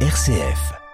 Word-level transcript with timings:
RCF. 0.00 0.85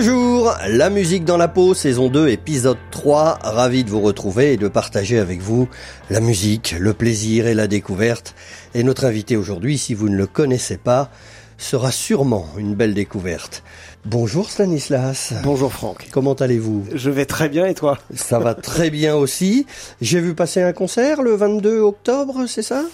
Bonjour, 0.00 0.54
la 0.68 0.90
musique 0.90 1.24
dans 1.24 1.36
la 1.36 1.48
peau, 1.48 1.74
saison 1.74 2.08
2, 2.08 2.28
épisode 2.28 2.78
3. 2.92 3.40
Ravi 3.42 3.82
de 3.82 3.90
vous 3.90 4.00
retrouver 4.00 4.52
et 4.52 4.56
de 4.56 4.68
partager 4.68 5.18
avec 5.18 5.40
vous 5.40 5.68
la 6.08 6.20
musique, 6.20 6.76
le 6.78 6.94
plaisir 6.94 7.48
et 7.48 7.54
la 7.54 7.66
découverte. 7.66 8.36
Et 8.74 8.84
notre 8.84 9.06
invité 9.06 9.36
aujourd'hui, 9.36 9.76
si 9.76 9.94
vous 9.94 10.08
ne 10.08 10.16
le 10.16 10.28
connaissez 10.28 10.76
pas, 10.76 11.10
sera 11.56 11.90
sûrement 11.90 12.46
une 12.56 12.76
belle 12.76 12.94
découverte. 12.94 13.64
Bonjour 14.04 14.50
Stanislas. 14.50 15.32
Bonjour 15.42 15.72
Franck. 15.72 16.06
Comment 16.12 16.34
allez-vous? 16.34 16.86
Je 16.94 17.10
vais 17.10 17.26
très 17.26 17.48
bien 17.48 17.66
et 17.66 17.74
toi? 17.74 17.98
Ça 18.14 18.38
va 18.38 18.54
très 18.54 18.90
bien 18.90 19.16
aussi. 19.16 19.66
J'ai 20.00 20.20
vu 20.20 20.36
passer 20.36 20.62
un 20.62 20.72
concert 20.72 21.22
le 21.22 21.34
22 21.34 21.80
octobre, 21.80 22.46
c'est 22.46 22.62
ça? 22.62 22.84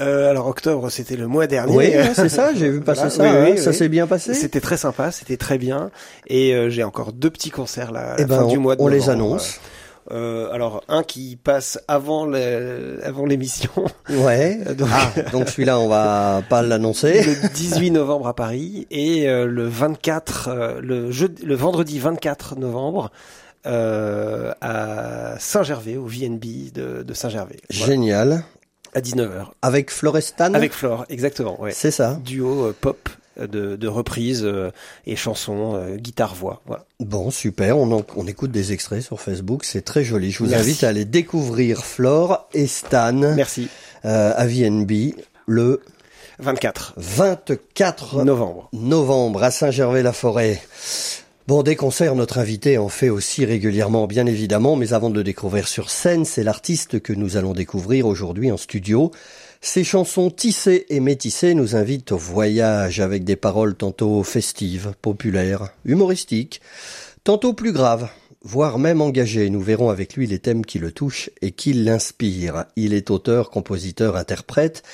Euh, 0.00 0.30
alors 0.30 0.46
octobre, 0.46 0.88
c'était 0.90 1.16
le 1.16 1.26
mois 1.26 1.46
dernier. 1.46 1.76
Oui, 1.76 1.92
c'est 2.14 2.28
ça. 2.28 2.54
J'ai 2.54 2.68
vu 2.70 2.80
passer 2.84 3.10
ça. 3.10 3.22
Oui, 3.22 3.52
oui, 3.52 3.58
ça 3.58 3.70
oui. 3.70 3.76
s'est 3.76 3.88
bien 3.88 4.06
passé. 4.06 4.34
C'était 4.34 4.60
très 4.60 4.76
sympa, 4.76 5.10
c'était 5.12 5.36
très 5.36 5.58
bien. 5.58 5.90
Et 6.26 6.54
euh, 6.54 6.70
j'ai 6.70 6.82
encore 6.84 7.12
deux 7.12 7.30
petits 7.30 7.50
concerts 7.50 7.92
là, 7.92 8.12
à 8.12 8.14
Eh 8.18 8.22
la 8.22 8.26
ben, 8.26 8.36
fin 8.40 8.46
du 8.46 8.56
on- 8.56 8.60
mois 8.60 8.76
de 8.76 8.82
on 8.82 8.88
les 8.88 9.10
annonce. 9.10 9.60
Euh, 10.10 10.50
alors 10.52 10.82
un 10.88 11.04
qui 11.04 11.36
passe 11.36 11.78
avant 11.86 12.26
le, 12.26 12.98
avant 13.04 13.24
l'émission, 13.24 13.70
Ouais. 14.10 14.58
Donc- 14.76 14.88
Ah, 14.92 15.12
donc 15.30 15.48
celui-là, 15.48 15.78
on 15.78 15.86
va 15.88 16.42
pas 16.48 16.60
l'annoncer. 16.62 17.22
le 17.22 17.48
18 17.54 17.92
novembre 17.92 18.26
à 18.26 18.34
Paris 18.34 18.88
et 18.90 19.28
euh, 19.28 19.46
le 19.46 19.68
24, 19.68 20.48
euh, 20.48 20.80
le 20.82 21.12
jeudi, 21.12 21.44
le 21.46 21.54
vendredi 21.54 22.00
24 22.00 22.56
novembre 22.58 23.12
euh, 23.64 24.52
à 24.60 25.34
Saint-Gervais 25.38 25.96
au 25.96 26.06
VNB 26.06 26.72
de, 26.74 27.04
de 27.04 27.14
Saint-Gervais. 27.14 27.58
Voilà, 27.70 27.86
Génial. 27.92 28.42
À 28.94 29.00
19h. 29.00 29.46
Avec 29.62 29.90
Florestan. 29.90 30.54
Avec 30.54 30.72
Flore, 30.72 31.04
exactement. 31.08 31.60
Ouais. 31.60 31.72
C'est 31.72 31.90
ça. 31.90 32.18
duo 32.24 32.66
euh, 32.66 32.76
pop 32.78 33.08
euh, 33.40 33.46
de, 33.46 33.76
de 33.76 33.88
reprises 33.88 34.42
euh, 34.44 34.70
et 35.06 35.16
chansons, 35.16 35.74
euh, 35.76 35.96
guitare-voix. 35.96 36.60
Voilà. 36.66 36.84
Bon, 37.00 37.30
super. 37.30 37.78
On, 37.78 37.90
en- 37.92 38.04
on 38.16 38.26
écoute 38.26 38.50
des 38.50 38.72
extraits 38.72 39.02
sur 39.02 39.20
Facebook. 39.20 39.64
C'est 39.64 39.82
très 39.82 40.04
joli. 40.04 40.30
Je 40.30 40.40
vous 40.40 40.50
Merci. 40.50 40.68
invite 40.70 40.84
à 40.84 40.88
aller 40.88 41.04
découvrir 41.04 41.84
Flore 41.84 42.48
et 42.52 42.66
Stan 42.66 43.12
Merci. 43.12 43.68
euh, 44.04 44.32
à 44.36 44.46
VNB 44.46 45.14
le 45.46 45.80
24 46.38 46.94
24 46.96 48.24
novembre. 48.24 48.68
novembre 48.72 49.42
à 49.44 49.50
Saint-Gervais-la-Forêt. 49.50 50.60
Bon, 51.48 51.64
des 51.64 51.74
concerts, 51.74 52.14
notre 52.14 52.38
invité 52.38 52.78
en 52.78 52.88
fait 52.88 53.10
aussi 53.10 53.44
régulièrement, 53.44 54.06
bien 54.06 54.26
évidemment, 54.26 54.76
mais 54.76 54.92
avant 54.92 55.10
de 55.10 55.16
le 55.16 55.24
découvrir 55.24 55.66
sur 55.66 55.90
scène, 55.90 56.24
c'est 56.24 56.44
l'artiste 56.44 57.00
que 57.00 57.12
nous 57.12 57.36
allons 57.36 57.52
découvrir 57.52 58.06
aujourd'hui 58.06 58.52
en 58.52 58.56
studio. 58.56 59.10
Ses 59.60 59.82
chansons 59.82 60.30
tissées 60.30 60.86
et 60.88 61.00
métissées 61.00 61.54
nous 61.54 61.74
invitent 61.74 62.12
au 62.12 62.16
voyage 62.16 63.00
avec 63.00 63.24
des 63.24 63.34
paroles 63.34 63.74
tantôt 63.74 64.22
festives, 64.22 64.92
populaires, 65.02 65.70
humoristiques, 65.84 66.60
tantôt 67.24 67.54
plus 67.54 67.72
graves, 67.72 68.08
voire 68.44 68.78
même 68.78 69.00
engagées. 69.00 69.50
Nous 69.50 69.62
verrons 69.62 69.90
avec 69.90 70.14
lui 70.14 70.28
les 70.28 70.38
thèmes 70.38 70.64
qui 70.64 70.78
le 70.78 70.92
touchent 70.92 71.30
et 71.42 71.50
qui 71.50 71.72
l'inspirent. 71.72 72.66
Il 72.76 72.94
est 72.94 73.10
auteur, 73.10 73.50
compositeur, 73.50 74.14
interprète. 74.14 74.84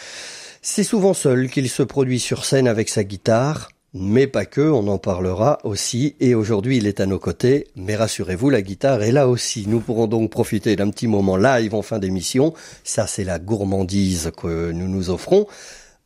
C'est 0.63 0.83
souvent 0.83 1.13
seul 1.13 1.51
qu'il 1.51 1.69
se 1.69 1.83
produit 1.83 2.21
sur 2.21 2.47
scène 2.47 2.69
avec 2.69 2.89
sa 2.89 3.05
guitare, 3.05 3.69
mais 4.01 4.27
pas 4.29 4.45
que, 4.47 4.61
on 4.61 4.87
en 4.89 4.99
parlera 4.99 5.59
aussi, 5.65 6.15
et 6.21 6.35
aujourd'hui 6.35 6.77
il 6.79 6.87
est 6.87 7.01
à 7.01 7.07
nos 7.07 7.19
côtés, 7.19 7.67
mais 7.77 7.97
rassurez-vous, 7.97 8.49
la 8.49 8.63
guitare 8.63 9.03
est 9.03 9.11
là 9.13 9.29
aussi. 9.29 9.65
Nous 9.67 9.81
pourrons 9.81 10.07
donc 10.07 10.31
profiter 10.31 10.77
d'un 10.77 10.89
petit 10.91 11.09
moment 11.09 11.37
live 11.37 11.75
en 11.75 11.83
fin 11.83 11.99
d'émission, 11.99 12.55
ça 12.85 13.07
c'est 13.07 13.25
la 13.25 13.39
gourmandise 13.39 14.31
que 14.37 14.71
nous 14.73 14.89
nous 14.89 15.11
offrons. 15.11 15.47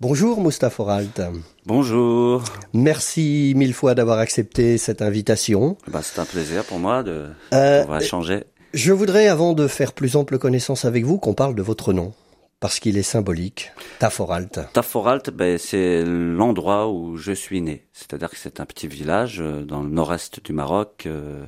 Bonjour 0.01 0.41
Moustapha 0.41 0.83
Oralt, 0.83 1.21
Bonjour. 1.67 2.43
merci 2.73 3.53
mille 3.57 3.75
fois 3.75 3.95
d'avoir 3.95 4.19
accepté 4.19 4.79
cette 4.79 5.01
invitation. 5.03 5.77
Bah, 5.89 6.01
c'est 6.03 6.19
un 6.21 6.25
plaisir 6.25 6.65
pour 6.65 6.79
moi 6.79 7.03
de 7.03 7.27
Euh, 7.53 7.83
pouvoir 7.83 8.01
échanger. 8.03 8.45
Je 8.75 8.93
voudrais, 8.93 9.29
avant 9.29 9.53
de 9.53 9.69
faire 9.69 9.93
plus 9.93 10.17
ample 10.17 10.39
connaissance 10.39 10.87
avec 10.87 11.05
vous, 11.05 11.19
qu'on 11.19 11.35
parle 11.35 11.55
de 11.55 11.61
votre 11.63 11.93
nom, 11.93 12.15
parce 12.63 12.79
qu'il 12.79 12.97
est 12.97 13.03
symbolique, 13.03 13.73
Taforalt. 13.99 14.61
Taforalt, 14.73 15.31
ben, 15.31 15.59
c'est 15.59 16.05
l'endroit 16.05 16.89
où 16.89 17.17
je 17.17 17.33
suis 17.33 17.61
né. 17.61 17.85
C'est-à-dire 17.93 18.31
que 18.31 18.37
c'est 18.37 18.61
un 18.61 18.67
petit 18.67 18.87
village 18.87 19.41
euh, 19.41 19.65
dans 19.65 19.83
le 19.83 19.89
nord-est 19.89 20.41
du 20.45 20.53
Maroc, 20.53 21.03
euh, 21.07 21.45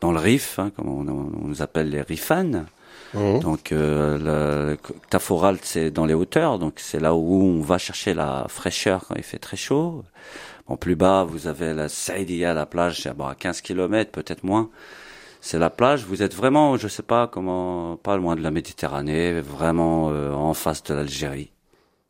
dans 0.00 0.10
le 0.10 0.18
Rif, 0.18 0.58
hein, 0.58 0.72
comme 0.74 0.88
on, 0.88 1.06
on 1.06 1.46
nous 1.46 1.62
appelle 1.62 1.90
les 1.90 2.02
Rifanes. 2.02 2.66
Mhm. 3.14 3.38
Donc, 3.38 3.70
euh, 3.70 4.72
le, 4.72 4.78
Taforalt, 5.08 5.60
c'est 5.62 5.92
dans 5.92 6.04
les 6.04 6.14
hauteurs, 6.14 6.58
donc 6.58 6.74
c'est 6.78 6.98
là 6.98 7.14
où 7.14 7.42
on 7.42 7.60
va 7.60 7.78
chercher 7.78 8.12
la 8.12 8.46
fraîcheur 8.48 9.04
quand 9.06 9.14
il 9.14 9.22
fait 9.22 9.38
très 9.38 9.56
chaud. 9.56 10.04
Bon, 10.66 10.76
plus 10.76 10.96
bas, 10.96 11.22
vous 11.22 11.46
avez 11.46 11.74
la 11.74 11.88
Saïdia, 11.88 12.54
la 12.54 12.66
plage, 12.66 13.02
c'est 13.02 13.08
à 13.08 13.34
15 13.38 13.60
km, 13.60 14.10
peut-être 14.10 14.42
moins. 14.42 14.68
C'est 15.40 15.58
la 15.58 15.70
plage. 15.70 16.04
Vous 16.04 16.22
êtes 16.22 16.34
vraiment, 16.34 16.76
je 16.76 16.86
sais 16.88 17.02
pas 17.02 17.26
comment, 17.26 17.96
pas 17.96 18.16
loin 18.16 18.36
de 18.36 18.42
la 18.42 18.50
Méditerranée, 18.50 19.40
vraiment 19.40 20.10
euh, 20.10 20.32
en 20.32 20.54
face 20.54 20.82
de 20.84 20.94
l'Algérie. 20.94 21.50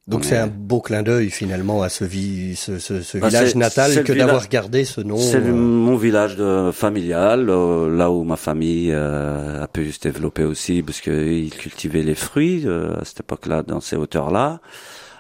Donc 0.08 0.20
On 0.20 0.22
c'est 0.24 0.34
est- 0.34 0.38
un 0.38 0.46
beau 0.48 0.80
clin 0.80 1.04
d'œil 1.04 1.30
finalement 1.30 1.82
à 1.82 1.88
ce, 1.88 2.04
vi- 2.04 2.56
ce, 2.56 2.78
ce, 2.80 3.00
ce 3.02 3.18
Bah, 3.18 3.28
village 3.28 3.54
natal 3.54 4.02
que 4.02 4.12
village- 4.12 4.26
d'avoir 4.26 4.48
gardé 4.48 4.84
ce 4.84 5.00
nom. 5.02 5.16
C'est 5.18 5.36
euh, 5.36 5.52
mon 5.52 5.94
village 5.96 6.34
de, 6.36 6.70
familial, 6.72 7.48
euh, 7.48 7.94
là 7.96 8.10
où 8.10 8.24
ma 8.24 8.36
famille 8.36 8.91
euh, 8.92 9.62
a 9.62 9.68
pu 9.68 9.92
se 9.92 10.00
développer 10.00 10.42
aussi, 10.42 10.82
parce 10.82 11.00
qu'ils 11.00 11.50
cultivaient 11.54 12.02
les 12.02 12.16
fruits 12.16 12.64
euh, 12.66 12.97
à 13.00 13.04
cette 13.04 13.20
époque-là, 13.20 13.62
dans 13.62 13.80
ces 13.80 13.94
hauteurs-là. 13.94 14.60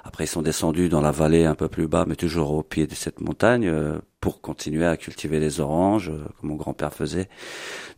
Après, 0.04 0.24
ils 0.24 0.28
sont 0.28 0.42
descendus 0.42 0.88
dans 0.88 1.00
la 1.00 1.10
vallée 1.10 1.44
un 1.44 1.54
peu 1.54 1.68
plus 1.68 1.86
bas, 1.88 2.04
mais 2.06 2.16
toujours 2.16 2.52
au 2.52 2.62
pied 2.62 2.86
de 2.86 2.94
cette 2.94 3.20
montagne, 3.20 3.66
euh, 3.66 3.98
pour 4.20 4.40
continuer 4.40 4.86
à 4.86 4.96
cultiver 4.96 5.40
les 5.40 5.60
oranges, 5.60 6.10
euh, 6.10 6.24
comme 6.40 6.50
mon 6.50 6.56
grand-père 6.56 6.92
faisait. 6.92 7.28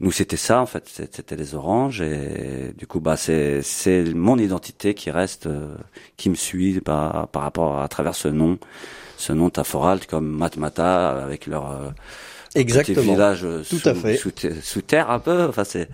Nous, 0.01 0.13
c'était 0.13 0.37
ça, 0.37 0.61
en 0.61 0.67
fait, 0.67 0.89
c'était 0.89 1.37
les 1.37 1.55
oranges, 1.55 2.01
et 2.01 2.73
du 2.77 2.87
coup, 2.87 3.01
bah, 3.01 3.17
c'est 3.17 3.63
c'est 3.63 4.05
mon 4.15 4.39
identité 4.39 4.95
qui 4.95 5.11
reste, 5.11 5.47
euh, 5.47 5.75
qui 6.17 6.31
me 6.31 6.35
suit 6.35 6.81
par, 6.81 7.29
par 7.29 7.43
rapport 7.43 7.81
à, 7.81 7.89
travers 7.89 8.15
ce 8.15 8.29
nom, 8.29 8.59
ce 9.17 9.33
nom 9.33 9.51
Taforalt, 9.51 10.07
comme 10.07 10.27
Matmata, 10.29 11.11
avec 11.23 11.47
leur 11.47 11.71
euh, 11.71 11.91
petit 12.51 12.59
Exactement. 12.61 13.03
village 13.13 13.45
euh, 13.45 13.63
Tout 13.69 13.79
sous, 13.79 13.89
à 13.89 13.95
fait. 13.95 14.17
sous, 14.17 14.33
sous 14.63 14.83
terre 14.83 15.11
un 15.11 15.19
peu. 15.19 15.47
Enfin, 15.49 15.65
c'est. 15.65 15.89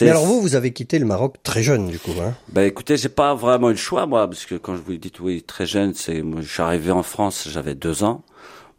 Mais 0.00 0.08
alors 0.08 0.24
vous, 0.24 0.40
vous 0.40 0.54
avez 0.54 0.72
quitté 0.72 0.98
le 0.98 1.06
Maroc 1.06 1.36
très 1.42 1.62
jeune 1.62 1.88
du 1.88 1.98
coup. 1.98 2.12
Hein 2.22 2.34
Ben 2.48 2.62
écoutez, 2.62 2.96
j'ai 2.96 3.08
pas 3.08 3.34
vraiment 3.34 3.68
eu 3.68 3.72
le 3.72 3.78
choix 3.78 4.06
moi, 4.06 4.28
parce 4.28 4.46
que 4.46 4.54
quand 4.54 4.76
je 4.76 4.82
vous 4.82 4.96
dis 4.96 5.12
oui, 5.20 5.42
très 5.42 5.66
jeune, 5.66 5.94
c'est 5.94 6.22
moi, 6.22 6.40
je 6.40 6.48
suis 6.48 6.62
arrivé 6.62 6.90
en 6.90 7.02
France, 7.02 7.48
j'avais 7.50 7.74
deux 7.74 8.04
ans. 8.04 8.22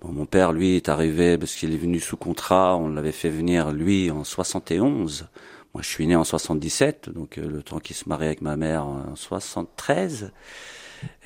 Bon, 0.01 0.11
mon 0.11 0.25
père, 0.25 0.51
lui, 0.51 0.75
est 0.75 0.89
arrivé 0.89 1.37
parce 1.37 1.53
qu'il 1.53 1.73
est 1.73 1.77
venu 1.77 1.99
sous 1.99 2.17
contrat. 2.17 2.75
On 2.75 2.89
l'avait 2.89 3.11
fait 3.11 3.29
venir 3.29 3.71
lui 3.71 4.09
en 4.09 4.23
71. 4.23 5.27
Moi, 5.73 5.83
je 5.83 5.87
suis 5.87 6.07
né 6.07 6.15
en 6.15 6.23
77, 6.23 7.09
donc 7.09 7.37
euh, 7.37 7.47
le 7.47 7.61
temps 7.61 7.79
qu'il 7.79 7.95
se 7.95 8.09
marie 8.09 8.25
avec 8.25 8.41
ma 8.41 8.57
mère 8.57 8.85
en 8.85 9.15
73. 9.15 10.31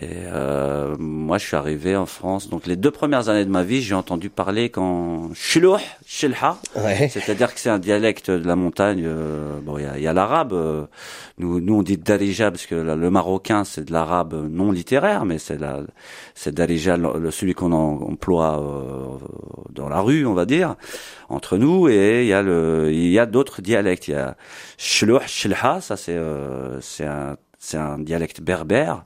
Et 0.01 0.07
euh, 0.27 0.95
moi, 0.99 1.37
je 1.37 1.45
suis 1.47 1.55
arrivé 1.55 1.95
en 1.95 2.05
France. 2.05 2.49
Donc, 2.49 2.65
les 2.67 2.75
deux 2.75 2.91
premières 2.91 3.29
années 3.29 3.45
de 3.45 3.49
ma 3.49 3.63
vie, 3.63 3.81
j'ai 3.81 3.95
entendu 3.95 4.29
parler 4.29 4.69
quand 4.69 5.29
Shilouh, 5.33 5.77
Shilha, 6.05 6.57
Ouais. 6.75 7.07
c'est-à-dire 7.09 7.53
que 7.53 7.59
c'est 7.59 7.69
un 7.69 7.79
dialecte 7.79 8.29
de 8.29 8.45
la 8.45 8.55
montagne. 8.55 9.03
euh, 9.05 9.59
bon, 9.61 9.77
il 9.77 9.83
y 10.01 10.07
a, 10.07 10.09
a 10.09 10.13
l'arabe. 10.13 10.53
euh, 10.53 10.85
nous, 11.37 11.59
nous, 11.61 11.75
on 11.75 11.81
dit 11.81 11.97
Darija 11.97 12.51
parce 12.51 12.65
que 12.65 12.75
le, 12.75 12.95
le 12.95 13.09
marocain, 13.09 13.63
c'est 13.63 13.85
de 13.85 13.93
l'arabe 13.93 14.33
non 14.49 14.71
littéraire, 14.71 15.25
mais 15.25 15.37
c'est 15.37 15.57
la, 15.57 15.79
c'est 16.35 16.53
Darija, 16.53 16.97
le- 16.97 17.31
celui 17.31 17.53
qu'on 17.53 17.71
emploie 17.71 18.59
euh, 18.61 19.17
dans 19.73 19.89
la 19.89 20.01
rue, 20.01 20.25
on 20.25 20.33
va 20.33 20.45
dire, 20.45 20.75
entre 21.29 21.57
nous. 21.57 21.87
Et 21.89 22.21
il 22.23 22.27
y 22.27 22.33
a 22.33 22.41
le, 22.41 22.89
il 22.91 23.09
y 23.11 23.19
a 23.19 23.25
d'autres 23.25 23.61
dialectes. 23.61 24.07
Il 24.07 24.11
y 24.11 24.15
a 24.15 24.35
Shlouh, 24.77 25.19
Shilha, 25.25 25.79
ça 25.81 25.95
c'est, 25.97 26.15
euh, 26.15 26.79
c'est 26.81 27.05
un 27.05 27.37
c'est 27.65 27.77
un 27.77 27.97
dialecte 27.97 28.41
berbère 28.41 29.05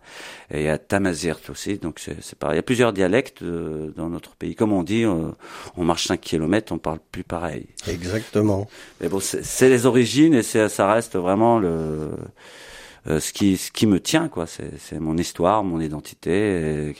et 0.51 0.59
il 0.59 0.65
y 0.65 0.69
a 0.69 0.77
Tamazirt 0.77 1.49
aussi 1.49 1.77
donc 1.77 1.99
c'est 1.99 2.35
pareil. 2.35 2.55
Il 2.55 2.57
y 2.57 2.59
a 2.59 2.63
plusieurs 2.63 2.91
dialectes 2.91 3.41
euh, 3.41 3.91
dans 3.95 4.09
notre 4.09 4.35
pays. 4.35 4.55
Comme 4.55 4.73
on 4.73 4.83
dit 4.83 5.05
euh, 5.05 5.31
on 5.77 5.85
marche 5.85 6.07
5 6.07 6.19
kilomètres 6.19 6.73
on 6.73 6.77
parle 6.77 6.99
plus 7.11 7.23
pareil. 7.23 7.67
Exactement. 7.87 8.67
mais 8.99 9.07
bon 9.07 9.19
c'est 9.21 9.69
les 9.69 9.85
origines 9.85 10.33
et 10.33 10.43
ça 10.43 10.91
reste 10.91 11.15
vraiment 11.15 11.57
le 11.59 12.11
ce 13.19 13.33
qui 13.33 13.57
ce 13.57 13.71
qui 13.71 13.87
me 13.87 13.99
tient 13.99 14.27
quoi. 14.27 14.45
C'est 14.45 14.71
c'est 14.79 14.99
mon 14.99 15.17
histoire, 15.17 15.63
mon 15.63 15.79
identité. 15.79 16.91
Et... 16.91 16.95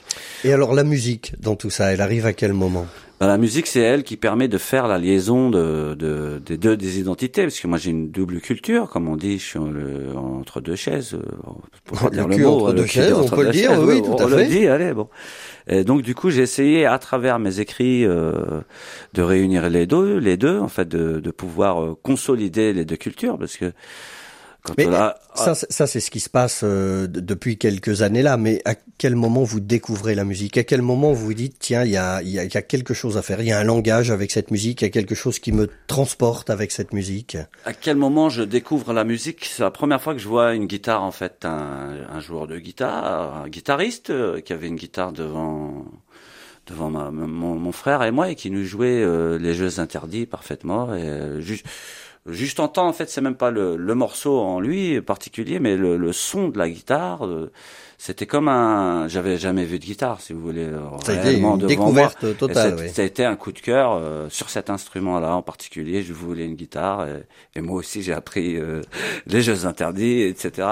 et 0.47 0.53
alors 0.53 0.73
la 0.73 0.83
musique 0.83 1.33
dans 1.39 1.55
tout 1.55 1.69
ça, 1.69 1.93
elle 1.93 2.01
arrive 2.01 2.25
à 2.25 2.33
quel 2.33 2.53
moment? 2.53 2.87
Ben, 3.19 3.27
la 3.27 3.37
musique, 3.37 3.67
c'est 3.67 3.81
elle 3.81 4.03
qui 4.03 4.15
permet 4.15 4.47
de 4.47 4.57
faire 4.57 4.87
la 4.87 4.97
liaison 4.97 5.49
de, 5.49 5.93
de, 5.93 6.41
des 6.45 6.55
deux 6.57 6.77
des 6.77 6.99
identités, 6.99 7.43
parce 7.43 7.59
que 7.59 7.67
moi 7.67 7.77
j'ai 7.77 7.91
une 7.91 8.11
double 8.11 8.39
culture, 8.39 8.89
comme 8.89 9.09
on 9.09 9.17
dit, 9.17 9.39
je 9.39 9.43
suis 9.43 9.59
entre 9.59 10.61
deux 10.61 10.77
chaises. 10.77 11.15
Euh, 11.15 11.21
pour 11.83 12.09
dire 12.11 12.29
le, 12.29 12.37
mot, 12.37 12.61
entre 12.61 12.73
deux 12.73 12.85
chaises, 12.85 13.11
on 13.11 13.27
peut 13.27 13.43
le 13.43 13.51
dire, 13.51 13.77
oui, 13.81 14.01
tout 14.01 14.13
à 14.13 14.23
on 14.23 14.29
fait. 14.29 14.37
le 14.37 14.45
dit, 14.45 14.67
allez, 14.67 14.93
bon. 14.93 15.09
Et 15.67 15.83
donc 15.83 16.01
du 16.01 16.15
coup, 16.15 16.29
j'ai 16.29 16.43
essayé 16.43 16.85
à 16.85 16.97
travers 16.97 17.39
mes 17.39 17.59
écrits 17.59 18.05
euh, 18.05 18.61
de 19.13 19.21
réunir 19.21 19.69
les 19.69 19.85
deux, 19.85 20.17
les 20.17 20.37
deux, 20.37 20.57
en 20.57 20.69
fait, 20.69 20.87
de, 20.87 21.19
de 21.19 21.31
pouvoir 21.31 21.83
euh, 21.83 21.97
consolider 22.01 22.71
les 22.71 22.85
deux 22.85 22.95
cultures, 22.95 23.37
parce 23.37 23.57
que 23.57 23.73
mais 24.77 24.87
ça, 25.35 25.55
ça 25.55 25.87
c'est 25.87 25.99
ce 25.99 26.11
qui 26.11 26.19
se 26.19 26.29
passe 26.29 26.61
euh, 26.63 27.07
depuis 27.07 27.57
quelques 27.57 28.01
années 28.01 28.21
là. 28.21 28.37
Mais 28.37 28.61
à 28.65 28.75
quel 28.97 29.15
moment 29.15 29.43
vous 29.43 29.59
découvrez 29.59 30.15
la 30.15 30.25
musique? 30.25 30.57
À 30.57 30.63
quel 30.63 30.81
moment 30.81 31.13
vous 31.13 31.27
vous 31.27 31.33
dites 31.33 31.57
tiens, 31.59 31.83
il 31.83 31.91
y 31.91 31.97
a, 31.97 32.21
y, 32.21 32.39
a, 32.39 32.43
y 32.43 32.57
a 32.57 32.61
quelque 32.61 32.93
chose 32.93 33.17
à 33.17 33.21
faire. 33.21 33.41
Il 33.41 33.47
y 33.47 33.51
a 33.51 33.59
un 33.59 33.63
langage 33.63 34.11
avec 34.11 34.31
cette 34.31 34.51
musique. 34.51 34.81
Il 34.81 34.85
y 34.85 34.87
a 34.87 34.91
quelque 34.91 35.15
chose 35.15 35.39
qui 35.39 35.51
me 35.51 35.69
transporte 35.87 36.49
avec 36.49 36.71
cette 36.71 36.93
musique? 36.93 37.37
À 37.65 37.73
quel 37.73 37.95
moment 37.97 38.29
je 38.29 38.43
découvre 38.43 38.93
la 38.93 39.03
musique? 39.03 39.45
C'est 39.45 39.63
la 39.63 39.71
première 39.71 40.01
fois 40.01 40.13
que 40.13 40.19
je 40.19 40.27
vois 40.27 40.53
une 40.53 40.65
guitare 40.65 41.03
en 41.03 41.11
fait, 41.11 41.45
un, 41.45 41.97
un 42.09 42.19
joueur 42.19 42.47
de 42.47 42.59
guitare, 42.59 43.43
un 43.43 43.49
guitariste 43.49 44.09
euh, 44.09 44.41
qui 44.41 44.53
avait 44.53 44.67
une 44.67 44.75
guitare 44.75 45.11
devant 45.11 45.85
devant 46.67 46.91
ma, 46.91 47.09
mon, 47.09 47.55
mon, 47.55 47.71
frère 47.71 48.03
et 48.03 48.11
moi 48.11 48.29
et 48.29 48.35
qui 48.35 48.51
nous 48.51 48.63
jouait 48.63 49.01
euh, 49.01 49.39
les 49.39 49.55
jeux 49.55 49.79
interdits 49.79 50.27
parfaitement 50.27 50.93
et 50.93 51.41
juste 51.41 51.65
juste 52.25 52.59
en 52.59 52.67
temps 52.67 52.87
en 52.87 52.93
fait 52.93 53.09
c'est 53.09 53.21
même 53.21 53.35
pas 53.35 53.51
le, 53.51 53.75
le, 53.75 53.95
morceau 53.95 54.39
en 54.39 54.59
lui 54.59 55.01
particulier 55.01 55.59
mais 55.59 55.75
le, 55.77 55.97
le 55.97 56.13
son 56.13 56.49
de 56.49 56.57
la 56.57 56.69
guitare 56.69 57.25
euh, 57.25 57.51
c'était 57.97 58.25
comme 58.25 58.47
un 58.47 59.07
j'avais 59.07 59.37
jamais 59.37 59.65
vu 59.65 59.79
de 59.79 59.85
guitare 59.85 60.21
si 60.21 60.33
vous 60.33 60.41
voulez 60.41 60.65
euh, 60.65 60.79
ça 61.03 61.13
a 61.13 61.15
été 61.15 61.39
une 61.39 61.57
découverte 61.57 62.37
totale 62.37 62.75
oui. 62.79 62.89
ça 62.89 63.01
a 63.01 63.05
été 63.05 63.25
un 63.25 63.35
coup 63.35 63.51
de 63.51 63.59
cœur 63.59 63.93
euh, 63.93 64.27
sur 64.29 64.49
cet 64.49 64.69
instrument 64.69 65.19
là 65.19 65.35
en 65.35 65.41
particulier. 65.41 66.03
Je 66.03 66.13
voulais 66.13 66.45
une 66.45 66.55
guitare 66.55 67.07
et, 67.07 67.23
et 67.55 67.61
moi 67.61 67.77
aussi 67.77 68.03
j'ai 68.03 68.13
appris 68.13 68.57
les 69.25 69.41
jeux 69.41 69.65
interdits 69.65 70.21
etc 70.21 70.67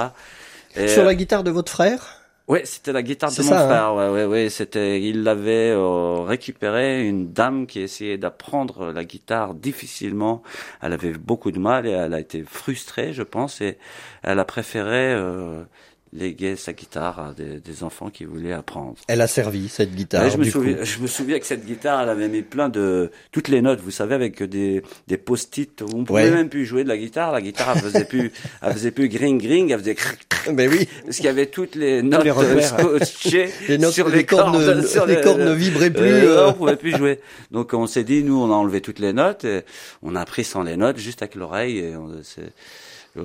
et, 0.76 0.88
sur 0.88 1.04
la 1.04 1.16
guitare 1.16 1.44
de 1.44 1.52
votre 1.52 1.72
frère? 1.72 2.17
Oui, 2.48 2.60
c'était 2.64 2.94
la 2.94 3.04
guitare 3.04 3.30
de 3.30 3.42
mon 3.42 3.50
ça, 3.50 3.66
frère. 3.66 3.86
Hein 3.88 3.96
ouais, 3.96 4.10
ouais, 4.10 4.26
ouais. 4.26 4.50
C'était, 4.50 5.02
il 5.02 5.24
l'avait 5.24 5.72
euh, 5.72 6.22
récupéré. 6.22 7.06
Une 7.06 7.34
dame 7.34 7.68
qui 7.68 7.82
essayait 7.82 8.18
d'apprendre 8.18 8.94
la 8.94 9.04
guitare 9.04 9.54
difficilement. 9.54 10.44
Elle 10.82 10.94
avait 10.94 11.12
beaucoup 11.12 11.52
de 11.52 11.60
mal 11.60 11.86
et 11.86 11.92
elle 11.92 12.14
a 12.14 12.22
été 12.22 12.44
frustrée, 12.44 13.12
je 13.12 13.24
pense, 13.24 13.60
et 13.60 13.78
elle 14.24 14.40
a 14.40 14.46
préféré 14.46 15.14
euh, 15.14 15.64
léguer 16.14 16.56
sa 16.56 16.74
guitare 16.74 17.20
à 17.20 17.34
des, 17.34 17.60
des, 17.60 17.84
enfants 17.84 18.10
qui 18.10 18.24
voulaient 18.26 18.54
apprendre. 18.54 18.96
Elle 19.08 19.22
a 19.22 19.28
servi 19.28 19.68
cette 19.68 19.94
guitare. 19.94 20.24
Ouais, 20.24 20.32
je, 20.32 20.38
me 20.38 20.44
souviens, 20.46 20.78
je 20.84 21.00
me 21.00 21.08
souviens 21.08 21.38
que 21.40 21.46
cette 21.46 21.66
guitare, 21.66 22.02
elle 22.02 22.10
avait 22.10 22.28
mis 22.30 22.42
plein 22.42 22.70
de 22.70 23.12
toutes 23.32 23.50
les 23.50 23.62
notes, 23.62 23.82
vous 23.82 23.92
savez, 23.92 24.16
avec 24.16 24.42
des, 24.42 24.82
des 25.08 25.18
post-it. 25.18 25.82
On 25.94 26.04
pouvait 26.06 26.24
Ouais. 26.24 26.32
même 26.32 26.50
plus 26.50 26.66
jouer 26.66 26.84
de 26.84 26.90
la 26.90 26.98
guitare. 26.98 27.32
La 27.32 27.42
guitare, 27.42 27.74
elle 27.76 27.82
faisait 27.82 28.06
plus, 28.06 28.32
elle 28.62 28.74
faisait 28.74 28.92
plus 28.92 29.10
gring 29.10 29.40
gring, 29.42 29.70
elle 29.72 29.80
faisait 29.80 29.96
cric, 29.96 30.20
cric, 30.30 30.54
Mais 30.56 30.68
oui, 30.68 30.88
parce 31.04 31.18
qu'il 31.18 31.26
y 31.26 31.30
avait 31.30 31.48
toutes 31.48 31.76
les 31.76 32.02
notes 32.02 32.24
les 32.24 32.32
euh, 32.32 32.62
scotchées 32.62 33.50
les, 33.68 33.78
notes, 33.78 33.92
sur 33.94 34.08
les, 34.10 34.18
les, 34.20 34.26
cordes, 34.26 34.86
sur 34.86 35.06
les 35.06 35.16
les- 35.18 35.22
cordes 35.22 35.42
ne 35.42 35.52
vibraient 35.54 35.92
plus. 35.92 36.02
euh, 36.04 36.38
euh, 36.40 36.48
on 36.50 36.54
pouvait 36.54 36.78
plus 36.78 36.96
jouer. 36.96 37.20
Donc 37.52 37.74
on 37.74 37.86
s'est 37.86 38.04
dit, 38.06 38.24
nous, 38.24 38.42
on 38.42 38.50
a 38.52 38.56
enlevé 38.56 38.82
toutes 38.82 39.00
les 39.00 39.14
notes, 39.14 39.44
et 39.46 39.62
on 40.02 40.16
a 40.16 40.22
appris 40.22 40.44
sans 40.46 40.64
les 40.64 40.78
notes, 40.78 40.98
juste 40.98 41.22
avec 41.22 41.36
l'oreille. 41.36 41.80
Et 41.80 41.96
on, 41.96 42.10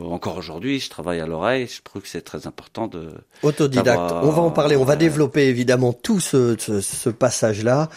encore 0.01 0.37
aujourd'hui, 0.37 0.81
je 0.81 0.89
travaille 0.91 1.21
à 1.21 1.27
l'oreille. 1.27 1.67
Je 1.67 1.83
trouve 1.83 2.03
que 2.03 2.09
c'est 2.09 2.23
très 2.23 2.47
important 2.47 2.87
de. 2.87 3.11
Autodidacte. 3.43 4.13
On 4.23 4.31
va 4.31 4.43
en 4.43 4.51
parler. 4.51 4.77
On 4.77 4.85
va 4.85 4.97
développer 4.97 5.49
évidemment 5.49 5.93
tout 5.93 6.21
ce, 6.21 6.57
ce, 6.59 6.81
ce 6.81 7.11
passage-là, 7.11 7.89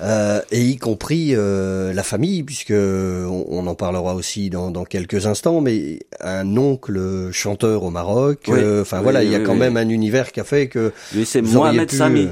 euh, 0.00 0.40
et 0.50 0.60
y 0.62 0.76
compris 0.76 1.34
euh, 1.34 1.92
la 1.92 2.02
famille, 2.02 2.42
puisque 2.42 2.72
on, 2.72 3.44
on 3.48 3.66
en 3.66 3.74
parlera 3.74 4.14
aussi 4.14 4.50
dans, 4.50 4.70
dans 4.70 4.84
quelques 4.84 5.26
instants. 5.26 5.60
Mais 5.60 6.00
un 6.20 6.56
oncle 6.56 7.30
chanteur 7.32 7.82
au 7.82 7.90
Maroc. 7.90 8.44
Oui. 8.48 8.58
euh, 8.58 8.82
Enfin 8.82 8.98
Oui, 8.98 9.02
voilà, 9.04 9.22
il 9.22 9.30
y 9.30 9.34
a 9.34 9.40
quand 9.40 9.54
même 9.54 9.76
un 9.76 9.88
univers 9.88 10.32
qui 10.32 10.40
a 10.40 10.44
fait 10.44 10.68
que 10.68 10.92
Lui, 11.14 11.24
c'est 11.26 11.42
Mohamed 11.42 11.88
pu, 11.88 11.96
Sami. 11.96 12.28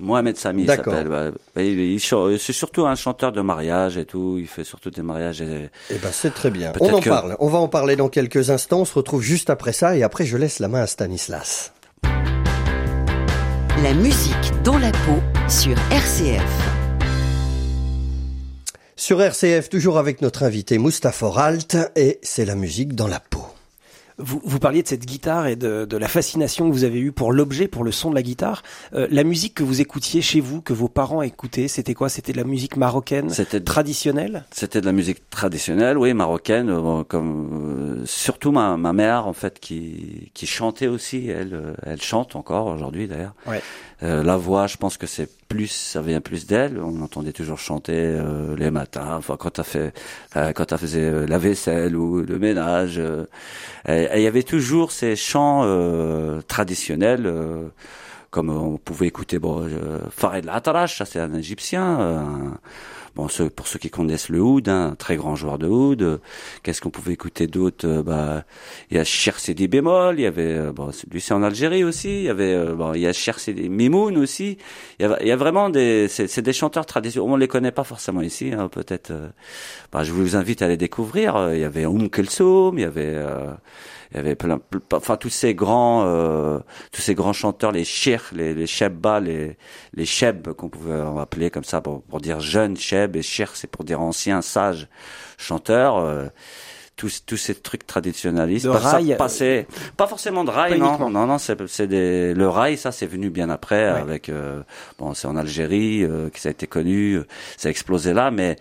Euh, 0.00 0.04
Mohamed 0.04 0.36
Sami, 0.36 0.62
il 0.62 0.66
s'appelle. 0.68 1.98
chan- 1.98 2.28
C'est 2.38 2.52
surtout 2.52 2.86
un 2.86 2.94
chanteur 2.94 3.32
de 3.32 3.40
mariage 3.40 3.96
et 3.96 4.04
tout. 4.04 4.36
Il 4.38 4.46
fait 4.46 4.64
surtout 4.64 4.90
des 4.90 5.02
mariages. 5.02 5.40
Et... 5.42 5.70
Eh 5.90 5.94
ben, 5.98 6.10
c'est 6.12 6.32
très 6.34 6.50
bien. 6.50 6.72
On 6.80 6.92
en 6.92 7.00
que- 7.00 7.08
parle. 7.08 7.36
On 7.40 7.48
va 7.48 7.58
en 7.58 7.68
parler 7.68 7.96
dans 7.96 8.08
quelques 8.08 8.50
instants. 8.50 8.80
On 8.80 8.84
se 8.84 8.94
retrouve 8.94 9.22
juste 9.22 9.50
après 9.50 9.72
ça 9.72 9.96
et 9.96 10.02
après 10.02 10.24
je 10.26 10.36
laisse 10.36 10.58
la 10.58 10.68
main 10.68 10.82
à 10.82 10.86
Stanislas. 10.86 11.72
La 13.82 13.94
musique 13.94 14.52
dans 14.62 14.78
la 14.78 14.90
peau 14.92 15.20
sur 15.48 15.74
RCF. 15.90 16.42
Sur 18.96 19.22
RCF, 19.22 19.70
toujours 19.70 19.96
avec 19.96 20.20
notre 20.20 20.42
invité 20.42 20.76
Mustapha 20.78 21.32
Alt 21.36 21.78
et 21.96 22.18
c'est 22.22 22.44
la 22.44 22.54
musique 22.54 22.94
dans 22.94 23.06
la 23.08 23.18
peau. 23.20 23.39
Vous, 24.20 24.40
vous 24.44 24.58
parliez 24.58 24.82
de 24.82 24.88
cette 24.88 25.06
guitare 25.06 25.46
et 25.46 25.56
de, 25.56 25.84
de 25.84 25.96
la 25.96 26.08
fascination 26.08 26.68
que 26.68 26.72
vous 26.72 26.84
avez 26.84 27.00
eue 27.00 27.12
pour 27.12 27.32
l'objet, 27.32 27.68
pour 27.68 27.84
le 27.84 27.92
son 27.92 28.10
de 28.10 28.14
la 28.14 28.22
guitare. 28.22 28.62
Euh, 28.94 29.06
la 29.10 29.24
musique 29.24 29.54
que 29.54 29.62
vous 29.62 29.80
écoutiez 29.80 30.22
chez 30.22 30.40
vous, 30.40 30.60
que 30.60 30.72
vos 30.72 30.88
parents 30.88 31.22
écoutaient, 31.22 31.68
c'était 31.68 31.94
quoi? 31.94 32.08
C'était 32.08 32.32
de 32.32 32.36
la 32.38 32.44
musique 32.44 32.76
marocaine 32.76 33.30
C'était 33.30 33.60
traditionnelle? 33.60 34.44
C'était 34.52 34.80
de 34.80 34.86
la 34.86 34.92
musique 34.92 35.28
traditionnelle, 35.30 35.98
oui, 35.98 36.14
marocaine, 36.14 36.68
euh, 36.70 37.02
comme 37.04 38.00
euh, 38.00 38.06
surtout 38.06 38.52
ma, 38.52 38.76
ma 38.76 38.92
mère 38.92 39.26
en 39.26 39.32
fait 39.32 39.58
qui 39.58 40.30
qui 40.34 40.46
chantait 40.46 40.88
aussi. 40.88 41.28
Elle 41.28 41.74
elle 41.82 42.02
chante 42.02 42.36
encore 42.36 42.66
aujourd'hui 42.66 43.08
d'ailleurs. 43.08 43.34
Ouais. 43.46 43.60
La 44.02 44.36
voix, 44.36 44.66
je 44.66 44.76
pense 44.76 44.96
que 44.96 45.06
c'est 45.06 45.28
plus, 45.50 45.68
ça 45.68 46.00
vient 46.00 46.20
plus 46.20 46.46
d'elle. 46.46 46.78
On 46.80 47.02
entendait 47.02 47.32
toujours 47.32 47.58
chanter 47.58 47.92
euh, 47.96 48.56
les 48.56 48.70
matins, 48.70 49.16
enfin 49.18 49.36
quand 49.36 49.58
elle 49.58 49.64
fait, 49.64 49.92
euh, 50.36 50.52
quand 50.52 50.72
elle 50.72 50.78
faisait 50.78 51.00
euh, 51.00 51.26
la 51.26 51.38
vaisselle 51.38 51.96
ou 51.96 52.22
le 52.22 52.38
ménage. 52.38 52.98
euh, 52.98 53.26
il 53.88 54.22
y 54.22 54.26
avait 54.28 54.44
toujours 54.44 54.92
ces 54.92 55.16
chants 55.16 55.62
euh, 55.64 56.40
traditionnels. 56.42 57.26
comme 58.30 58.50
on 58.50 58.78
pouvait 58.78 59.08
écouter 59.08 59.38
bon 59.40 59.68
Farid 60.10 60.48
Al-Atrash, 60.48 60.98
ça 60.98 61.04
c'est 61.04 61.18
un 61.20 61.34
Égyptien. 61.34 62.58
Bon, 63.16 63.28
ceux, 63.28 63.50
pour 63.50 63.66
ceux 63.66 63.78
qui 63.78 63.90
connaissent 63.90 64.28
le 64.28 64.40
oud, 64.40 64.68
hein, 64.68 64.90
un 64.92 64.94
très 64.96 65.16
grand 65.16 65.36
joueur 65.36 65.58
de 65.58 65.66
oud. 65.68 66.02
euh, 66.02 66.18
Qu'est-ce 66.62 66.80
qu'on 66.80 66.90
pouvait 66.90 67.12
écouter 67.14 67.46
d'autre 67.46 67.86
Euh, 67.86 68.02
Bah, 68.02 68.44
il 68.90 68.96
y 68.96 69.00
a 69.00 69.04
Cher 69.04 69.38
Sidi 69.38 69.68
bémol, 69.68 70.18
il 70.18 70.22
y 70.22 70.26
avait 70.26 70.42
euh, 70.54 70.72
bon, 70.72 70.90
lui 71.10 71.20
c'est 71.20 71.34
en 71.34 71.42
Algérie 71.42 71.84
aussi. 71.84 72.08
Il 72.20 72.24
y 72.24 72.28
avait 72.28 72.72
bon, 72.74 72.94
il 72.94 73.00
y 73.00 73.06
a 73.06 73.12
Cher 73.12 73.38
Sidi 73.38 73.68
Mimoun 73.68 74.16
aussi. 74.18 74.58
Il 74.98 75.06
y 75.06 75.08
a, 75.08 75.18
il 75.22 75.28
y 75.28 75.32
a 75.32 75.36
vraiment 75.36 75.70
des 75.70 76.08
c'est 76.08 76.42
des 76.42 76.52
chanteurs 76.52 76.86
traditionnels. 76.86 77.30
On 77.32 77.36
les 77.36 77.48
connaît 77.48 77.72
pas 77.72 77.84
forcément 77.84 78.22
ici, 78.22 78.52
hein, 78.56 78.68
peut-être. 78.68 79.12
bah, 79.92 80.04
je 80.04 80.12
vous 80.12 80.36
invite 80.36 80.62
à 80.62 80.68
les 80.68 80.76
découvrir. 80.76 81.50
Il 81.54 81.60
y 81.60 81.64
avait 81.64 81.86
Oum 81.86 82.10
Kelsoum, 82.10 82.78
il 82.78 82.82
y 82.82 82.84
avait 82.84 83.14
euh, 83.14 83.52
il 84.12 84.16
y 84.16 84.20
avait 84.20 84.34
plein, 84.34 84.58
plein- 84.58 84.80
enfin 84.92 85.16
tous 85.16 85.28
ces 85.30 85.54
grands, 85.54 86.04
euh, 86.06 86.58
tous 86.92 87.00
ces 87.00 87.14
grands 87.14 87.32
chanteurs, 87.32 87.70
les 87.72 87.84
chirs, 87.84 88.24
les, 88.32 88.54
les 88.54 88.66
shebba, 88.66 89.20
les 89.20 89.56
les 89.94 90.04
sheb 90.06 90.48
qu'on 90.54 90.68
pouvait 90.68 91.00
appeler 91.20 91.50
comme 91.50 91.64
ça 91.64 91.80
pour, 91.80 92.02
pour 92.02 92.20
dire 92.20 92.40
jeune 92.40 92.76
sheb 92.76 92.99
et 93.16 93.22
shir 93.22 93.50
c'est 93.54 93.66
pour 93.70 93.84
dire 93.84 94.00
ancien 94.00 94.42
sage 94.42 94.88
chanteur. 95.38 95.98
euh, 95.98 96.26
tous, 96.96 97.22
tous 97.24 97.38
ces 97.38 97.54
trucs 97.54 97.86
traditionnalistes. 97.86 98.70
Pas- 98.70 98.78
ça 98.78 98.90
rail, 98.90 99.14
passait- 99.16 99.66
pas 99.96 100.06
forcément 100.06 100.44
de 100.44 100.50
rail, 100.50 100.78
non, 100.78 101.08
non, 101.08 101.26
non, 101.26 101.38
c'est, 101.38 101.86
des, 101.86 102.34
le 102.34 102.46
rail, 102.46 102.76
ça, 102.76 102.92
c'est 102.92 103.06
venu 103.06 103.30
bien 103.30 103.48
après, 103.48 103.90
Ouais. 103.90 104.00
avec, 104.00 104.28
euh, 104.28 104.60
bon, 104.98 105.14
c'est 105.14 105.26
en 105.26 105.34
Algérie 105.34 106.04
euh, 106.04 106.28
que 106.28 106.38
ça 106.38 106.50
a 106.50 106.52
été 106.52 106.66
connu, 106.66 107.14
euh, 107.14 107.26
ça 107.56 107.68
a 107.68 107.70
explosé 107.70 108.12
là, 108.12 108.30
mais 108.30 108.56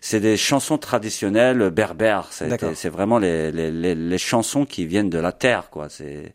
c'est 0.00 0.20
des 0.20 0.36
chansons 0.36 0.78
traditionnelles 0.78 1.70
berbères. 1.70 2.28
C'est 2.30 2.88
vraiment 2.88 3.18
les, 3.18 3.50
les, 3.50 3.72
les, 3.72 3.96
les 3.96 4.18
chansons 4.18 4.64
qui 4.64 4.86
viennent 4.86 5.10
de 5.10 5.18
la 5.18 5.32
terre, 5.32 5.68
quoi. 5.68 5.88
C'est 5.88 6.34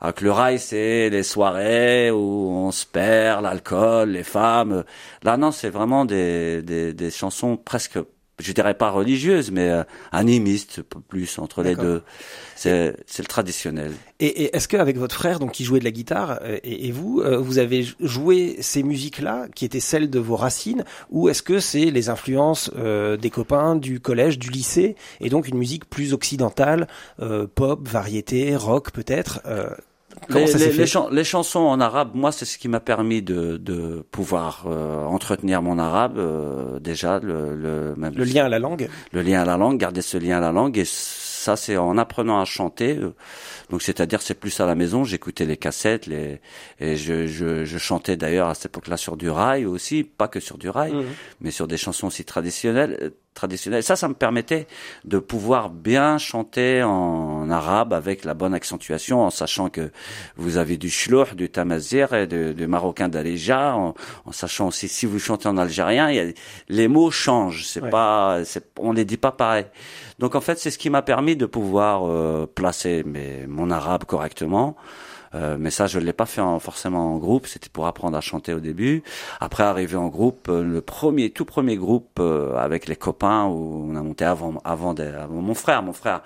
avec 0.00 0.20
le 0.20 0.30
rail, 0.32 0.58
c'est 0.58 1.08
les 1.10 1.22
soirées 1.22 2.10
où 2.10 2.50
on 2.50 2.70
se 2.70 2.86
perd, 2.86 3.42
l'alcool, 3.42 4.10
les 4.10 4.22
femmes. 4.22 4.84
Là, 5.22 5.36
non, 5.36 5.50
c'est 5.50 5.70
vraiment 5.70 6.04
des, 6.04 6.62
des, 6.62 6.92
des 6.92 7.10
chansons 7.10 7.56
presque, 7.56 7.98
je 8.40 8.52
dirais 8.52 8.74
pas 8.74 8.90
religieuses, 8.90 9.50
mais 9.50 9.68
euh, 9.70 9.84
animistes 10.10 10.82
plus 10.82 11.38
entre 11.38 11.62
les 11.62 11.76
deux. 11.76 12.02
C'est 12.56 12.94
le 13.18 13.24
traditionnel. 13.24 13.92
Et, 14.20 14.44
et 14.44 14.56
est-ce 14.56 14.68
qu'avec 14.68 14.96
votre 14.96 15.14
frère, 15.14 15.38
donc 15.38 15.52
qui 15.52 15.64
jouait 15.64 15.78
de 15.78 15.84
la 15.84 15.90
guitare, 15.90 16.40
euh, 16.42 16.58
et, 16.64 16.88
et 16.88 16.92
vous, 16.92 17.20
euh, 17.20 17.38
vous 17.38 17.58
avez 17.58 17.86
joué 18.00 18.56
ces 18.60 18.82
musiques-là, 18.82 19.46
qui 19.54 19.64
étaient 19.64 19.80
celles 19.80 20.10
de 20.10 20.18
vos 20.18 20.36
racines, 20.36 20.84
ou 21.10 21.28
est-ce 21.28 21.42
que 21.42 21.60
c'est 21.60 21.90
les 21.90 22.08
influences 22.08 22.70
euh, 22.76 23.16
des 23.16 23.30
copains 23.30 23.76
du 23.76 24.00
collège, 24.00 24.38
du 24.38 24.50
lycée, 24.50 24.96
et 25.20 25.28
donc 25.28 25.48
une 25.48 25.58
musique 25.58 25.88
plus 25.88 26.12
occidentale, 26.12 26.88
euh, 27.20 27.46
pop, 27.46 27.86
variété, 27.86 28.56
rock 28.56 28.90
peut-être 28.90 29.40
euh, 29.46 29.70
les, 31.10 31.24
chansons 31.24 31.60
en 31.60 31.80
arabe, 31.80 32.10
moi, 32.14 32.32
c'est 32.32 32.44
ce 32.44 32.58
qui 32.58 32.68
m'a 32.68 32.80
permis 32.80 33.22
de, 33.22 33.56
de 33.56 34.04
pouvoir 34.10 34.64
euh, 34.66 35.04
entretenir 35.04 35.62
mon 35.62 35.78
arabe 35.78 36.18
euh, 36.18 36.78
déjà, 36.80 37.18
le, 37.20 37.54
le, 37.54 37.94
même 37.96 38.14
Le 38.14 38.24
lien 38.24 38.44
à 38.44 38.48
la 38.48 38.58
langue 38.58 38.88
le 39.12 39.22
lien 39.22 39.42
à 39.42 39.44
la 39.44 39.56
langue, 39.56 39.78
garder 39.78 40.02
ce 40.02 40.16
lien 40.18 40.38
à 40.38 40.40
la 40.40 40.52
langue 40.52 40.78
et 40.78 40.84
ça 40.84 41.56
c'est 41.56 41.76
en 41.76 41.98
apprenant 41.98 42.40
à 42.40 42.44
chanter. 42.44 42.98
Donc 43.70 43.82
c'est-à-dire 43.82 44.22
c'est 44.22 44.34
plus 44.34 44.58
à 44.60 44.66
la 44.66 44.74
maison, 44.74 45.04
j'écoutais 45.04 45.44
les 45.44 45.56
cassettes, 45.56 46.06
les 46.06 46.40
et 46.80 46.96
je, 46.96 47.26
je, 47.26 47.64
je 47.64 47.78
chantais 47.78 48.16
d'ailleurs 48.16 48.48
à 48.48 48.54
cette 48.54 48.66
époque-là 48.66 48.96
sur 48.96 49.16
du 49.16 49.28
rail 49.30 49.66
aussi, 49.66 50.04
pas 50.04 50.28
que 50.28 50.40
sur 50.40 50.58
du 50.58 50.68
rail, 50.68 50.92
Mhm. 50.92 51.04
mais 51.40 51.50
sur 51.50 51.66
des 51.68 51.76
chansons 51.76 52.06
aussi 52.08 52.24
traditionnelles. 52.24 53.12
Traditionnelles. 53.34 53.82
Ça, 53.82 53.96
ça 53.96 54.08
me 54.08 54.14
permettait 54.14 54.66
de 55.04 55.18
pouvoir 55.18 55.68
bien 55.70 56.18
chanter 56.18 56.82
en 56.82 57.50
arabe 57.50 57.92
avec 57.92 58.24
la 58.24 58.34
bonne 58.34 58.54
accentuation, 58.54 59.22
en 59.22 59.30
sachant 59.30 59.68
que 59.68 59.90
vous 60.36 60.56
avez 60.56 60.76
du 60.76 60.88
shlouh, 60.90 61.34
du 61.34 61.50
tamazir 61.50 62.14
et 62.14 62.26
du, 62.26 62.54
du 62.54 62.66
marocain 62.66 63.08
d'Alija, 63.08 63.74
en, 63.76 63.94
en 64.24 64.32
sachant 64.32 64.68
aussi 64.68 64.88
si 64.88 65.04
vous 65.06 65.18
chantez 65.18 65.48
en 65.48 65.56
algérien, 65.58 66.10
il 66.10 66.16
y 66.16 66.20
a, 66.20 66.32
les 66.68 66.88
mots 66.88 67.10
changent. 67.10 67.66
C'est 67.66 67.82
Ouais. 67.82 67.90
pas, 67.90 68.38
on 68.78 68.92
les 68.92 69.04
dit 69.04 69.18
pas 69.18 69.32
pareil. 69.32 69.66
Donc 70.18 70.34
en 70.36 70.40
fait, 70.40 70.58
c'est 70.58 70.70
ce 70.70 70.78
qui 70.78 70.88
m'a 70.88 71.02
permis 71.02 71.36
de 71.36 71.44
pouvoir 71.44 72.02
euh, 72.08 72.46
placer 72.46 73.02
mes, 73.04 73.46
mon 73.48 73.70
arabe 73.70 74.04
correctement. 74.04 74.76
Euh, 75.34 75.56
mais 75.58 75.70
ça, 75.70 75.86
je 75.86 75.98
l'ai 75.98 76.12
pas 76.12 76.26
fait 76.26 76.40
en- 76.40 76.58
forcément 76.60 77.14
en 77.14 77.18
groupe. 77.18 77.46
C'était 77.46 77.68
pour 77.68 77.86
apprendre 77.86 78.16
à 78.16 78.20
chanter 78.20 78.54
au 78.54 78.60
début. 78.60 79.02
Après, 79.40 79.64
arriver 79.64 79.96
en 79.96 80.08
groupe, 80.08 80.48
euh, 80.48 80.62
le 80.62 80.80
premier, 80.80 81.30
tout 81.30 81.44
premier 81.44 81.76
groupe 81.76 82.18
euh, 82.20 82.56
avec 82.56 82.86
les 82.86 82.96
copains 82.96 83.44
où 83.46 83.86
on 83.90 83.96
a 83.96 84.02
monté 84.02 84.24
avant, 84.24 84.54
avant, 84.64 84.94
des- 84.94 85.02
avant 85.04 85.42
mon 85.42 85.54
frère. 85.54 85.82
Mon 85.82 85.92
frère, 85.92 86.22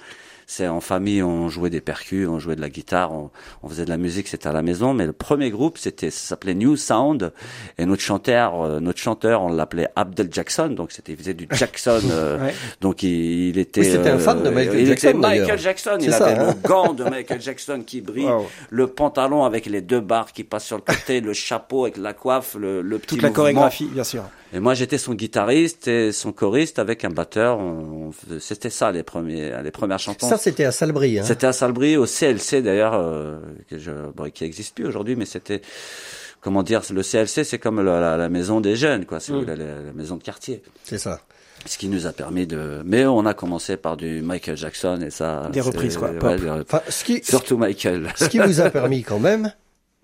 c'est 0.51 0.67
en 0.67 0.81
famille, 0.81 1.23
on 1.23 1.51
jouait 1.51 1.69
des 1.69 1.83
percus, 1.83 2.27
on 2.27 2.39
jouait 2.39 2.57
de 2.57 2.63
la 2.63 2.71
guitare, 2.71 3.13
on, 3.13 3.31
on 3.63 3.69
faisait 3.69 3.85
de 3.85 3.91
la 3.91 3.99
musique, 3.99 4.29
c'était 4.29 4.49
à 4.49 4.53
la 4.55 4.63
maison. 4.63 4.95
Mais 4.95 5.05
le 5.05 5.13
premier 5.13 5.51
groupe, 5.51 5.77
c'était, 5.77 6.11
ça 6.11 6.29
s'appelait 6.29 6.55
New 6.55 6.75
Sound. 6.77 7.35
Et 7.77 7.85
notre 7.85 8.01
chanteur, 8.01 8.63
euh, 8.63 8.81
notre 8.81 8.99
chanteur, 8.99 9.43
on 9.43 9.53
l'appelait 9.53 9.89
Abdel 9.95 10.29
Jackson. 10.33 10.69
Donc 10.69 10.91
c'était, 10.93 11.13
il 11.13 11.19
faisait 11.19 11.35
du 11.35 11.47
Jackson. 11.53 12.01
euh, 12.11 12.39
Ouais. 12.47 12.55
Donc 12.81 13.03
il, 13.03 13.49
il 13.51 13.59
était. 13.59 13.83
Oui, 13.83 13.87
c'était 13.93 14.09
un 14.09 14.19
fan 14.19 14.43
de 14.43 14.49
Michael 14.49 14.81
il 14.81 14.87
Jackson, 14.87 15.09
était 15.09 15.19
Michael. 15.19 15.59
Jackson. 15.59 15.99
Il 16.01 16.13
ça, 16.13 16.27
avait 16.29 16.41
hein. 16.41 16.55
le 16.63 16.69
gant 16.69 16.95
de 16.95 17.05
Michael 17.05 17.41
Jackson 17.43 17.83
qui 17.87 18.01
brille, 18.01 18.25
Wow. 18.25 18.47
le 18.71 18.87
pantalon 18.87 19.45
avec 19.45 19.67
les 19.67 19.83
deux 19.83 20.01
barres 20.01 20.33
qui 20.33 20.45
passent 20.45 20.65
sur 20.65 20.77
le 20.77 20.83
côté, 20.83 21.21
le 21.21 21.35
chapeau 21.35 21.83
avec 21.85 21.99
la 21.99 22.15
coiffe, 22.15 22.55
le, 22.59 22.81
le 22.81 22.99
petit 22.99 23.17
Toute 23.17 23.23
la 23.23 23.29
mouvement. 23.29 23.43
chorégraphie, 23.43 23.87
bien 23.93 24.03
sûr. 24.05 24.25
Et 24.55 24.61
moi, 24.61 24.73
j'étais 24.75 24.97
son 24.99 25.15
guitariste 25.15 25.89
et 25.89 26.11
son 26.13 26.33
choriste 26.33 26.79
avec 26.79 27.05
un 27.05 27.11
batteur. 27.11 27.59
On- 27.59 28.09
on 28.09 28.13
faisait- 28.13 28.41
C'était 28.41 28.71
ça 28.71 28.91
les 28.91 29.03
premiers, 29.03 29.53
les 29.63 29.71
premières 29.71 29.99
chansons. 29.99 30.27
Ça, 30.29 30.39
c'était 30.39 30.65
à 30.65 30.73
Salbris. 30.73 31.19
Hein. 31.19 31.25
C'était 31.25 31.47
à 31.47 31.53
Salbris, 31.53 31.97
au 31.99 32.07
CLC 32.07 32.63
d'ailleurs, 32.63 32.95
euh, 32.95 33.39
que 33.69 33.79
je, 33.79 33.91
bon, 34.15 34.31
qui 34.31 34.45
existe 34.45 34.75
plus 34.75 34.87
aujourd'hui, 34.87 35.17
mais 35.17 35.27
c'était, 35.27 35.61
comment 36.41 36.63
dire, 36.63 36.81
le 36.93 37.03
CLC, 37.03 37.45
c'est 37.45 37.59
comme 37.59 37.85
la, 37.85 38.01
la- 38.01 38.17
la 38.17 38.29
maison 38.31 38.61
des 38.63 38.75
jeunes, 38.75 39.05
quoi, 39.05 39.21
si 39.21 39.33
vous 39.33 39.39
Mm. 39.39 39.45
voulez, 39.45 39.57
la, 39.57 39.65
la 39.83 39.93
maison 39.93 40.17
de 40.17 40.23
quartier. 40.23 40.63
C'est 40.83 40.99
ça. 40.99 41.21
Ce 41.67 41.77
qui 41.77 41.89
nous 41.89 42.07
a 42.07 42.13
permis 42.13 42.47
de, 42.47 42.81
mais 42.87 43.05
on 43.05 43.27
a 43.27 43.35
commencé 43.35 43.77
par 43.77 43.97
du 43.99 44.23
Michael 44.23 44.57
Jackson 44.57 45.01
et 45.05 45.11
ça. 45.11 45.51
Des 45.53 45.61
reprises, 45.61 45.97
quoi, 45.99 46.09
ouais, 46.11 46.15
des 46.39 46.49
reprises. 46.49 46.65
Enfin, 46.67 46.81
ce 46.89 47.05
qui, 47.05 47.21
Surtout 47.23 47.59
Michael. 47.59 48.09
ce 48.17 48.27
qui 48.29 48.39
vous 48.39 48.61
a 48.61 48.71
permis 48.71 49.03
quand 49.03 49.19
même 49.19 49.53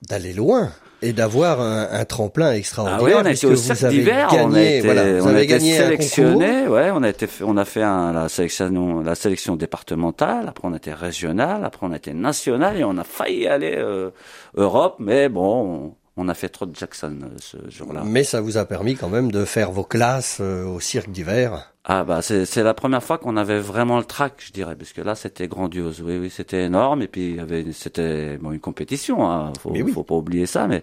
d'aller 0.03 0.33
loin 0.35 0.71
et 1.05 1.13
d'avoir 1.13 1.61
un, 1.61 1.89
un 1.93 2.05
tremplin 2.05 2.49
Ah 2.49 2.57
extraordinaire. 2.57 3.03
oui, 3.03 3.13
on 3.15 3.25
a 3.27 3.31
été 3.33 3.47
au 3.47 3.57
cercle 3.57 3.89
d'hiver, 3.89 4.29
on 4.33 4.53
a 4.55 4.63
été, 4.63 4.81
voilà, 4.81 5.03
on 5.23 5.35
a 5.35 5.43
été 5.43 5.61
sélectionné, 5.61 6.67
ouais, 6.67 6.91
on 6.93 7.03
a 7.03 7.09
été, 7.11 7.29
on 7.43 7.57
a 7.57 7.65
fait 7.65 7.83
un, 7.83 8.13
la 8.13 8.29
sélection, 8.29 9.01
la 9.01 9.15
sélection 9.15 9.57
départementale, 9.57 10.47
après 10.49 10.67
on 10.67 10.73
a 10.73 10.77
été 10.77 10.93
régional, 10.93 11.65
après 11.65 11.87
on 11.87 11.93
a 11.93 11.97
été 11.97 12.13
national 12.15 12.77
et 12.79 12.85
on 12.85 12.97
a 12.99 13.05
failli 13.05 13.47
aller 13.47 13.75
euh, 13.77 14.11
Europe, 14.57 14.97
mais 14.99 15.29
bon, 15.29 15.95
on, 16.17 16.23
on 16.25 16.29
a 16.29 16.35
fait 16.35 16.49
trop 16.49 16.67
de 16.67 16.75
Jackson 16.75 17.17
euh, 17.23 17.29
ce 17.39 17.57
jour-là. 17.69 18.03
Mais 18.05 18.25
ça 18.25 18.41
vous 18.41 18.57
a 18.57 18.65
permis 18.65 18.95
quand 18.97 19.09
même 19.09 19.31
de 19.31 19.45
faire 19.45 19.71
vos 19.71 19.85
classes 19.85 20.39
euh, 20.41 20.65
au 20.65 20.81
cirque 20.81 21.11
d'hiver. 21.11 21.74
Ah 21.87 22.03
bah 22.03 22.23
c'est 22.23 22.47
c'est 22.47 22.63
la 22.63 22.73
première 22.73 23.03
fois 23.03 23.19
qu'on 23.19 23.37
avait 23.37 23.59
vraiment 23.61 23.99
le 23.99 24.05
track, 24.05 24.37
je 24.39 24.53
dirais, 24.53 24.75
parce 24.75 24.95
que 24.95 25.03
là 25.03 25.15
c'était 25.15 25.49
grandiose. 25.49 26.01
Oui 26.03 26.17
oui, 26.17 26.31
c'était 26.35 26.63
énorme 26.63 27.03
et 27.03 27.09
puis 27.09 27.29
il 27.33 27.37
y 27.37 27.41
avait 27.41 27.67
c'était 27.73 28.39
bon 28.39 28.53
une 28.53 28.59
compétition. 28.59 29.31
Hein, 29.31 29.53
faut 29.61 29.69
Mais 29.71 29.83
oui. 29.83 29.93
faut 29.93 30.03
pas 30.03 30.15
oublier 30.15 30.47
ça. 30.47 30.67
Mais 30.67 30.83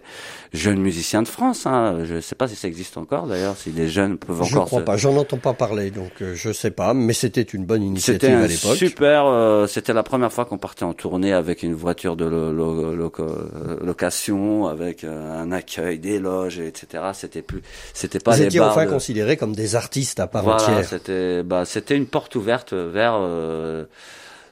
jeune 0.52 0.78
musicien 0.80 1.22
de 1.22 1.26
France, 1.26 1.66
hein, 1.66 2.04
je 2.04 2.20
sais 2.20 2.36
pas 2.36 2.46
si 2.46 2.54
ça 2.54 2.68
existe 2.68 2.96
encore 2.98 3.26
d'ailleurs, 3.26 3.56
si 3.56 3.70
les 3.72 3.88
jeunes 3.88 4.16
peuvent 4.16 4.44
Je 4.44 4.54
encore. 4.54 4.66
crois 4.66 4.78
se- 4.80 4.84
pas, 4.84 4.96
j'en 4.96 5.16
entends 5.16 5.38
pas 5.38 5.54
parler, 5.54 5.90
donc 5.90 6.12
euh, 6.22 6.34
je 6.36 6.52
sais 6.52 6.70
pas, 6.70 6.94
mais 6.94 7.14
c'était 7.14 7.42
une 7.42 7.64
bonne 7.64 7.82
initiative 7.82 8.30
un 8.30 8.42
à 8.44 8.46
l'époque. 8.46 8.76
super. 8.76 9.26
euh, 9.26 9.66
c'était 9.66 9.92
la 9.94 10.04
première 10.04 10.32
fois 10.32 10.44
qu'on 10.44 10.58
partait 10.58 10.84
en 10.84 10.92
tournée 10.94 11.32
avec 11.32 11.64
une 11.64 11.74
voiture 11.74 12.14
de 12.14 12.26
lo- 12.26 12.52
lo- 12.52 12.94
loco- 12.94 13.24
euh, 13.24 13.76
location, 13.82 14.68
avec 14.68 15.02
euh, 15.02 15.42
un 15.42 15.50
accueil, 15.50 15.98
des 15.98 16.20
loges, 16.20 16.60
etc. 16.60 17.02
C'était 17.12 17.42
plus, 17.42 17.60
c'était 17.92 18.20
pas 18.20 18.32
Vous 18.36 18.38
les 18.42 18.46
étiez 18.46 18.60
enfin 18.60 18.84
de- 18.86 18.90
considérés 18.92 19.36
comme 19.36 19.56
des 19.56 19.74
artistes 19.74 20.20
à 20.20 20.28
part 20.28 20.44
Voilà, 20.44 20.62
entière. 20.62 20.91
C'était 20.98 21.42
bah 21.42 21.64
c'était 21.64 21.96
une 21.96 22.06
porte 22.06 22.34
ouverte 22.34 22.72
vers 22.72 23.14
euh, 23.18 23.84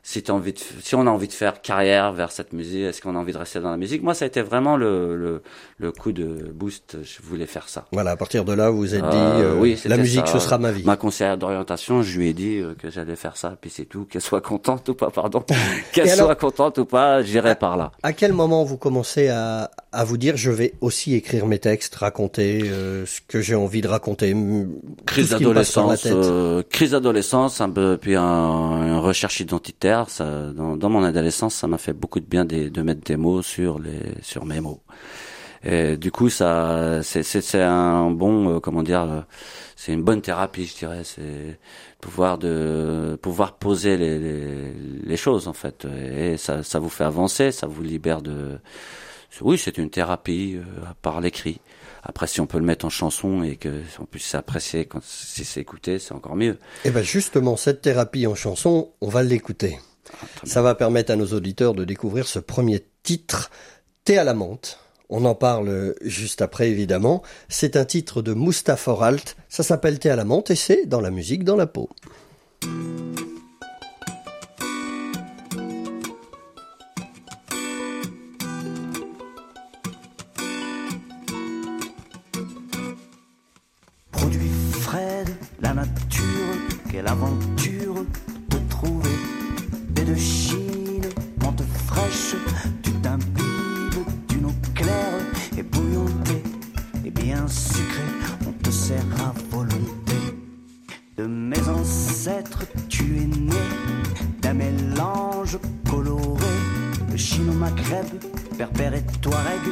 si 0.03 0.23
on 0.95 1.07
a 1.07 1.11
envie 1.11 1.29
de 1.29 1.33
faire 1.33 1.61
carrière 1.61 2.13
vers 2.13 2.33
cette 2.33 2.53
musique, 2.53 2.83
est-ce 2.83 3.03
qu'on 3.03 3.17
a 3.17 3.19
envie 3.19 3.33
de 3.33 3.39
rester 3.39 3.61
dans 3.61 3.71
la 3.71 3.77
musique? 3.77 4.03
Moi, 4.03 4.15
ça 4.15 4.25
a 4.25 4.29
été 4.29 4.43
vraiment 4.43 4.77
le, 4.77 5.43
le 5.81 5.93
coup 5.93 6.13
de 6.13 6.53
boost. 6.55 6.99
Je 7.03 7.23
voulais 7.23 7.47
faire 7.47 7.69
ça. 7.69 7.87
Voilà, 7.93 8.11
à 8.13 8.17
partir 8.17 8.45
de 8.45 8.53
là, 8.53 8.71
vous 8.71 8.79
vous 8.79 8.95
êtes 8.95 9.03
dit, 9.03 9.17
Euh, 9.17 9.55
euh, 9.55 9.59
oui, 9.59 9.81
la 9.87 9.97
musique, 9.97 10.27
ça. 10.27 10.35
ce 10.35 10.39
sera 10.41 10.59
ma 10.59 10.71
vie. 10.73 10.85
Ma 10.85 10.97
conseillère 10.97 11.39
d'orientation, 11.39 12.03
je 12.03 12.19
lui 12.19 12.29
ai 12.29 12.33
dit 12.35 12.59
euh, 12.59 12.75
que 12.79 12.91
j'allais 12.91 13.17
faire 13.17 13.37
ça, 13.37 13.57
puis 13.61 13.71
c'est 13.71 13.87
tout. 13.87 14.05
Qu'elle 14.05 14.21
soit 14.23 14.41
contente 14.43 14.89
ou 14.91 14.95
pas, 14.95 15.11
pardon. 15.11 15.43
Qu'elle 15.93 16.11
soit 16.11 16.35
contente 16.37 16.79
ou 16.79 16.85
pas, 16.85 17.23
j'irai 17.23 17.55
par 17.55 17.77
là. 17.77 17.93
À 18.03 18.13
quel 18.13 18.33
moment 18.33 18.63
vous 18.65 18.77
commencez 18.77 19.29
à, 19.29 19.71
à 19.93 20.05
vous 20.05 20.19
dire, 20.19 20.37
je 20.37 20.51
vais 20.51 20.75
aussi 20.81 21.15
écrire 21.15 21.47
mes 21.47 21.59
textes, 21.59 21.95
raconter 21.95 22.63
euh, 22.65 23.07
ce 23.07 23.21
que 23.27 23.41
j'ai 23.41 23.55
envie 23.55 23.81
de 23.81 23.89
raconter, 23.89 24.37
Crise 25.07 25.31
d'adolescence, 25.31 26.07
euh, 26.07 26.63
crise 26.69 26.91
d'adolescence, 26.91 27.61
un 27.61 27.71
peu, 27.71 27.97
puis 28.01 28.17
un, 28.17 28.87
une 28.87 28.99
recherche 28.99 29.41
identitaire. 29.41 30.11
Ça, 30.11 30.51
dans, 30.55 30.77
dans 30.77 30.91
mon 30.91 31.03
adolescence, 31.03 31.55
ça 31.55 31.67
m'a 31.67 31.79
fait 31.79 31.93
beaucoup 31.95 32.21
de 32.21 32.27
bien 32.27 32.45
de, 32.45 32.69
de 32.69 32.83
mettre 32.83 33.01
des 33.03 33.17
mots 33.17 33.43
sur 33.43 33.79
les, 33.79 34.01
sur 34.23 34.45
mes 34.45 34.61
mots. 34.61 34.81
Et 35.63 35.97
du 35.97 36.11
coup, 36.11 36.31
ça, 36.31 37.03
c'est, 37.03 37.23
c'est, 37.23 37.43
c'est 37.43 37.63
un 37.63 38.11
bon, 38.11 38.57
euh, 38.57 38.61
comment 38.61 38.83
dire, 38.83 39.03
euh, 39.03 39.21
c'est 39.77 39.93
une 39.93 40.03
bonne 40.03 40.23
thérapie, 40.23 40.65
je 40.67 40.77
dirais. 40.77 41.03
C'est 41.05 41.59
pouvoir 42.01 42.39
de, 42.39 43.19
pouvoir 43.21 43.59
poser 43.59 43.97
les, 43.99 44.19
les, 44.19 44.73
les 45.05 45.17
choses 45.19 45.49
en 45.49 45.53
fait, 45.53 45.85
et 45.85 46.39
ça, 46.39 46.63
ça 46.63 46.79
vous 46.79 46.89
fait 46.89 47.05
avancer, 47.05 47.53
ça 47.53 47.67
vous 47.67 47.83
libère 47.83 48.23
de. 48.23 48.59
Oui, 49.43 49.59
c'est 49.59 49.79
une 49.79 49.91
thérapie 49.91 50.57
euh, 50.57 50.63
par 51.03 51.21
l'écrit. 51.21 51.61
Après, 52.03 52.27
si 52.27 52.41
on 52.41 52.47
peut 52.47 52.59
le 52.59 52.65
mettre 52.65 52.85
en 52.85 52.91
chanson 52.91 53.43
et 53.43 53.57
que 53.57 53.83
on 53.99 54.05
puisse 54.05 54.27
s'apprécier 54.27 54.87
quand 54.87 55.03
si 55.03 55.45
c'est 55.45 55.61
écouté, 55.61 55.99
c'est 55.99 56.13
encore 56.13 56.37
mieux. 56.37 56.59
Et 56.85 56.91
ben 56.91 57.03
justement, 57.03 57.57
cette 57.57 57.83
thérapie 57.83 58.27
en 58.27 58.35
chanson, 58.35 58.93
on 59.01 59.09
va 59.09 59.23
l'écouter. 59.23 59.79
Ah, 60.13 60.27
Ça 60.45 60.63
va 60.63 60.75
permettre 60.75 61.13
à 61.13 61.17
nos 61.17 61.27
auditeurs 61.29 61.75
de 61.75 61.85
découvrir 61.85 62.27
ce 62.27 62.39
premier 62.39 62.85
titre, 63.03 63.51
Thé 64.05 64.17
à 64.19 64.25
la 64.25 64.35
menthe. 64.35 64.79
On 65.11 65.25
en 65.25 65.35
parle 65.35 65.95
juste 66.03 66.41
après, 66.41 66.71
évidemment. 66.71 67.23
C'est 67.49 67.77
un 67.77 67.85
titre 67.85 68.23
de 68.23 68.33
Mustapha 68.33 68.97
Alt. 69.01 69.37
Ça 69.49 69.65
s'appelle 69.65 69.99
Thé 69.99 70.09
à 70.11 70.17
la 70.17 70.25
menthe 70.25 70.53
et 70.53 70.55
c'est 70.55 70.87
dans 70.87 71.01
la 71.01 71.11
musique 71.11 71.43
dans 71.43 71.57
la 71.57 71.67
peau. 71.67 71.91
Produit 84.13 84.51
frais 84.73 85.25
la 85.61 85.75
nature, 85.75 86.25
quelle 86.89 87.09
aventure 87.09 87.50
coloré. 105.91 106.57
Le 107.11 107.17
chino 107.17 107.53
maghreb, 107.53 108.07
berbère 108.57 108.95
et 108.95 109.03
touareg 109.21 109.65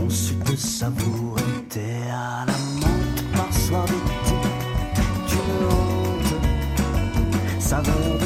ont 0.00 0.10
su 0.10 0.34
te 0.34 0.56
savourer. 0.56 1.42
T'es 1.68 2.02
à 2.10 2.44
la 2.46 2.58
menthe 2.80 3.22
par 3.36 3.52
soir 3.52 3.84
d'été, 3.84 4.36
tu 5.28 5.36
me 5.36 5.66
hantes. 5.70 6.34
Saveur 7.60 8.18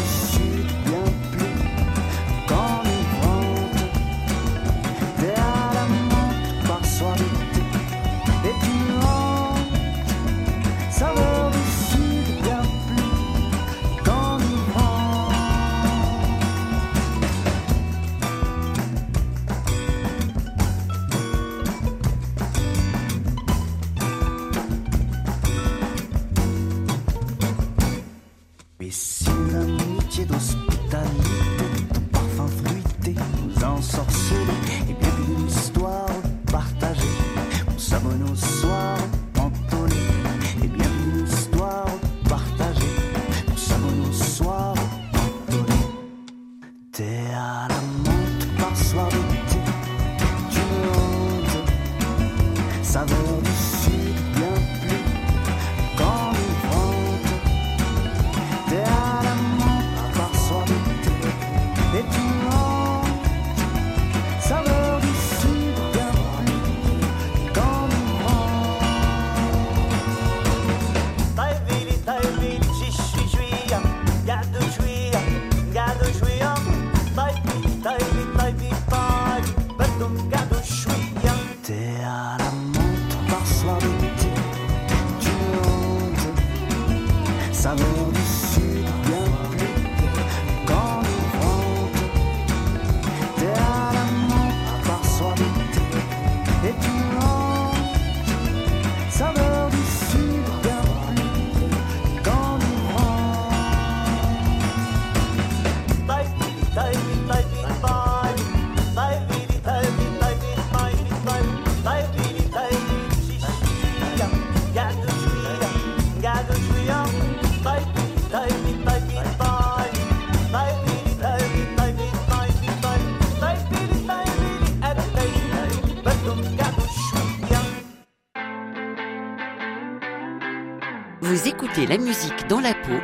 écoutez 131.87 131.99
la 131.99 132.05
musique 132.05 132.49
dans 132.49 132.61
la 132.61 132.75
peau 132.75 133.01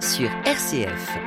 sur 0.00 0.28
RCF. 0.44 1.18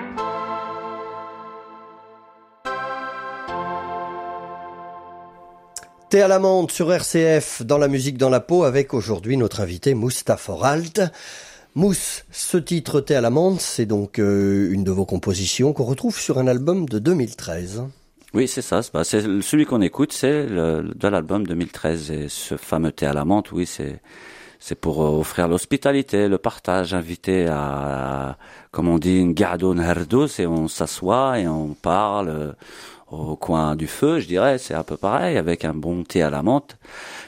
Thé 6.09 6.21
à 6.23 6.27
la 6.27 6.39
menthe 6.39 6.71
sur 6.71 6.91
RCF 6.91 7.61
dans 7.63 7.77
la 7.77 7.87
musique 7.87 8.17
dans 8.17 8.29
la 8.29 8.39
peau 8.39 8.63
avec 8.63 8.93
aujourd'hui 8.93 9.37
notre 9.37 9.61
invité 9.61 9.93
Moustapha 9.93 10.53
Oralt. 10.53 11.01
Mousse, 11.75 12.25
ce 12.31 12.57
titre 12.57 12.99
Thé 12.99 13.15
à 13.15 13.21
la 13.21 13.29
menthe, 13.29 13.61
c'est 13.61 13.85
donc 13.85 14.17
euh, 14.17 14.71
une 14.71 14.83
de 14.83 14.89
vos 14.91 15.05
compositions 15.05 15.71
qu'on 15.71 15.83
retrouve 15.83 16.19
sur 16.19 16.39
un 16.39 16.47
album 16.47 16.89
de 16.89 16.97
2013. 16.97 17.83
Oui, 18.33 18.47
c'est 18.47 18.63
ça. 18.63 18.81
c'est- 19.03 19.41
celui 19.41 19.65
qu'on 19.65 19.81
écoute, 19.81 20.11
c'est 20.11 20.45
de 20.47 21.07
l'album 21.07 21.45
2013 21.45 22.11
et 22.11 22.27
ce 22.27 22.57
fameux 22.57 22.91
thé 22.91 23.05
à 23.05 23.13
la 23.13 23.23
menthe. 23.23 23.51
Oui, 23.51 23.67
c'est 23.67 24.01
c'est 24.59 24.75
pour 24.75 25.01
euh, 25.01 25.19
offrir 25.19 25.47
l'hospitalité, 25.47 26.27
le 26.27 26.37
partage, 26.37 26.93
inviter 26.93 27.47
à, 27.47 28.37
comme 28.71 28.89
on 28.89 28.97
dit, 28.97 29.17
une 29.17 29.33
gardon 29.33 29.77
herdos 29.79 30.27
et 30.39 30.45
on 30.45 30.67
s'assoit 30.67 31.39
et 31.39 31.47
on 31.47 31.73
parle 31.73 32.29
euh, 32.29 32.51
au 33.09 33.37
coin 33.37 33.77
du 33.77 33.87
feu, 33.87 34.19
je 34.19 34.27
dirais. 34.27 34.57
C'est 34.57 34.73
un 34.73 34.83
peu 34.83 34.97
pareil 34.97 35.37
avec 35.37 35.63
un 35.63 35.73
bon 35.73 36.03
thé 36.03 36.21
à 36.21 36.29
la 36.29 36.43
menthe. 36.43 36.77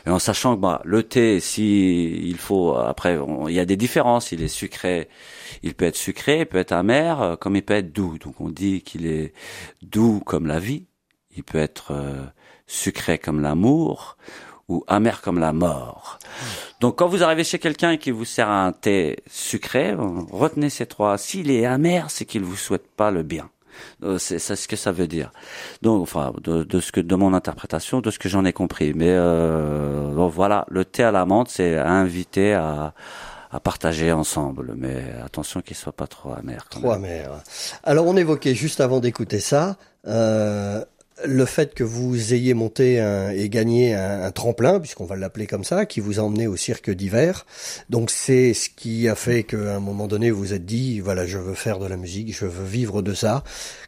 Et 0.06 0.10
en 0.10 0.20
sachant 0.20 0.56
que 0.58 0.62
bah, 0.62 0.82
le 0.84 1.04
thé, 1.04 1.40
si 1.40 2.20
il 2.22 2.38
faut, 2.38 2.76
après, 2.76 3.18
il 3.48 3.54
y 3.54 3.60
a 3.60 3.66
des 3.66 3.78
différences. 3.78 4.34
Il 4.34 4.44
est 4.44 4.50
sucré, 4.50 5.08
il 5.64 5.74
peut 5.74 5.86
être 5.86 5.96
sucré, 5.96 6.42
il 6.42 6.46
peut 6.46 6.58
être 6.58 6.74
amer, 6.74 7.22
euh, 7.22 7.36
comme 7.38 7.56
il 7.56 7.64
peut 7.64 7.76
être 7.76 7.94
doux. 7.94 8.18
Donc 8.18 8.42
on 8.42 8.50
dit 8.50 8.82
qu'il 8.82 9.08
est 9.08 9.34
doux 9.82 10.20
comme 10.26 10.48
la 10.48 10.60
vie. 10.60 10.86
Il 11.38 11.44
peut 11.44 11.60
être 11.60 11.94
sucré 12.68 13.18
comme 13.18 13.42
l'amour 13.42 14.18
ou 14.68 14.84
amer 14.88 15.22
comme 15.22 15.40
la 15.40 15.54
mort. 15.54 16.20
Donc 16.80 16.98
quand 16.98 17.08
vous 17.08 17.24
arrivez 17.24 17.44
chez 17.44 17.60
quelqu'un 17.60 17.98
qui 17.98 18.12
vous 18.12 18.26
sert 18.26 18.50
un 18.50 18.72
thé 18.72 19.18
sucré, 19.30 19.96
retenez 20.32 20.70
ces 20.70 20.86
trois. 20.86 21.18
S'il 21.18 21.52
est 21.52 21.66
amer, 21.66 22.10
c'est 22.10 22.26
qu'il 22.26 22.44
vous 22.44 22.56
souhaite 22.56 22.88
pas 22.88 23.12
le 23.12 23.24
bien. 23.24 23.50
Euh, 24.04 24.18
C'est 24.18 24.40
ce 24.40 24.68
que 24.68 24.76
ça 24.76 24.92
veut 24.92 25.08
dire. 25.08 25.32
Donc, 25.82 26.02
enfin, 26.02 26.34
de, 26.44 26.64
de 26.64 26.80
ce 26.80 26.92
que 26.92 27.00
de 27.02 27.16
mon 27.16 27.34
interprétation, 27.34 28.02
de 28.02 28.12
ce 28.12 28.20
que 28.20 28.30
j'en 28.30 28.46
ai 28.46 28.54
compris. 28.54 28.94
Mais 28.94 29.10
euh, 29.10 30.14
donc 30.14 30.32
voilà, 30.34 30.66
le 30.70 30.86
thé 30.86 31.04
à 31.04 31.12
la 31.12 31.26
menthe, 31.26 31.50
c'est 31.50 31.78
inviter 31.78 32.54
à, 32.54 32.94
à 33.52 33.60
partager 33.60 34.12
ensemble. 34.12 34.74
Mais 34.78 35.04
attention 35.24 35.62
qu'il 35.62 35.76
soit 35.76 35.94
pas 35.94 36.08
trop 36.08 36.34
amer. 36.34 36.66
quand 36.72 36.80
Trop 36.82 36.92
amer. 36.92 37.30
Alors 37.84 38.08
on 38.08 38.18
évoquait 38.18 38.56
juste 38.56 38.82
avant 38.82 39.00
d'écouter 39.00 39.40
ça 39.40 39.78
euh, 40.08 40.84
le 41.26 41.46
fait 41.46 41.74
que 41.74 41.84
vous 41.84 42.34
ayez 42.34 42.54
monté 42.54 43.00
un, 43.00 43.30
et 43.32 43.50
gagné 43.50 43.94
un, 43.96 44.24
un 44.24 44.32
tremplin, 44.32 44.80
puisqu'on 44.80 45.06
va 45.06 45.16
l'appeler 45.16 45.48
comme 45.48 45.64
ça, 45.64 45.86
qui 45.86 46.00
vous 46.00 46.20
a 46.20 46.24
emmené 46.24 46.48
au 46.48 46.56
cirque 46.56 46.90
d'hiver. 46.92 47.46
Donc 47.90 48.10
c'est 48.12 48.54
ce 48.54 48.70
qui 48.70 49.08
a 49.08 49.16
fait 49.16 49.44
qu'à 49.44 49.76
un 49.76 49.80
moment 49.80 50.08
donné 50.08 50.32
vous 50.32 50.40
vous 50.42 50.54
êtes 50.54 50.66
dit 50.66 51.00
voilà 51.00 51.26
je 51.26 51.38
veux 51.38 51.54
faire 51.54 51.80
de 51.80 51.86
la 51.88 51.98
musique, 51.98 52.36
je 52.36 52.46
veux 52.46 52.66
vivre 52.66 53.02
de 53.02 53.14
ça. 53.14 53.44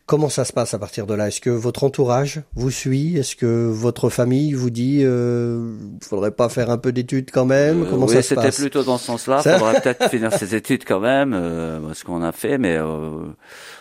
Comment 0.05 0.29
ça 0.29 0.43
se 0.45 0.51
passe 0.53 0.73
à 0.73 0.79
partir 0.79 1.07
de 1.07 1.13
là? 1.13 1.29
Est-ce 1.29 1.39
que 1.41 1.49
votre 1.49 1.83
entourage 1.85 2.41
vous 2.55 2.69
suit? 2.71 3.17
Est-ce 3.17 3.35
que 3.35 3.69
votre 3.71 4.09
famille 4.09 4.53
vous 4.53 4.69
dit 4.69 4.99
euh, 5.03 5.75
faudrait 6.01 6.31
pas 6.31 6.49
faire 6.49 6.69
un 6.69 6.77
peu 6.77 6.91
d'études 6.91 7.31
quand 7.31 7.45
même? 7.45 7.85
Comment 7.89 8.05
Euh, 8.05 8.09
oui, 8.09 8.15
ça 8.15 8.21
se 8.21 8.29
c'était 8.29 8.41
passe? 8.41 8.59
plutôt 8.59 8.83
dans 8.83 8.97
ce 8.97 9.05
sens-là. 9.05 9.41
Faudrait 9.41 9.81
peut-être 9.81 10.09
finir 10.09 10.33
ses 10.33 10.55
études 10.55 10.83
quand 10.85 10.99
même, 10.99 11.33
euh, 11.33 11.93
ce 11.93 12.03
qu'on 12.03 12.21
a 12.21 12.31
fait, 12.33 12.57
mais 12.57 12.75
euh, 12.77 13.11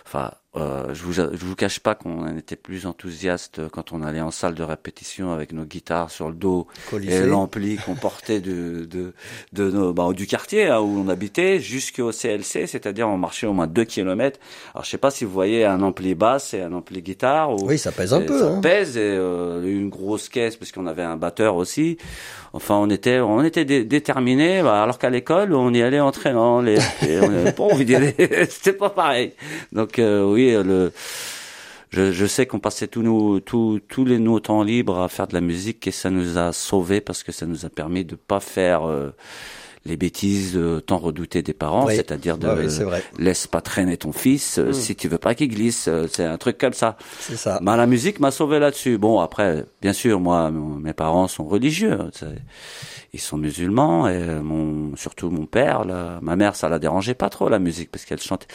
enfin, 0.05 0.31
euh, 0.55 0.93
je 0.93 1.01
vous 1.03 1.13
je 1.13 1.45
vous 1.45 1.55
cache 1.55 1.79
pas 1.79 1.95
qu'on 1.95 2.37
était 2.37 2.55
plus 2.55 2.85
enthousiaste 2.85 3.67
quand 3.69 3.91
on 3.91 4.03
allait 4.03 4.21
en 4.21 4.29
salle 4.29 4.53
de 4.53 4.61
répétition 4.61 5.31
avec 5.31 5.51
nos 5.51 5.65
guitares 5.65 6.11
sur 6.11 6.29
le 6.29 6.35
dos 6.35 6.67
Colisée. 6.91 7.23
et 7.23 7.25
l'ampli 7.25 7.77
qu'on 7.77 7.95
portait 7.95 8.39
de 8.39 8.85
de 8.85 9.13
de 9.53 9.71
nos 9.71 9.93
bah, 9.93 10.13
du 10.13 10.27
quartier 10.27 10.67
hein, 10.67 10.79
où 10.79 11.03
on 11.03 11.07
habitait 11.09 11.59
jusqu'au 11.59 12.11
CLC, 12.11 12.67
c'est-à-dire 12.67 13.09
on 13.09 13.17
marchait 13.17 13.47
au 13.47 13.53
moins 13.53 13.65
deux 13.65 13.83
kilomètres. 13.83 14.39
Alors 14.75 14.85
je 14.85 14.91
sais 14.91 14.99
pas 14.99 15.09
si 15.09 15.25
vous 15.25 15.31
voyez 15.31 15.65
un 15.65 15.81
ampli 15.81 16.13
basse 16.13 16.53
et 16.53 16.61
un 16.61 16.73
ampli 16.73 17.01
guitare. 17.01 17.51
Ou, 17.51 17.67
Oui, 17.67 17.79
ça 17.79 17.91
pèse 17.91 18.13
un 18.13 18.21
peu. 18.21 18.37
Ça 18.37 18.49
hein. 18.49 18.61
pèse 18.61 18.95
et 18.95 19.01
euh, 19.01 19.63
une 19.63 19.89
grosse 19.89 20.29
caisse 20.29 20.55
parce 20.55 20.71
qu'on 20.71 20.85
avait 20.85 21.01
un 21.01 21.17
batteur 21.17 21.55
aussi. 21.55 21.97
Enfin, 22.53 22.75
on 22.75 22.89
était, 22.89 23.19
on 23.19 23.43
était 23.43 23.65
dé- 23.65 23.83
déterminés. 23.83 24.61
bah, 24.61 24.83
alors 24.83 24.99
qu'à 24.99 25.09
l'école, 25.09 25.53
on 25.53 25.73
y 25.73 25.81
allait 25.81 25.99
entraînant. 25.99 26.61
Les, 26.61 26.77
et 27.07 27.19
on 27.21 27.31
aller. 27.95 28.13
C'était 28.49 28.73
pas 28.73 28.89
pareil. 28.91 29.33
Donc 29.71 29.97
euh, 29.99 30.23
oui, 30.23 30.51
le. 30.51 30.91
Je, 31.89 32.11
je 32.11 32.25
sais 32.25 32.47
qu'on 32.47 32.59
passait 32.59 32.87
tous 32.87 33.03
nos, 33.03 33.39
tous, 33.39 33.79
tous 33.87 34.03
les 34.03 34.17
nos 34.17 34.39
temps 34.39 34.63
libres 34.63 34.99
à 34.99 35.09
faire 35.09 35.27
de 35.27 35.35
la 35.35 35.41
musique 35.41 35.85
et 35.85 35.91
ça 35.91 36.09
nous 36.09 36.39
a 36.39 36.51
sauvés 36.51 37.01
parce 37.01 37.21
que 37.21 37.31
ça 37.31 37.45
nous 37.45 37.65
a 37.65 37.69
permis 37.69 38.03
de 38.03 38.15
pas 38.15 38.39
faire 38.39 38.87
euh, 38.87 39.11
les 39.85 39.97
bêtises 39.97 40.53
euh, 40.55 40.79
tant 40.79 40.97
redoutées 40.97 41.41
des 41.41 41.53
parents, 41.53 41.85
Oui. 41.87 41.95
c'est-à-dire 41.97 42.37
de 42.37 42.47
oui, 42.47 42.85
laisse 43.19 43.47
pas 43.47 43.59
traîner 43.59 43.97
ton 43.97 44.13
fils 44.13 44.57
euh, 44.57 44.71
si 44.71 44.95
tu 44.95 45.09
veux 45.09 45.17
pas 45.17 45.35
qu'il 45.35 45.49
glisse. 45.49 45.87
euh, 45.89 46.07
C'est 46.09 46.23
un 46.23 46.37
truc 46.37 46.57
comme 46.57 46.71
ça. 46.73 46.97
C'est 47.19 47.35
ça. 47.35 47.59
Bah, 47.61 47.75
la 47.75 47.85
musique 47.85 48.19
m'a 48.21 48.31
sauvé 48.31 48.59
là-dessus. 48.59 48.97
Bon, 48.97 49.19
après, 49.19 49.65
bien 49.81 49.91
sûr, 49.93 50.19
moi, 50.21 50.51
mes 50.51 50.93
parents 50.93 51.27
sont 51.27 51.43
religieux. 51.45 51.97
Ils 53.15 53.21
sont 53.21 53.37
musulmans 53.37 54.07
et 54.07 54.13
euh, 54.15 54.41
mon, 54.41 54.95
surtout 54.95 55.29
mon 55.29 55.45
père, 55.45 55.85
là, 55.85 56.17
ma 56.23 56.35
mère, 56.35 56.55
ça 56.55 56.67
la 56.67 56.79
dérangeait 56.79 57.13
pas 57.13 57.29
trop 57.29 57.47
la 57.47 57.59
musique 57.59 57.91
parce 57.91 58.05
qu'elle 58.05 58.19
chantait. 58.19 58.47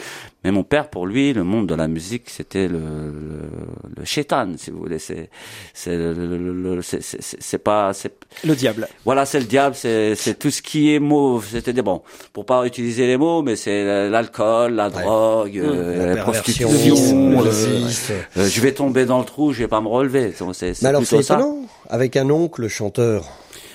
Mais 0.43 0.51
mon 0.51 0.63
père, 0.63 0.89
pour 0.89 1.07
lui, 1.07 1.31
le 1.31 1.45
monde 1.45 1.65
de 1.65 1.75
la 1.75 1.87
musique, 1.87 2.23
c'était 2.29 2.67
le, 2.67 2.77
le, 2.77 3.49
le 3.95 4.03
chétan, 4.03 4.49
si 4.57 4.69
vous 4.71 4.79
voulez. 4.79 4.99
C'est, 4.99 5.29
c'est, 5.73 5.95
le, 5.95 6.13
le- 6.37 6.81
c'est, 6.81 7.01
c'est, 7.01 7.21
c'est- 7.21 7.37
c'est 7.39 7.57
pas, 7.57 7.93
c'est, 7.93 8.13
Le 8.43 8.53
diable. 8.53 8.89
voilà, 9.05 9.25
c'est 9.25 9.39
le 9.39 9.45
diable, 9.45 9.75
c'est, 9.75 10.13
c'est 10.15 10.37
tout 10.37 10.51
ce 10.51 10.61
qui 10.61 10.93
est 10.93 10.99
mauve. 10.99 11.47
C'est-à-dire, 11.49 11.85
bon, 11.85 12.01
pour 12.33 12.45
pas 12.45 12.65
utiliser 12.65 13.07
les 13.07 13.15
mots, 13.15 13.41
mais 13.41 13.55
c'est 13.55 14.09
l'alcool, 14.09 14.73
la 14.73 14.89
Ouais. 14.89 15.03
drogue, 15.03 15.57
euh, 15.57 16.07
La 16.07 16.15
la 16.15 16.21
prostitution, 16.23 16.69
le 16.69 17.47
euh, 17.47 17.87
euh, 18.35 18.45
je 18.49 18.59
vais 18.59 18.73
tomber 18.73 19.05
dans 19.05 19.19
le 19.19 19.25
trou, 19.25 19.53
je 19.53 19.59
vais 19.59 19.69
pas 19.69 19.79
me 19.79 19.87
relever. 19.87 20.33
C'est, 20.35 20.43
c'est, 20.53 20.73
c'est 20.73 20.81
Mais 20.83 20.89
alors 20.89 20.99
plutôt 21.03 21.15
c'est 21.15 21.23
ça. 21.23 21.35
étonnant, 21.35 21.59
avec 21.89 22.17
un 22.17 22.29
oncle 22.29 22.67
chanteur 22.67 23.23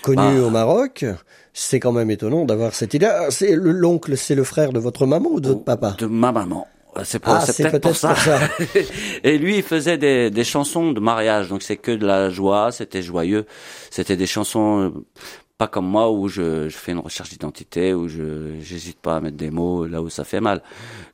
connu 0.05 0.39
Ah. 0.41 0.43
au 0.47 0.51
Maroc, 0.51 1.05
c'est 1.53 1.81
quand 1.81 1.93
même 1.93 2.11
étonnant 2.11 2.45
d'avoir 2.45 2.75
cette 2.75 2.95
idée. 2.95 3.07
Ah, 3.07 3.31
C'est 3.31 3.55
le- 3.57 3.73
l'oncle, 3.73 4.17
c'est 4.17 4.35
le 4.35 4.45
frère 4.45 4.73
de 4.73 4.79
votre 4.79 5.07
maman 5.07 5.31
ou 5.31 5.41
de 5.41 5.49
votre 5.49 5.65
papa? 5.65 5.97
De 5.99 6.07
ma 6.07 6.31
maman. 6.33 6.67
C'est 7.03 7.21
Ah, 7.25 7.43
peut-être 7.45 7.79
pour 7.81 7.97
ça. 7.97 8.09
pour 8.11 8.19
ça. 8.19 8.39
Et 9.25 9.37
lui, 9.39 9.57
il 9.57 9.63
faisait 9.65 9.99
des, 9.99 10.31
des 10.31 10.45
chansons 10.45 10.93
de 10.93 11.01
mariage, 11.01 11.49
donc 11.49 11.63
c'est 11.63 11.77
que 11.77 11.91
de 11.91 12.07
la 12.07 12.31
joie, 12.31 12.71
c'était 12.71 13.03
joyeux, 13.03 13.47
c'était 13.91 14.17
des 14.17 14.27
chansons 14.29 14.81
euh, 14.81 14.91
pas 15.59 15.67
comme 15.67 15.87
moi 15.87 16.13
où 16.13 16.29
je, 16.29 16.69
je 16.69 16.77
fais 16.77 16.93
une 16.93 17.01
recherche 17.01 17.31
d'identité, 17.31 17.95
où 17.95 18.07
je 18.09 18.61
j'hésite 18.61 19.01
pas 19.01 19.17
à 19.17 19.21
mettre 19.21 19.37
des 19.37 19.51
mots 19.51 19.87
là 19.87 20.03
où 20.03 20.09
ça 20.09 20.23
fait 20.23 20.41
mal. 20.41 20.63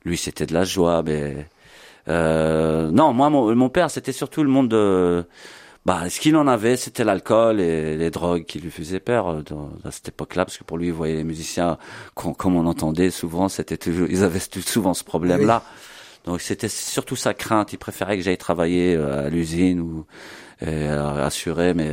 Lui, 0.05 0.17
c'était 0.17 0.45
de 0.45 0.53
la 0.53 0.63
joie, 0.65 1.01
mais 1.03 1.47
euh, 2.07 2.91
non, 2.91 3.13
moi, 3.13 3.29
mon, 3.31 3.55
mon 3.55 3.69
père, 3.69 3.89
c'était 3.89 4.11
surtout 4.11 4.43
le 4.43 4.49
monde 4.49 4.69
de 4.69 5.25
bah, 5.85 6.09
ce 6.09 6.19
qu'il 6.19 6.35
en 6.35 6.47
avait, 6.47 6.77
c'était 6.77 7.03
l'alcool 7.03 7.59
et 7.59 7.97
les 7.97 8.11
drogues 8.11 8.45
qui 8.45 8.59
lui 8.59 8.69
faisaient 8.69 8.99
peur 8.99 9.29
euh, 9.29 9.41
dans, 9.41 9.71
à 9.83 9.89
cette 9.89 10.09
époque-là, 10.09 10.45
parce 10.45 10.57
que 10.57 10.63
pour 10.63 10.77
lui, 10.77 10.87
il 10.87 10.93
voyait 10.93 11.15
les 11.15 11.23
musiciens, 11.23 11.77
comme 12.13 12.55
on 12.55 12.67
entendait 12.67 13.09
souvent, 13.09 13.49
c'était 13.49 13.77
toujours, 13.77 14.07
ils 14.09 14.23
avaient 14.23 14.39
souvent 14.39 14.93
ce 14.93 15.03
problème-là. 15.03 15.63
Donc 16.25 16.41
c'était 16.41 16.69
surtout 16.69 17.15
sa 17.15 17.33
crainte. 17.33 17.73
Il 17.73 17.77
préférait 17.77 18.15
que 18.17 18.23
j'aille 18.23 18.37
travailler 18.37 18.95
euh, 18.95 19.25
à 19.25 19.29
l'usine 19.29 19.79
ou 19.79 20.05
euh, 20.61 21.25
assurer 21.25 21.73
mais 21.73 21.89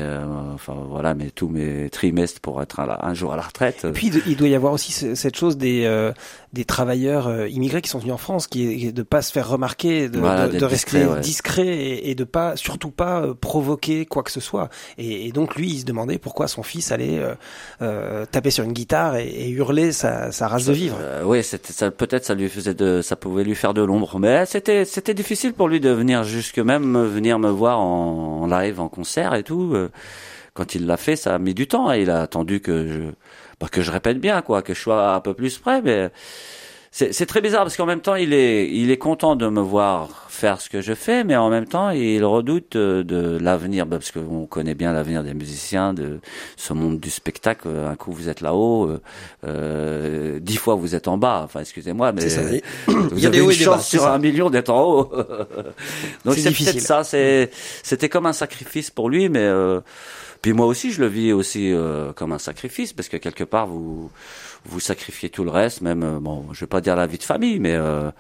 enfin 0.53 0.75
voilà 0.87 1.15
mais 1.15 1.31
tous 1.31 1.49
mes 1.49 1.89
trimestres 1.89 2.39
pour 2.43 2.61
être 2.61 2.81
un, 2.81 3.15
jour 3.15 3.33
à 3.33 3.37
la 3.37 3.43
retraite. 3.43 3.87
Et 3.87 3.93
puis 3.93 4.09
il 4.27 4.37
doit 4.37 4.49
y 4.49 4.55
avoir 4.55 4.75
aussi 4.75 4.93
cette 4.93 5.35
chose 5.35 5.57
des 5.57 6.13
des 6.53 6.65
travailleurs 6.65 7.29
euh, 7.29 7.49
immigrés 7.49 7.83
qui 7.83 7.91
sont 7.91 7.99
venus 7.99 8.15
en 8.15 8.19
France, 8.19 8.47
qui 8.47 8.87
est 8.87 8.93
de 8.93 9.03
pas 9.03 9.23
se 9.23 9.33
faire 9.33 9.49
remarquer, 9.49 10.09
de, 10.09 10.19
de, 10.19 10.65
rester 10.65 11.07
discret, 11.21 11.67
et, 11.67 12.11
et, 12.11 12.15
de 12.15 12.25
pas, 12.25 12.57
surtout 12.57 12.91
pas 12.91 13.21
euh, 13.21 13.35
provoquer 13.35 14.07
quoi 14.07 14.23
que 14.23 14.31
ce 14.31 14.41
soit. 14.41 14.71
Et, 14.97 15.27
et, 15.27 15.33
donc 15.33 15.57
lui, 15.57 15.69
il 15.69 15.81
se 15.81 15.85
demandait 15.85 16.19
pourquoi 16.19 16.49
son 16.49 16.63
fils 16.63 16.91
allait 16.91 17.21
euh, 17.83 18.25
taper 18.27 18.51
sur 18.51 18.65
une 18.65 18.73
guitare 18.73 19.17
et, 19.17 19.49
hurler 19.51 19.93
sa, 19.93 20.33
sa 20.33 20.49
race 20.49 20.67
de 20.67 20.73
vivre. 20.73 20.99
oui, 21.25 21.43
ça. 21.43 21.91
Peut-être 21.91 22.25
ça 22.25 22.35
lui 22.35 22.49
faisait 22.49 22.75
de, 22.75 23.03
ça 23.03 23.17
pouvait 23.17 23.45
lui 23.45 23.55
faire 23.55 23.75
de 23.75 23.83
l'ombre, 23.83 24.19
mais 24.19 24.47
c'était 24.47 24.85
c'était 24.85 25.15
difficile 25.15 25.53
pour 25.53 25.69
lui 25.69 25.81
de 25.81 25.91
venir 25.91 26.23
jusque 26.23 26.59
même 26.59 27.03
venir 27.05 27.39
me 27.39 27.51
voir 27.51 27.81
en, 27.81 28.43
en 28.43 28.47
live, 28.47 28.81
en 28.81 28.89
concert 28.89 29.35
et 29.35 29.43
tout. 29.43 29.75
Quand 30.59 30.75
il 30.75 30.87
l'a 30.87 30.97
fait, 30.97 31.15
ça 31.15 31.37
a 31.37 31.39
mis 31.39 31.55
du 31.55 31.69
temps. 31.69 31.93
Et 31.93 32.03
il 32.03 32.11
a 32.11 32.21
attendu 32.21 32.61
que 32.61 32.89
je 32.89 33.01
bah, 33.61 33.69
que 33.71 33.83
je 33.83 33.91
répète 33.91 34.21
bien, 34.21 34.43
quoi, 34.43 34.63
que 34.63 34.75
je 34.75 34.81
sois 34.81 35.15
un 35.15 35.21
peu 35.21 35.35
plus 35.35 35.59
près, 35.59 35.83
mais 35.83 36.11
c'est 36.91 37.27
très 37.27 37.41
bizarre 37.41 37.63
parce 37.63 37.77
qu'en 37.77 37.87
même 37.87 38.01
temps 38.01 38.15
il 38.15 38.33
est 38.33 38.69
il 38.71 38.91
est 38.91 38.97
content 38.97 39.37
de 39.37 39.47
me 39.49 39.61
voir 39.61 40.27
faire 40.29 40.61
ce 40.61 40.71
que 40.71 40.81
je 40.81 40.95
fais, 40.95 41.23
mais 41.23 41.37
en 41.37 41.51
même 41.51 41.67
temps 41.67 41.91
il 41.91 42.25
redoute 42.25 42.77
de, 42.77 43.39
l'avenir 43.41 43.87
bah, 43.87 43.99
parce 43.99 44.11
qu'on 44.11 44.47
connaît 44.47 44.75
bien 44.75 44.93
l'avenir 44.93 45.23
des 45.23 45.35
musiciens, 45.35 45.93
de 45.93 46.21
ce 46.57 46.73
monde 46.73 46.99
du 46.99 47.11
spectacle. 47.11 47.69
Un 47.69 47.95
coup 47.95 48.13
vous 48.13 48.29
êtes 48.29 48.41
là-haut, 48.41 48.89
euh, 48.89 49.01
euh 49.45 50.41
dix 50.41 50.57
fois 50.57 50.77
vous 50.77 50.95
êtes 50.95 51.09
en 51.09 51.19
bas. 51.19 51.43
Enfin 51.45 51.61
excusez-moi, 51.61 52.13
mais 52.13 52.29
ça. 52.29 52.41
vous 52.87 53.11
il 53.17 53.21
y 53.21 53.27
a 53.27 53.29
avez 53.29 53.39
des 53.39 53.45
une 53.45 53.53
chance 53.53 53.87
sur 53.87 54.07
un 54.07 54.19
million 54.19 54.49
d'être 54.49 54.71
en 54.71 54.83
haut. 54.83 55.13
Donc 56.25 56.35
c'est 56.37 56.51
peut-être 56.51 56.81
ça. 56.81 57.05
C'est 57.05 57.51
c'était 57.83 58.09
comme 58.09 58.27
un 58.27 58.33
sacrifice 58.33 58.91
pour 58.91 59.11
lui, 59.11 59.29
mais 59.29 59.41
euh, 59.45 59.81
puis 60.43 60.53
moi 60.53 60.67
aussi, 60.67 60.93
je 60.93 61.01
le 61.01 61.09
vis 61.09 61.33
aussi 61.33 61.73
euh, 61.73 62.13
comme 62.13 62.33
un 62.33 62.39
sacrifice 62.39 62.93
parce 62.93 63.09
que 63.09 63.17
quelque 63.17 63.45
part 63.45 63.67
vous 63.67 64.11
vous 64.65 64.81
sacrifiez 64.81 65.31
tout 65.31 65.45
le 65.45 65.51
reste, 65.51 65.81
même 65.81 66.03
euh, 66.03 66.19
bon, 66.21 66.45
je 66.53 66.61
vais 66.61 66.67
pas 66.67 66.81
dire 66.81 66.97
la 66.97 67.07
vie 67.07 67.19
de 67.19 67.23
famille, 67.23 67.59
mais 67.59 67.75
euh, 67.75 68.11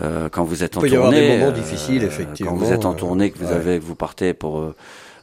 euh 0.00 0.28
quand 0.30 0.44
vous 0.44 0.64
êtes 0.64 0.76
en 0.76 0.80
tournée, 0.80 0.96
avoir 0.96 1.10
des 1.12 1.38
moments 1.38 1.52
difficiles 1.52 2.02
effectivement. 2.02 2.52
Quand 2.52 2.58
vous 2.58 2.72
êtes 2.72 2.84
en 2.84 2.94
tournée, 2.94 3.30
que 3.30 3.38
vous 3.38 3.52
avez, 3.52 3.78
vous 3.78 3.94
partez 3.94 4.34
pour 4.34 4.74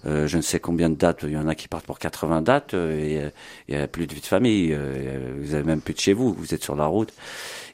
je 0.05 0.37
ne 0.37 0.41
sais 0.41 0.61
combien 0.61 0.89
de 0.89 0.95
dates, 0.95 1.23
il 1.23 1.31
y 1.31 1.37
en 1.37 1.49
a 1.49 1.55
qui 1.55 1.67
partent 1.67 1.85
pour 1.85 1.99
80 1.99 2.41
dates, 2.41 2.73
et 2.73 3.19
il 3.67 3.75
y 3.75 3.77
a 3.77 3.87
plus 3.89 4.07
de 4.07 4.13
vie 4.13 4.21
de 4.21 4.25
famille, 4.25 4.77
vous 5.41 5.53
avez 5.53 5.63
même 5.63 5.81
plus 5.81 5.93
de 5.93 5.99
chez 5.99 6.13
vous, 6.13 6.33
vous 6.33 6.53
êtes 6.53 6.63
sur 6.63 6.77
la 6.77 6.85
route 6.85 7.11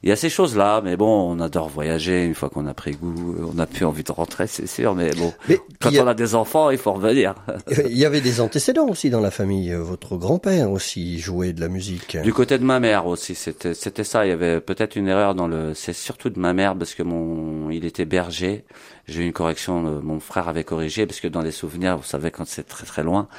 il 0.03 0.09
y 0.09 0.11
a 0.11 0.17
ces 0.17 0.29
choses-là, 0.29 0.81
mais 0.83 0.97
bon, 0.97 1.31
on 1.31 1.39
adore 1.39 1.69
voyager 1.69 2.25
une 2.25 2.35
fois 2.35 2.49
qu'on 2.49 2.67
a 2.67 2.73
pris 2.73 2.91
goût, 2.91 3.35
on 3.53 3.57
a 3.57 3.65
plus 3.65 3.85
envie 3.85 4.03
de 4.03 4.11
rentrer, 4.11 4.47
c'est 4.47 4.67
sûr, 4.67 4.95
mais 4.95 5.11
bon, 5.11 5.33
quand 5.79 5.91
on 5.97 6.07
a 6.07 6.13
des 6.13 6.35
enfants, 6.35 6.71
il 6.71 6.77
faut 6.77 6.91
revenir. 6.91 7.35
il 7.89 7.97
y 7.97 8.03
avait 8.03 8.19
des 8.19 8.41
antécédents 8.41 8.87
aussi 8.89 9.09
dans 9.09 9.21
la 9.21 9.31
famille. 9.31 9.73
Votre 9.73 10.17
grand-père 10.17 10.71
aussi 10.71 11.19
jouait 11.19 11.53
de 11.53 11.61
la 11.61 11.69
musique. 11.69 12.17
Du 12.21 12.33
côté 12.33 12.57
de 12.57 12.65
ma 12.65 12.81
mère 12.81 13.07
aussi, 13.07 13.33
c'était 13.33 13.73
c'était 13.73 14.03
ça. 14.03 14.25
Il 14.25 14.29
y 14.29 14.33
avait 14.33 14.59
peut-être 14.59 14.97
une 14.97 15.07
erreur 15.07 15.35
dans 15.35 15.47
le. 15.47 15.73
C'est 15.73 15.93
surtout 15.93 16.29
de 16.29 16.39
ma 16.39 16.51
mère 16.53 16.75
parce 16.77 16.95
que 16.95 17.03
mon, 17.03 17.69
il 17.69 17.85
était 17.85 18.05
berger. 18.05 18.65
J'ai 19.07 19.21
eu 19.21 19.25
une 19.25 19.33
correction. 19.33 19.85
Euh, 19.85 20.01
mon 20.01 20.19
frère 20.19 20.49
avait 20.49 20.65
corrigé 20.65 21.05
parce 21.05 21.21
que 21.21 21.29
dans 21.29 21.41
les 21.41 21.51
souvenirs, 21.51 21.95
vous 21.95 22.03
savez, 22.03 22.29
quand 22.29 22.45
c'est 22.45 22.67
très 22.67 22.85
très 22.85 23.03
loin. 23.03 23.29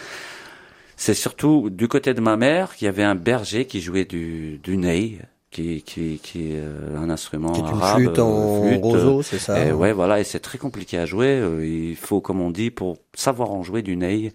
C'est 0.97 1.15
surtout 1.15 1.71
du 1.71 1.89
côté 1.89 2.15
de 2.15 2.21
ma 2.21 2.37
mère 2.37 2.75
qu'il 2.75 2.87
y 2.87 2.89
avait 2.89 3.03
un 3.03 3.17
berger 3.17 3.67
qui 3.67 3.81
jouait 3.81 4.05
du, 4.05 4.59
du 4.63 4.77
ney, 4.77 5.19
qui, 5.55 5.83
qui, 5.83 6.19
qui 6.21 6.51
est 6.53 6.57
euh, 6.59 6.99
un 6.99 7.09
instrument 7.11 7.53
qui 7.53 7.61
est 7.61 7.63
une 7.63 7.81
arabe, 7.81 7.97
flûte 7.99 8.19
en 8.19 8.63
flûte, 8.65 8.83
roseau, 8.83 9.23
c'est 9.23 9.39
ça. 9.39 9.65
Et 9.65 9.73
ouais, 9.73 9.93
voilà, 9.93 10.19
et 10.19 10.25
c'est 10.25 10.41
très 10.41 10.59
compliqué 10.59 10.99
à 10.99 11.07
jouer. 11.07 11.29
Euh, 11.29 11.65
il 11.65 11.95
faut, 11.95 12.21
comme 12.21 12.41
on 12.41 12.51
dit, 12.51 12.73
pour 12.73 12.99
savoir 13.15 13.53
en 13.53 13.63
jouer 13.63 13.83
du 13.83 13.97
ney, 13.97 14.33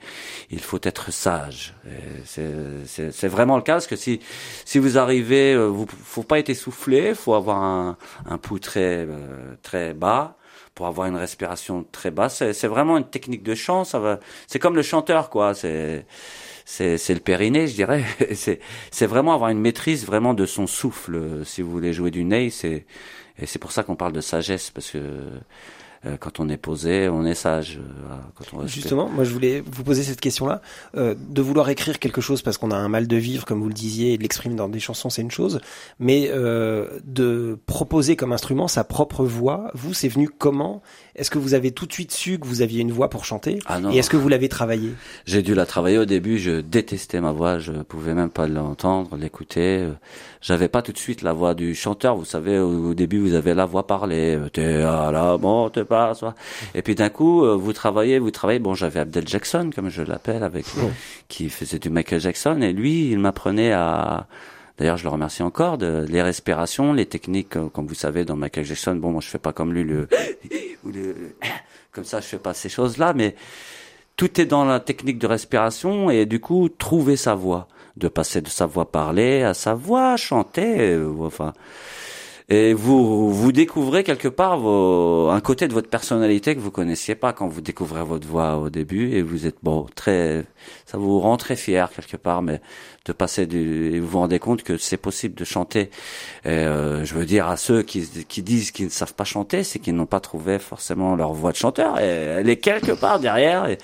il 0.49 0.59
faut 0.61 0.79
être 0.81 1.11
sage. 1.11 1.75
C'est 2.25 3.27
vraiment 3.27 3.57
le 3.57 3.61
cas, 3.63 3.73
parce 3.73 3.87
que 3.87 3.97
si 3.97 4.21
si 4.63 4.79
vous 4.79 4.97
arrivez, 4.97 5.53
euh, 5.53 5.67
vous 5.67 5.85
faut 6.03 6.23
pas 6.23 6.39
être 6.39 6.49
essoufflé, 6.49 7.13
faut 7.13 7.33
avoir 7.33 7.61
un, 7.61 7.97
un 8.25 8.37
pouls 8.37 8.59
très 8.59 9.05
très 9.61 9.93
bas 9.93 10.37
pour 10.73 10.87
avoir 10.87 11.07
une 11.07 11.17
respiration 11.17 11.85
très 11.91 12.11
basse. 12.11 12.41
C'est 12.53 12.67
vraiment 12.67 12.97
une 12.97 13.03
technique 13.03 13.43
de 13.43 13.55
chant. 13.55 13.83
Ça 13.83 13.99
va. 13.99 14.21
C'est 14.47 14.59
comme 14.59 14.77
le 14.77 14.83
chanteur, 14.83 15.29
quoi. 15.29 15.53
C'est 15.53 16.05
c'est 16.69 17.13
le 17.13 17.19
périnée, 17.19 17.67
je 17.67 17.75
dirais. 17.75 18.03
c'est 18.91 19.05
vraiment 19.05 19.33
avoir 19.33 19.49
une 19.49 19.59
maîtrise 19.59 20.05
vraiment 20.05 20.33
de 20.33 20.45
son 20.45 20.67
souffle. 20.67 21.43
Si 21.45 21.61
vous 21.61 21.71
voulez 21.71 21.93
jouer 21.93 22.11
du 22.11 22.23
ney, 22.23 22.49
c'est 22.49 22.85
c'est 23.45 23.59
pour 23.59 23.71
ça 23.71 23.83
qu'on 23.83 23.95
parle 23.95 24.11
de 24.13 24.21
sagesse 24.21 24.69
parce 24.69 24.91
que 24.91 24.99
euh, 26.05 26.15
quand 26.17 26.39
on 26.39 26.47
est 26.47 26.57
posé, 26.57 27.09
on 27.09 27.25
est 27.25 27.33
sage. 27.33 27.77
Euh, 27.77 28.67
Justement, 28.67 29.09
moi 29.09 29.25
je 29.25 29.33
voulais 29.33 29.61
vous 29.65 29.83
poser 29.83 30.03
cette 30.03 30.21
question-là, 30.21 30.61
euh, 30.95 31.13
de 31.17 31.41
vouloir 31.41 31.69
écrire 31.69 31.99
quelque 31.99 32.21
chose 32.21 32.41
parce 32.41 32.57
qu'on 32.57 32.71
a 32.71 32.75
un 32.77 32.87
mal 32.87 33.05
de 33.05 33.17
vivre, 33.17 33.45
comme 33.45 33.61
vous 33.61 33.67
le 33.67 33.73
disiez, 33.73 34.13
et 34.13 34.17
de 34.17 34.23
l'exprimer 34.23 34.55
dans 34.55 34.69
des 34.69 34.79
chansons, 34.79 35.09
c'est 35.09 35.21
une 35.21 35.31
chose, 35.31 35.59
mais 35.99 36.29
de 36.29 37.59
proposer 37.65 38.15
comme 38.15 38.31
instrument 38.31 38.67
sa 38.67 38.83
propre 38.83 39.25
voix, 39.25 39.71
vous, 39.73 39.93
c'est 39.93 40.07
venu 40.07 40.29
comment 40.29 40.81
Est-ce 41.19 41.29
que 41.29 41.37
vous 41.37 41.53
avez 41.53 41.71
tout 41.71 41.85
de 41.85 41.91
suite 41.91 42.13
su 42.13 42.39
que 42.39 42.47
vous 42.47 42.61
aviez 42.61 42.81
une 42.81 42.91
voix 42.91 43.09
pour 43.09 43.25
chanter 43.25 43.59
ah 43.65 43.79
Et 43.91 43.97
est-ce 43.97 44.09
que 44.09 44.17
vous 44.17 44.29
l'avez 44.29 44.47
travaillé 44.47 44.93
J'ai 45.25 45.41
dû 45.41 45.53
la 45.53 45.65
travailler 45.65 45.97
au 45.97 46.05
début. 46.05 46.37
Je 46.39 46.61
détestais 46.61 47.19
ma 47.19 47.33
voix, 47.33 47.59
je 47.59 47.73
pouvais 47.73 48.13
même 48.13 48.29
pas 48.29 48.47
l'entendre, 48.47 49.17
l'écouter. 49.17 49.85
J'avais 50.41 50.69
pas 50.69 50.81
tout 50.81 50.93
de 50.93 50.97
suite 50.97 51.21
la 51.21 51.33
voix 51.33 51.53
du 51.53 51.75
chanteur. 51.75 52.15
Vous 52.15 52.23
savez, 52.23 52.57
au, 52.57 52.93
début, 52.93 53.19
vous 53.19 53.33
avez 53.33 53.53
la 53.53 53.65
voix 53.65 53.85
parlée. 53.85 54.39
T'es 54.53 54.81
à 54.81 55.11
la 55.11 55.37
monte 55.37 55.83
pas. 55.83 56.13
Et 56.73 56.81
puis 56.81 56.95
d'un 56.95 57.09
coup, 57.09 57.43
euh, 57.43 57.55
vous 57.55 57.73
travaillez, 57.73 58.17
vous 58.19 58.31
travaillez. 58.31 58.59
Bon, 58.59 58.73
j'avais 58.73 59.01
Abdel 59.01 59.27
Jackson, 59.27 59.71
comme 59.75 59.89
je 59.89 60.01
l'appelle, 60.01 60.43
avec 60.43 60.65
qui 61.27 61.49
faisait 61.49 61.79
du 61.79 61.89
Michael 61.89 62.21
Jackson, 62.21 62.61
et 62.61 62.71
lui, 62.71 63.11
il 63.11 63.19
m'apprenait 63.19 63.73
à 63.73 64.27
D'ailleurs, 64.79 64.95
je 64.95 65.03
le 65.03 65.09
remercie 65.09 65.43
encore 65.43 65.77
de 65.77 66.05
les 66.07 66.21
respirations, 66.21 66.93
les 66.93 67.05
techniques, 67.05 67.57
euh, 67.57 67.67
comme 67.67 67.85
vous 67.85 67.95
savez, 67.95 68.23
dans 68.23 68.37
Michael 68.37 68.63
Jackson. 68.63 68.95
Bon, 68.95 69.11
moi, 69.11 69.19
je 69.21 69.27
fais 69.27 69.37
pas 69.37 69.51
comme 69.51 69.73
lui 69.73 69.83
le, 69.83 70.07
le 70.85 71.15
comme 71.91 72.05
ça, 72.05 72.21
je 72.21 72.27
fais 72.27 72.37
pas 72.37 72.53
ces 72.53 72.69
choses-là, 72.69 73.13
mais 73.13 73.35
tout 74.15 74.39
est 74.39 74.45
dans 74.45 74.63
la 74.63 74.79
technique 74.79 75.19
de 75.19 75.27
respiration 75.27 76.09
et 76.09 76.25
du 76.25 76.39
coup, 76.39 76.69
trouver 76.69 77.17
sa 77.17 77.35
voix, 77.35 77.67
de 77.97 78.07
passer 78.07 78.39
de 78.39 78.47
sa 78.47 78.65
voix 78.65 78.89
parlée 78.89 79.43
à 79.43 79.53
sa 79.53 79.73
voix 79.73 80.15
chanter, 80.15 80.93
euh, 80.93 81.13
enfin 81.19 81.53
et 82.51 82.73
vous 82.73 83.31
vous 83.31 83.51
découvrez 83.51 84.03
quelque 84.03 84.27
part 84.27 84.57
vos, 84.57 85.29
un 85.29 85.39
côté 85.39 85.67
de 85.67 85.73
votre 85.73 85.87
personnalité 85.87 86.55
que 86.55 86.59
vous 86.59 86.71
connaissiez 86.71 87.13
pas 87.13 87.31
quand 87.31 87.47
vous 87.47 87.61
découvrez 87.61 88.03
votre 88.03 88.27
voix 88.27 88.57
au 88.57 88.71
début. 88.71 89.11
Et 89.13 89.21
vous 89.21 89.45
êtes 89.45 89.57
bon 89.61 89.85
très 89.93 90.45
ça 90.87 90.97
vous 90.97 91.19
rend 91.19 91.37
très 91.37 91.55
fier 91.55 91.91
quelque 91.91 92.17
part 92.17 92.41
mais 92.41 92.59
de 93.05 93.13
passer 93.13 93.45
du 93.45 93.93
et 93.93 93.99
vous 93.99 94.07
vous 94.07 94.19
rendez 94.19 94.39
compte 94.39 94.63
que 94.63 94.77
c'est 94.77 94.97
possible 94.97 95.35
de 95.35 95.45
chanter. 95.45 95.91
Et, 96.43 96.49
euh, 96.49 97.05
je 97.05 97.13
veux 97.13 97.25
dire 97.25 97.47
à 97.47 97.55
ceux 97.55 97.83
qui 97.83 98.09
qui 98.27 98.41
disent 98.41 98.71
qu'ils 98.71 98.85
ne 98.85 98.91
savent 98.91 99.13
pas 99.13 99.25
chanter 99.25 99.63
c'est 99.63 99.77
qu'ils 99.77 99.95
n'ont 99.95 100.07
pas 100.07 100.19
trouvé 100.19 100.57
forcément 100.57 101.15
leur 101.15 101.33
voix 101.33 101.51
de 101.51 101.57
chanteur. 101.57 101.99
Et 101.99 102.07
elle 102.07 102.49
est 102.49 102.57
quelque 102.57 102.93
part 102.93 103.19
derrière 103.19 103.69
et 103.69 103.77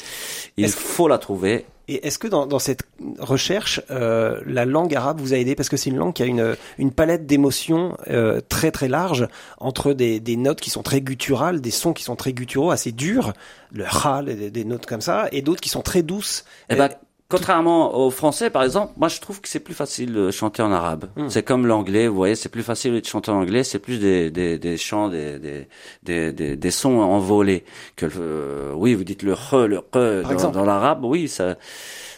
il 0.58 0.70
faut 0.70 1.08
la 1.08 1.20
trouver 1.20 1.66
et 1.88 2.08
est-ce 2.08 2.18
que 2.18 2.28
dans, 2.28 2.48
dans, 2.48 2.60
cette 2.60 2.84
recherche, 3.20 3.82
euh, 3.92 4.42
la 4.46 4.66
langue 4.66 4.96
arabe 4.96 5.20
vous 5.20 5.34
a 5.34 5.38
aidé? 5.38 5.56
Parce 5.56 5.70
que 5.70 5.78
c'est 5.78 5.90
une 5.90 5.98
langue 5.98 6.14
qui 6.14 6.24
a 6.24 6.26
une, 6.26 6.56
une 6.78 6.92
palette 6.92 7.26
d'émotions 7.26 7.98
euh, 8.10 8.42
très 8.50 8.72
très 8.72 8.88
large 8.88 9.28
entre 9.60 9.94
des, 9.94 10.20
des, 10.20 10.36
notes 10.36 10.62
qui 10.62 10.70
sont 10.70 10.84
très 10.84 11.02
gutturales, 11.02 11.62
des 11.62 11.72
sons 11.72 11.94
qui 11.94 12.04
sont 12.04 12.16
très 12.16 12.34
gutturaux, 12.34 12.72
assez 12.72 12.92
durs, 12.92 13.34
le 13.72 13.86
khal, 13.86 14.26
des, 14.26 14.50
des 14.50 14.66
notes 14.66 14.86
comme 14.86 15.02
ça, 15.02 15.28
et 15.32 15.42
d'autres 15.42 15.62
qui 15.62 15.70
sont 15.70 15.84
très 15.84 16.02
douces. 16.02 16.46
Eh 16.70 16.76
ben, 16.76 16.90
Contrairement 17.38 17.98
au 17.98 18.10
français, 18.10 18.50
par 18.50 18.64
exemple, 18.64 18.94
moi 18.98 19.08
je 19.08 19.20
trouve 19.20 19.42
que 19.42 19.48
c'est 19.48 19.60
plus 19.60 19.74
facile 19.74 20.14
de 20.14 20.32
chanter 20.32 20.62
en 20.62 20.72
arabe. 20.72 21.06
Hmm. 21.16 21.30
C'est 21.30 21.44
comme 21.44 21.68
l'anglais, 21.68 22.08
vous 22.08 22.16
voyez, 22.16 22.36
c'est 22.36 22.50
plus 22.50 22.64
facile 22.64 23.00
de 23.00 23.06
chanter 23.06 23.32
en 23.32 23.42
anglais, 23.42 23.64
c'est 23.64 23.80
plus 23.80 24.00
des, 24.00 24.32
des, 24.32 24.58
des 24.58 24.78
chants, 24.78 25.10
des, 25.10 25.40
des, 25.40 26.32
des, 26.32 26.56
des, 26.56 26.72
sons 26.72 27.00
envolés. 27.00 27.64
Que 27.96 28.08
euh, 28.18 28.74
oui, 28.76 28.94
vous 28.94 29.04
dites 29.04 29.24
le 29.24 29.34
re, 29.34 29.68
le 29.68 29.80
re 29.80 30.24
dans, 30.24 30.52
dans 30.52 30.66
l'arabe, 30.66 31.04
oui, 31.04 31.28
ça, 31.28 31.56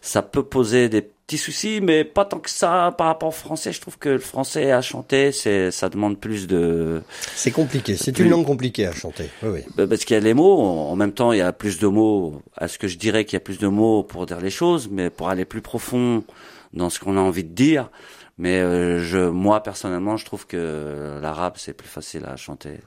ça 0.07 0.21
peut 0.21 0.43
poser 0.43 0.89
des 0.89 1.01
petit 1.27 1.37
souci, 1.37 1.81
mais 1.81 2.05
pas 2.05 2.23
tant 2.23 2.39
que 2.39 2.49
ça 2.49 2.95
par 2.97 3.07
rapport 3.07 3.27
au 3.27 3.33
français. 3.33 3.73
Je 3.73 3.81
trouve 3.81 3.97
que 3.97 4.07
le 4.07 4.19
français 4.19 4.71
à 4.71 4.81
chanter, 4.81 5.33
c'est, 5.33 5.71
ça 5.71 5.89
demande 5.89 6.17
plus 6.17 6.47
de. 6.47 7.01
C'est 7.35 7.51
compliqué. 7.51 7.97
C'est 7.97 8.17
une 8.17 8.29
langue 8.29 8.45
compliquée 8.45 8.87
à 8.87 8.93
chanter. 8.93 9.29
Oui, 9.43 9.49
oui. 9.55 9.59
Bah, 9.75 9.85
parce 9.87 10.05
qu'il 10.05 10.13
y 10.13 10.17
a 10.17 10.21
les 10.21 10.33
mots. 10.33 10.61
En 10.61 10.95
même 10.95 11.11
temps, 11.11 11.33
il 11.33 11.39
y 11.39 11.41
a 11.41 11.51
plus 11.51 11.79
de 11.79 11.87
mots. 11.87 12.41
À 12.55 12.69
ce 12.69 12.79
que 12.79 12.87
je 12.87 12.97
dirais 12.97 13.25
qu'il 13.25 13.33
y 13.33 13.37
a 13.37 13.41
plus 13.41 13.59
de 13.59 13.67
mots 13.67 14.03
pour 14.03 14.25
dire 14.25 14.39
les 14.39 14.49
choses, 14.49 14.87
mais 14.89 15.09
pour 15.09 15.27
aller 15.27 15.43
plus 15.43 15.61
profond 15.61 16.23
dans 16.71 16.89
ce 16.89 17.01
qu'on 17.01 17.17
a 17.17 17.21
envie 17.21 17.43
de 17.43 17.53
dire. 17.53 17.91
Mais 18.37 18.59
euh, 18.59 19.03
je, 19.03 19.17
moi 19.17 19.61
personnellement, 19.63 20.15
je 20.15 20.23
trouve 20.23 20.47
que 20.47 21.19
l'arabe 21.21 21.55
c'est 21.57 21.73
plus 21.73 21.89
facile 21.89 22.23
à 22.25 22.37
chanter. 22.37 22.79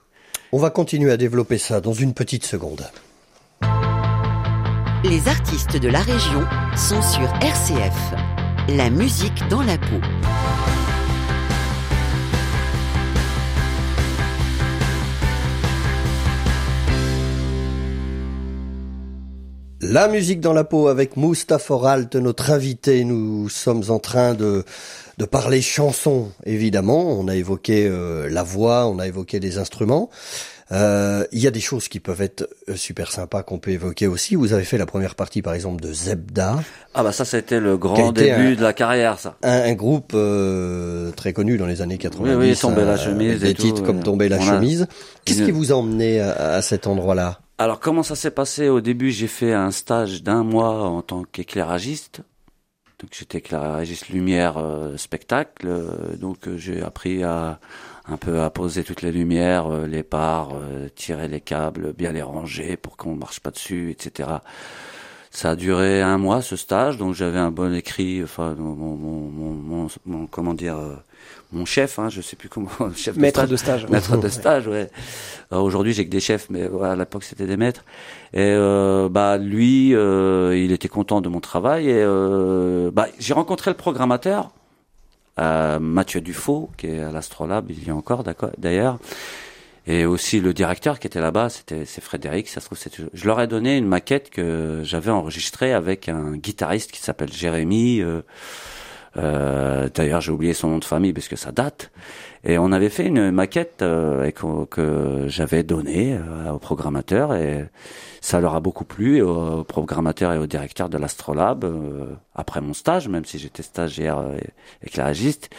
On 0.52 0.58
va 0.58 0.70
continuer 0.70 1.12
à 1.12 1.18
développer 1.18 1.58
ça 1.58 1.82
dans 1.82 1.92
une 1.92 2.14
petite 2.14 2.46
seconde. 2.46 2.86
Les 5.02 5.28
artistes 5.28 5.78
de 5.78 5.88
la 5.88 6.00
région 6.00 6.44
sont 6.76 7.00
sur 7.00 7.26
RCF. 7.40 8.14
La 8.68 8.90
musique 8.90 9.48
dans 9.48 9.62
la 9.62 9.78
peau. 9.78 9.96
La 19.80 20.06
musique 20.08 20.40
dans 20.40 20.52
la 20.52 20.64
peau 20.64 20.88
avec 20.88 21.16
Moustapha 21.16 21.76
Alt, 21.90 22.16
notre 22.16 22.50
invité. 22.50 23.02
Nous 23.04 23.48
sommes 23.48 23.84
en 23.88 24.00
train 24.00 24.34
de, 24.34 24.64
de 25.16 25.24
parler 25.24 25.62
chansons, 25.62 26.30
évidemment. 26.44 27.18
On 27.18 27.26
a 27.26 27.36
évoqué 27.36 27.86
euh, 27.88 28.28
la 28.28 28.42
voix, 28.42 28.86
on 28.86 28.98
a 28.98 29.06
évoqué 29.06 29.40
des 29.40 29.56
instruments. 29.56 30.10
Euh, 30.72 31.24
Il 31.32 31.40
y 31.40 31.46
a 31.46 31.50
des 31.50 31.60
choses 31.60 31.88
qui 31.88 31.98
peuvent 32.00 32.22
être 32.22 32.48
euh, 32.68 32.76
super 32.76 33.10
sympas 33.10 33.42
qu'on 33.42 33.58
peut 33.58 33.70
évoquer 33.72 34.06
aussi. 34.06 34.36
Vous 34.36 34.52
avez 34.52 34.64
fait 34.64 34.78
la 34.78 34.86
première 34.86 35.14
partie, 35.16 35.42
par 35.42 35.54
exemple, 35.54 35.82
de 35.82 35.92
Zebda. 35.92 36.60
Ah 36.94 37.02
bah 37.02 37.12
ça, 37.12 37.24
c'était 37.24 37.58
le 37.60 37.76
grand 37.76 38.12
début 38.12 38.52
un, 38.52 38.54
de 38.54 38.62
la 38.62 38.72
carrière, 38.72 39.18
ça. 39.18 39.36
Un, 39.42 39.62
un 39.70 39.74
groupe 39.74 40.12
euh, 40.14 41.10
très 41.12 41.32
connu 41.32 41.56
dans 41.58 41.66
les 41.66 41.82
années 41.82 41.98
90. 41.98 42.30
Oui, 42.36 42.36
oui, 42.50 42.56
Tomber 42.56 42.84
la 42.84 42.96
chemise. 42.96 43.40
Des 43.40 43.50
et 43.50 43.54
titres 43.54 43.80
tout, 43.80 43.84
comme 43.84 44.02
Tomber 44.02 44.28
la 44.28 44.40
chemise. 44.40 44.86
Qu'est-ce 45.24 45.42
qui 45.42 45.50
vous 45.50 45.72
a 45.72 45.76
emmené 45.76 46.20
à, 46.20 46.54
à 46.54 46.62
cet 46.62 46.86
endroit-là? 46.86 47.40
Alors 47.58 47.78
comment 47.80 48.02
ça 48.02 48.14
s'est 48.14 48.30
passé? 48.30 48.68
Au 48.68 48.80
début, 48.80 49.10
j'ai 49.10 49.26
fait 49.26 49.52
un 49.52 49.70
stage 49.70 50.22
d'un 50.22 50.44
mois 50.44 50.82
en 50.84 51.02
tant 51.02 51.24
qu'éclairagiste. 51.24 52.22
Donc 53.00 53.10
j'étais 53.18 53.38
éclairagiste 53.38 54.08
lumière 54.10 54.56
euh, 54.58 54.96
spectacle. 54.96 55.66
euh, 55.66 56.16
donc 56.18 56.46
euh, 56.48 56.56
j'ai 56.58 56.82
appris 56.82 57.22
à 57.22 57.58
un 58.10 58.16
peu 58.16 58.40
à 58.42 58.50
poser 58.50 58.84
toutes 58.84 59.02
les 59.02 59.12
lumières, 59.12 59.66
euh, 59.72 59.86
les 59.86 60.02
parts, 60.02 60.50
euh, 60.54 60.88
tirer 60.94 61.28
les 61.28 61.40
câbles, 61.40 61.92
bien 61.92 62.12
les 62.12 62.22
ranger 62.22 62.76
pour 62.76 62.96
qu'on 62.96 63.14
marche 63.14 63.40
pas 63.40 63.50
dessus, 63.50 63.90
etc. 63.90 64.28
Ça 65.30 65.50
a 65.50 65.56
duré 65.56 66.02
un 66.02 66.18
mois 66.18 66.42
ce 66.42 66.56
stage, 66.56 66.98
donc 66.98 67.14
j'avais 67.14 67.38
un 67.38 67.52
bon 67.52 67.72
écrit, 67.74 68.22
enfin 68.22 68.56
mon, 68.58 68.74
mon, 68.74 69.88
mon, 70.04 70.26
comment 70.26 70.54
dire, 70.54 70.76
euh, 70.76 70.96
mon 71.52 71.64
chef, 71.64 71.98
hein, 71.98 72.08
je 72.08 72.20
sais 72.20 72.36
plus 72.36 72.48
comment, 72.48 72.68
chef 72.96 73.16
de 73.16 73.20
Maître 73.20 73.38
stage, 73.40 73.50
de 73.50 73.56
stage. 73.56 73.88
maître 73.88 74.16
de 74.16 74.28
stage, 74.40 74.66
ouais. 74.66 74.90
Aujourd'hui, 75.52 75.92
j'ai 75.92 76.04
que 76.04 76.10
des 76.10 76.20
chefs, 76.20 76.48
mais 76.50 76.66
voilà, 76.68 76.92
à 76.92 76.96
l'époque, 76.96 77.24
c'était 77.24 77.46
des 77.46 77.56
maîtres. 77.56 77.84
Et 78.32 78.38
euh, 78.40 79.08
bah 79.08 79.36
lui, 79.36 79.94
euh, 79.94 80.56
il 80.56 80.70
était 80.72 80.88
content 80.88 81.20
de 81.20 81.28
mon 81.28 81.40
travail. 81.40 81.88
Et 81.88 82.02
euh, 82.02 82.90
bah, 82.92 83.08
j'ai 83.18 83.34
rencontré 83.34 83.70
le 83.70 83.76
programmateur, 83.76 84.50
Mathieu 85.80 86.20
Dufaux, 86.20 86.70
qui 86.76 86.88
est 86.88 87.00
à 87.00 87.10
l'Astrolabe, 87.10 87.70
il 87.70 87.86
y 87.86 87.90
a 87.90 87.94
encore, 87.94 88.24
d'ailleurs. 88.58 88.98
Et 89.86 90.04
aussi 90.04 90.40
le 90.40 90.52
directeur 90.52 90.98
qui 90.98 91.06
était 91.06 91.20
là-bas, 91.20 91.48
c'était 91.48 91.84
c'est 91.86 92.02
Frédéric. 92.02 92.48
Ça 92.48 92.60
se 92.60 92.66
trouve, 92.66 92.78
je 93.12 93.26
leur 93.26 93.40
ai 93.40 93.46
donné 93.46 93.76
une 93.76 93.86
maquette 93.86 94.30
que 94.30 94.82
j'avais 94.84 95.10
enregistrée 95.10 95.72
avec 95.72 96.08
un 96.08 96.36
guitariste 96.36 96.92
qui 96.92 97.00
s'appelle 97.00 97.32
Jérémy. 97.32 98.00
euh, 98.00 98.22
euh, 99.16 99.88
D'ailleurs, 99.94 100.20
j'ai 100.20 100.32
oublié 100.32 100.52
son 100.52 100.68
nom 100.68 100.78
de 100.78 100.84
famille 100.84 101.12
parce 101.12 101.28
que 101.28 101.36
ça 101.36 101.52
date. 101.52 101.90
Et 102.44 102.58
on 102.58 102.72
avait 102.72 102.88
fait 102.88 103.06
une 103.06 103.30
maquette 103.30 103.82
euh, 103.82 104.30
que, 104.30 105.24
j'avais 105.26 105.62
donnée 105.62 106.16
euh, 106.16 106.50
au 106.52 106.58
programmateur 106.58 107.34
et 107.34 107.66
ça 108.22 108.40
leur 108.40 108.54
a 108.54 108.60
beaucoup 108.60 108.84
plu 108.84 109.18
et 109.18 109.22
au, 109.22 109.60
au 109.60 109.64
programmateur 109.64 110.32
et 110.32 110.38
au 110.38 110.46
directeur 110.46 110.88
de 110.88 110.96
l'Astrolabe 110.96 111.64
euh, 111.64 112.14
après 112.34 112.60
mon 112.60 112.72
stage, 112.72 113.08
même 113.08 113.24
si 113.24 113.38
j'étais 113.38 113.62
stagiaire 113.62 114.18
euh, 114.18 114.38
éclairagiste. 114.82 115.50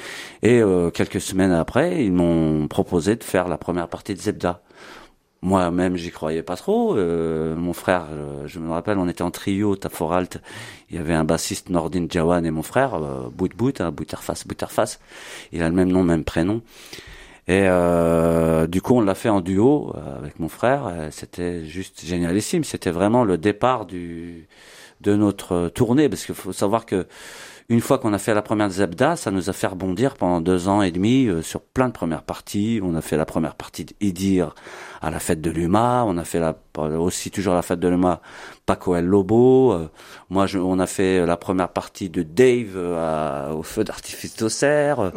Et 0.41 0.59
euh, 0.61 0.89
quelques 0.89 1.21
semaines 1.21 1.51
après, 1.51 2.03
ils 2.03 2.11
m'ont 2.11 2.67
proposé 2.67 3.15
de 3.15 3.23
faire 3.23 3.47
la 3.47 3.57
première 3.57 3.87
partie 3.87 4.15
de 4.15 4.19
Zebda. 4.19 4.61
Moi-même, 5.43 5.97
j'y 5.97 6.11
croyais 6.11 6.43
pas 6.43 6.55
trop. 6.55 6.95
Euh, 6.95 7.55
mon 7.55 7.73
frère, 7.73 8.05
euh, 8.11 8.47
je 8.47 8.59
me 8.59 8.69
rappelle, 8.69 8.99
on 8.99 9.07
était 9.09 9.23
en 9.23 9.31
trio, 9.31 9.75
Taforalt. 9.75 10.39
Il 10.91 10.97
y 10.97 10.99
avait 10.99 11.15
un 11.15 11.23
bassiste 11.23 11.69
Nordin 11.69 12.05
Jawan 12.07 12.45
et 12.45 12.51
mon 12.51 12.61
frère, 12.61 12.93
euh, 12.93 13.29
Bout 13.33 13.49
Bout, 13.55 13.81
hein, 13.81 13.91
Bouterface, 13.91 14.45
Bouterface. 14.45 14.99
Il 15.51 15.63
a 15.63 15.69
le 15.69 15.73
même 15.73 15.91
nom, 15.91 16.03
même 16.03 16.23
prénom. 16.23 16.61
Et 17.47 17.63
euh, 17.65 18.67
du 18.67 18.81
coup, 18.83 18.95
on 18.95 19.01
l'a 19.01 19.15
fait 19.15 19.29
en 19.29 19.41
duo 19.41 19.93
euh, 19.95 20.17
avec 20.19 20.39
mon 20.39 20.47
frère. 20.47 21.09
C'était 21.09 21.65
juste 21.65 22.05
génialissime. 22.05 22.63
C'était 22.63 22.91
vraiment 22.91 23.23
le 23.23 23.39
départ 23.39 23.87
du 23.87 24.47
de 25.01 25.15
notre 25.15 25.69
tournée, 25.69 26.09
parce 26.09 26.25
qu'il 26.25 26.35
faut 26.35 26.53
savoir 26.53 26.85
que 26.85 27.07
une 27.69 27.79
fois 27.81 27.99
qu'on 27.99 28.13
a 28.13 28.17
fait 28.17 28.33
la 28.33 28.41
première 28.41 28.69
Zebda, 28.69 29.15
ça 29.15 29.31
nous 29.31 29.49
a 29.49 29.53
fait 29.53 29.67
rebondir 29.67 30.15
pendant 30.15 30.41
deux 30.41 30.67
ans 30.67 30.81
et 30.81 30.91
demi 30.91 31.27
euh, 31.27 31.41
sur 31.41 31.61
plein 31.61 31.87
de 31.87 31.93
premières 31.93 32.23
parties. 32.23 32.79
On 32.83 32.95
a 32.95 33.01
fait 33.01 33.15
la 33.17 33.25
première 33.25 33.55
partie 33.55 33.85
d'Idir 33.85 34.55
à 35.01 35.09
la 35.09 35.19
fête 35.19 35.39
de 35.41 35.49
l'UMA. 35.49 36.03
On 36.05 36.17
a 36.17 36.23
fait 36.25 36.39
la, 36.39 36.55
aussi 36.99 37.31
toujours 37.31 37.53
la 37.53 37.61
fête 37.61 37.79
de 37.79 37.87
l'UMA 37.87 38.19
Paco 38.65 38.95
El 38.95 39.05
Lobo. 39.05 39.71
Euh, 39.73 39.87
moi, 40.29 40.47
je, 40.47 40.59
on 40.59 40.79
a 40.79 40.85
fait 40.87 41.25
la 41.25 41.37
première 41.37 41.69
partie 41.69 42.09
de 42.09 42.23
Dave 42.23 42.73
euh, 42.75 43.49
à- 43.49 43.55
au 43.55 43.63
feu 43.63 43.83
d'artifice 43.83 44.35
d'Auxerre. 44.37 44.99
Euh, 44.99 45.11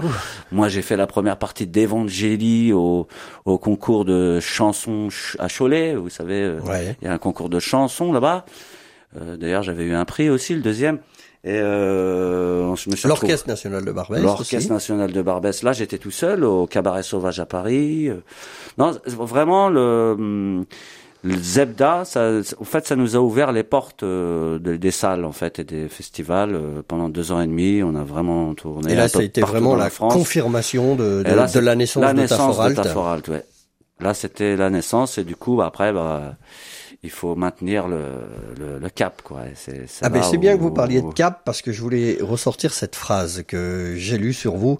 Moi, 0.52 0.68
j'ai 0.68 0.82
fait 0.82 0.96
la 0.96 1.06
première 1.08 1.38
partie 1.38 1.66
d'Evangélie 1.66 2.72
au, 2.72 3.08
au 3.44 3.58
concours 3.58 4.04
de 4.04 4.38
chansons 4.40 5.10
ch- 5.10 5.36
à 5.40 5.48
Cholet. 5.48 5.96
Vous 5.96 6.08
savez, 6.10 6.42
euh, 6.42 6.60
Ouais. 6.60 6.96
il 7.02 7.06
y 7.06 7.08
a 7.08 7.12
un 7.12 7.18
concours 7.18 7.48
de 7.48 7.58
chansons 7.58 8.12
là-bas. 8.12 8.44
Euh, 9.20 9.36
D'ailleurs, 9.36 9.62
j'avais 9.62 9.84
eu 9.84 9.94
un 9.94 10.04
prix 10.04 10.30
aussi, 10.30 10.54
le 10.54 10.60
deuxième. 10.60 10.98
Et 11.46 11.58
euh, 11.60 12.74
L'Orchestre 13.04 13.48
National 13.48 13.84
de 13.84 13.92
Barbès 13.92 14.22
L'Orchestre. 14.22 14.72
National 14.72 15.12
de 15.12 15.20
Barbès. 15.22 15.62
Là, 15.62 15.72
j'étais 15.74 15.98
tout 15.98 16.10
seul 16.10 16.42
au 16.44 16.66
Cabaret 16.66 17.02
Sauvage 17.02 17.38
à 17.38 17.44
Paris. 17.46 18.08
Euh, 18.08 18.22
Non, 18.78 18.92
vraiment 19.06 19.68
le, 19.68 20.14
hum, 20.18 20.64
le 21.22 21.36
Zebda, 21.36 22.04
ça, 22.06 22.40
en 22.58 22.64
fait, 22.64 22.86
ça 22.86 22.96
nous 22.96 23.14
a 23.14 23.18
ouvert 23.18 23.52
les 23.52 23.62
portes 23.62 24.02
euh, 24.02 24.58
de- 24.58 24.76
des 24.76 24.90
salles 24.90 25.24
en 25.26 25.32
fait 25.32 25.58
et 25.58 25.64
des 25.64 25.88
festivals 25.88 26.54
euh, 26.54 26.82
pendant 26.86 27.08
deux 27.10 27.30
ans 27.30 27.40
et 27.42 27.46
demi. 27.46 27.82
On 27.82 27.94
a 27.94 28.04
vraiment 28.04 28.54
tourné. 28.54 28.92
Et 28.92 28.96
là, 28.96 29.08
ça 29.08 29.18
a 29.18 29.22
été 29.22 29.42
vraiment 29.42 29.76
la 29.76 29.90
France. 29.90 30.14
confirmation 30.14 30.96
de, 30.96 31.22
de, 31.22 31.30
là, 31.34 31.46
de 31.46 31.60
la 31.60 31.76
naissance 31.76 32.02
la 32.02 32.14
de 32.14 32.20
naissance 32.20 32.38
Taforalt. 32.56 32.76
de 32.76 32.82
Taforalt, 32.82 33.28
ouais. 33.28 33.44
Là, 34.00 34.12
c'était 34.14 34.56
la 34.56 34.70
naissance 34.70 35.18
et 35.18 35.24
du 35.24 35.36
coup, 35.36 35.56
bah, 35.56 35.66
après, 35.66 35.92
bah, 35.92 36.36
il 37.04 37.10
faut 37.10 37.36
maintenir 37.36 37.86
le, 37.86 38.00
le, 38.58 38.78
le 38.78 38.88
cap, 38.88 39.20
quoi. 39.22 39.42
C'est, 39.54 39.84
Ah 40.02 40.08
ben 40.08 40.22
c'est 40.22 40.38
bien 40.38 40.56
que 40.56 40.62
vous 40.62 40.70
parliez 40.72 41.02
de 41.02 41.12
cap 41.12 41.42
parce 41.44 41.60
que 41.62 41.70
je 41.70 41.80
voulais 41.82 42.16
ressortir 42.20 42.72
cette 42.72 42.96
phrase 42.96 43.44
que 43.46 43.94
j'ai 43.96 44.16
lue 44.18 44.32
sur 44.32 44.56
vous. 44.56 44.78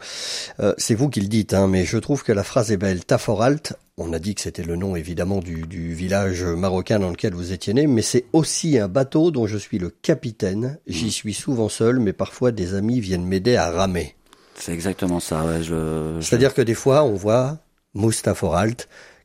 Euh, 0.61 0.73
c'est 0.79 0.95
vous 0.95 1.11
qui 1.11 1.21
le 1.21 1.29
dites, 1.29 1.53
hein, 1.55 1.69
mais 1.69 1.85
je 1.85 1.99
trouve 1.99 2.23
que 2.25 2.33
la 2.33 2.43
phrase 2.43 2.73
est 2.73 2.77
belle. 2.79 3.05
Taforalt, 3.05 3.75
on 3.99 4.13
a 4.15 4.19
dit 4.19 4.35
que 4.35 4.41
c'était 4.41 4.63
le 4.65 4.75
nom 4.77 4.97
évidemment 4.97 5.41
du, 5.41 5.63
du 5.67 5.93
village 5.95 6.43
marocain 6.43 6.99
dans 6.99 7.11
lequel 7.11 7.35
vous 7.35 7.53
étiez 7.53 7.75
né, 7.75 7.87
mais 7.87 8.03
c'est 8.03 8.25
aussi 8.33 8.79
un 8.79 8.89
bateau 8.89 9.31
dont 9.31 9.47
je 9.47 9.59
suis 9.59 9.79
le 9.79 9.91
capitaine. 9.91 10.79
J'y 10.87 11.13
suis 11.13 11.35
souvent 11.35 11.69
seul, 11.69 12.01
mais 12.01 12.13
parfois 12.15 12.51
des 12.53 12.75
amis 12.75 13.01
viennent 13.01 13.27
m'aider 13.27 13.57
à 13.57 13.71
ramer. 13.71 14.17
C'est 14.57 14.73
exactement 14.73 15.21
ça, 15.21 15.45
ouais. 15.45 15.63
Je, 15.63 16.17
je- 16.21 16.27
C'est-à-dire 16.27 16.55
que 16.55 16.63
des 16.63 16.75
fois, 16.75 17.05
on 17.05 17.15
voit 17.15 17.59
Moustapha 17.95 18.47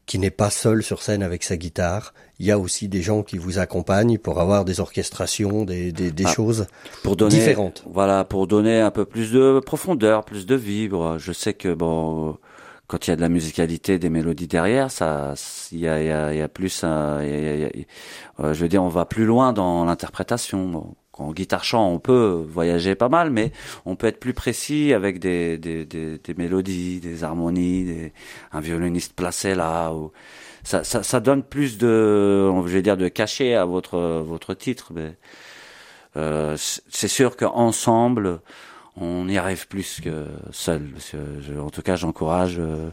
qui 0.09 0.17
n'est 0.17 0.31
pas 0.31 0.49
seul 0.49 0.81
sur 0.81 1.03
scène 1.03 1.21
avec 1.21 1.43
sa 1.43 1.55
guitare. 1.55 2.13
Il 2.39 2.45
y 2.47 2.51
a 2.51 2.57
aussi 2.57 2.87
des 2.87 3.03
gens 3.03 3.21
qui 3.21 3.37
vous 3.37 3.59
accompagnent 3.59 4.17
pour 4.17 4.39
avoir 4.39 4.65
des 4.65 4.79
orchestrations, 4.79 5.65
des, 5.65 5.91
des, 5.91 6.11
des 6.11 6.23
Ah. 6.25 6.33
choses 6.33 6.65
pour 7.03 7.15
donner 7.15 7.35
différentes. 7.35 7.83
voilà 7.85 8.23
pour 8.23 8.47
donner 8.47 8.81
un 8.81 8.89
peu 8.91 9.05
plus 9.05 9.31
de 9.31 9.59
profondeur 9.59 10.25
plus 10.25 10.45
de 10.47 10.55
vibre 10.55 11.17
je 11.19 11.31
sais 11.31 11.53
que 11.53 11.71
bon 11.73 12.37
quand 12.87 13.05
il 13.05 13.11
y 13.11 13.13
a 13.13 13.15
de 13.17 13.21
la 13.21 13.29
musicalité 13.29 13.99
des 13.99 14.09
mélodies 14.09 14.47
derrière 14.47 14.89
ça 14.89 15.35
il 15.71 15.79
y 15.79 15.87
a 15.87 16.01
y 16.01 16.09
a, 16.11 16.33
il 16.33 16.39
y 16.39 16.41
a 16.41 16.47
plus 16.47 16.83
un- 16.83 17.21
y 17.23 17.47
a- 17.47 17.67
y 17.67 17.85
euh, 18.39 18.53
je 18.55 18.61
veux 18.61 18.67
dire 18.69 18.83
on 18.83 18.89
va 18.89 19.05
plus 19.05 19.25
loin 19.25 19.53
dans 19.53 19.85
l'interprétation 19.85 20.67
Bon, 20.69 20.95
en 21.19 21.31
guitare 21.33 21.63
chant 21.63 21.89
on 21.91 21.99
peut 21.99 22.43
voyager 22.47 22.95
pas 22.95 23.09
mal 23.09 23.29
mais 23.31 23.51
on 23.85 23.95
peut 23.95 24.07
être 24.07 24.19
plus 24.19 24.33
précis 24.33 24.93
avec 24.93 25.19
des 25.19 25.57
des, 25.57 25.85
des, 25.85 26.17
des 26.17 26.33
mélodies 26.35 26.99
des 26.99 27.23
harmonies 27.23 27.85
des, 27.85 28.13
un 28.51 28.61
violoniste 28.61 29.13
placé 29.13 29.55
là 29.55 29.91
ou 29.93 30.11
ça, 30.63 30.83
ça, 30.83 31.03
ça 31.03 31.19
donne 31.21 31.41
plus 31.43 31.77
de, 31.77 32.51
je 32.65 32.73
vais 32.73 32.81
dire, 32.81 32.97
de 32.97 33.07
cachet 33.07 33.55
à 33.55 33.65
votre 33.65 33.97
votre 34.21 34.53
titre, 34.53 34.91
mais 34.93 35.15
euh, 36.17 36.55
c'est 36.57 37.07
sûr 37.07 37.35
qu'ensemble, 37.37 38.41
on 38.97 39.27
y 39.29 39.37
arrive 39.37 39.67
plus 39.67 40.01
que 40.01 40.25
seul. 40.51 40.83
Parce 40.91 41.09
que 41.11 41.17
je- 41.41 41.59
en 41.59 41.69
tout 41.69 41.81
cas, 41.81 41.95
j'encourage 41.95 42.57
euh, 42.59 42.89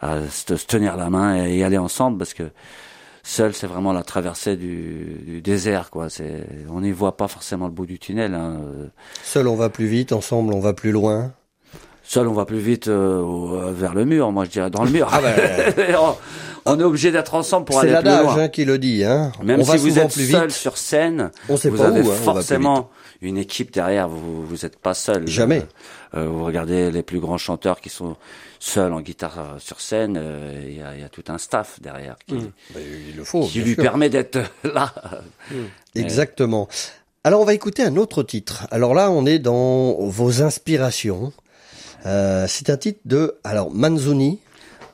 à 0.00 0.20
se 0.28 0.54
tenir 0.66 0.96
la 0.96 1.10
main 1.10 1.44
et 1.46 1.58
y 1.58 1.62
aller 1.64 1.78
ensemble 1.78 2.18
parce 2.18 2.34
que 2.34 2.44
seul, 3.24 3.54
c'est 3.54 3.66
vraiment 3.66 3.92
la 3.92 4.04
traversée 4.04 4.56
du, 4.56 5.20
du 5.26 5.40
désert, 5.40 5.90
quoi. 5.90 6.08
C'est, 6.08 6.46
on 6.70 6.80
n'y 6.82 6.92
voit 6.92 7.16
pas 7.16 7.26
forcément 7.26 7.66
le 7.66 7.72
bout 7.72 7.86
du 7.86 7.98
tunnel. 7.98 8.34
Hein. 8.34 8.60
Seul 9.24 9.48
on 9.48 9.56
va 9.56 9.70
plus 9.70 9.86
vite, 9.86 10.12
ensemble 10.12 10.54
on 10.54 10.60
va 10.60 10.72
plus 10.74 10.92
loin. 10.92 11.32
Seul, 12.06 12.28
on 12.28 12.34
va 12.34 12.44
plus 12.44 12.58
vite 12.58 12.88
euh, 12.88 13.22
euh, 13.24 13.72
vers 13.74 13.94
le 13.94 14.04
mur. 14.04 14.30
Moi, 14.30 14.44
je 14.44 14.50
dirais 14.50 14.68
dans 14.68 14.84
le 14.84 14.90
mur. 14.90 15.08
Ah 15.10 15.20
ben, 15.22 15.96
on, 16.66 16.78
est 16.78 16.82
obligé 16.82 17.10
d'être 17.10 17.34
ensemble 17.34 17.64
pour 17.64 17.80
C'est 17.80 17.88
aller 17.88 17.96
plus 17.96 18.04
l'adage 18.04 18.24
loin. 18.24 18.38
hein, 18.40 18.48
qui 18.48 18.66
le 18.66 18.76
dit. 18.76 19.04
Hein. 19.04 19.32
Même 19.42 19.60
on 19.60 19.62
va 19.62 19.78
si 19.78 19.78
vous 19.78 19.98
êtes 19.98 20.12
plus 20.12 20.30
seul 20.30 20.48
vite. 20.48 20.50
sur 20.56 20.76
scène, 20.76 21.30
On 21.48 21.56
sait 21.56 21.70
vous 21.70 21.78
pas 21.78 21.86
avez 21.86 22.02
où, 22.02 22.10
hein, 22.10 22.14
forcément 22.14 22.90
une 23.20 23.38
équipe 23.38 23.72
derrière. 23.72 24.08
Vous 24.08 24.44
vous 24.46 24.64
êtes 24.64 24.76
pas 24.78 24.94
seul. 24.94 25.26
Jamais. 25.28 25.62
Euh, 26.14 26.18
euh, 26.24 26.28
vous 26.28 26.44
regardez 26.44 26.90
les 26.90 27.02
plus 27.02 27.20
grands 27.20 27.38
chanteurs 27.38 27.80
qui 27.80 27.88
sont 27.90 28.16
seuls 28.60 28.92
en 28.92 29.00
guitare 29.00 29.38
euh, 29.38 29.58
sur 29.58 29.80
scène. 29.80 30.16
euh, 30.18 30.62
Il 30.66 30.74
y, 30.74 31.00
y 31.00 31.04
a 31.04 31.08
tout 31.08 31.24
un 31.28 31.38
staff 31.38 31.80
derrière 31.80 32.16
qui, 32.26 32.34
Ben, 32.74 32.82
il 33.08 33.16
le 33.16 33.24
faut. 33.24 33.46
qui 33.46 33.60
lui 33.60 33.74
sûr. 33.74 33.82
permet 33.82 34.08
d'être 34.10 34.38
là. 34.64 34.92
Exactement. 35.94 36.68
Alors 37.24 37.40
on 37.40 37.44
va 37.44 37.54
écouter 37.54 37.82
un 37.82 37.96
autre 37.96 38.22
titre. 38.22 38.66
Alors 38.70 38.94
là, 38.94 39.10
on 39.10 39.24
est 39.26 39.38
dans 39.38 39.94
vos 40.06 40.42
inspirations. 40.42 41.32
Euh, 42.06 42.44
c'est 42.48 42.68
un 42.68 42.76
titre 42.76 43.00
de 43.06 43.38
alors 43.44 43.70
Manzoni, 43.72 44.40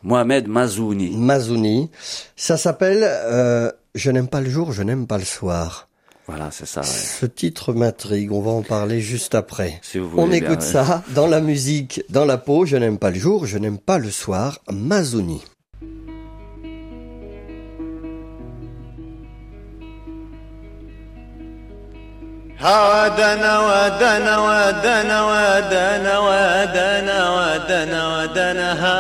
Mohamed 0.05 0.47
Mazouni. 0.47 1.17
Mazouni. 1.17 1.91
Ça 2.37 2.57
s'appelle 2.57 3.01
euh, 3.05 3.71
Je 3.97 4.11
n'aime 4.13 4.29
pas 4.29 4.41
le 4.41 4.49
jour, 4.49 4.73
je 4.73 4.83
n'aime 4.83 5.07
pas 5.09 5.19
le 5.19 5.25
soir. 5.25 5.89
Voilà, 6.30 6.50
c'est 6.52 6.66
ça. 6.66 6.82
ouais. 6.82 6.88
Ce 6.88 7.26
titre 7.28 7.74
m'intrigue. 7.74 8.32
On 8.32 8.42
va 8.42 8.52
en 8.52 8.64
parler 8.64 9.00
juste 9.00 9.36
après. 9.36 9.80
Si 9.84 10.00
vous 10.00 10.10
voulez 10.10 10.24
On 10.24 10.28
bien, 10.28 10.38
écoute 10.38 10.62
ouais. 10.62 10.66
ça 10.66 11.04
dans 11.14 11.28
la 11.28 11.40
musique, 11.40 12.02
dans 12.10 12.26
la 12.26 12.38
peau. 12.38 12.66
Je 12.66 12.78
n'aime 12.78 12.98
pas 12.98 13.12
le 13.12 13.20
jour, 13.20 13.46
je 13.46 13.58
n'aime 13.60 13.78
pas 13.78 14.00
le 14.00 14.10
soir. 14.10 14.60
Mazouni. 14.72 15.42
ودنا 22.62 23.54
ودنا 23.68 24.36
ودنا 24.48 25.18
ودنا 25.30 26.20
ودنا 26.20 27.18
ودنا 27.36 28.02
ودنا 28.18 28.70
ها 28.82 28.98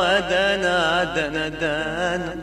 ودنا 0.00 1.04
دنا 1.14 1.48
دنا 1.48 2.34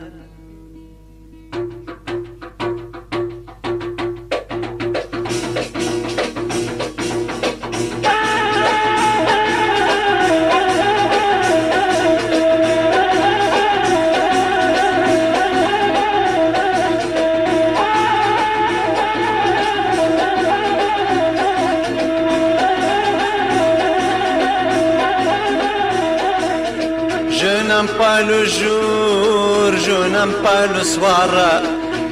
Le 28.23 28.45
jour, 28.45 29.73
je 29.87 30.09
n'aime 30.13 30.35
pas 30.43 30.67
le 30.67 30.83
soir. 30.85 31.29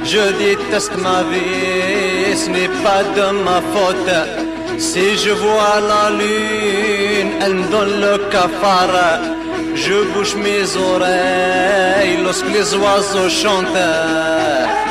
Je 0.03 0.23
déteste 0.37 0.95
ma 0.97 1.23
vie, 1.23 2.35
ce 2.35 2.49
n'est 2.49 2.73
pas 2.83 3.03
de 3.15 3.27
ma 3.43 3.59
faute. 3.73 4.15
Si 4.77 5.17
je 5.17 5.31
vois 5.31 5.79
la 5.91 6.09
lune, 6.19 7.31
elle 7.41 7.61
donne 7.69 8.01
le 8.01 8.17
cafard. 8.29 9.19
Je 9.73 10.03
bouge 10.13 10.35
mes 10.35 10.67
oreilles 10.77 12.17
lorsque 12.23 12.49
les 12.53 12.75
oiseaux 12.75 13.29
chantent. 13.29 14.84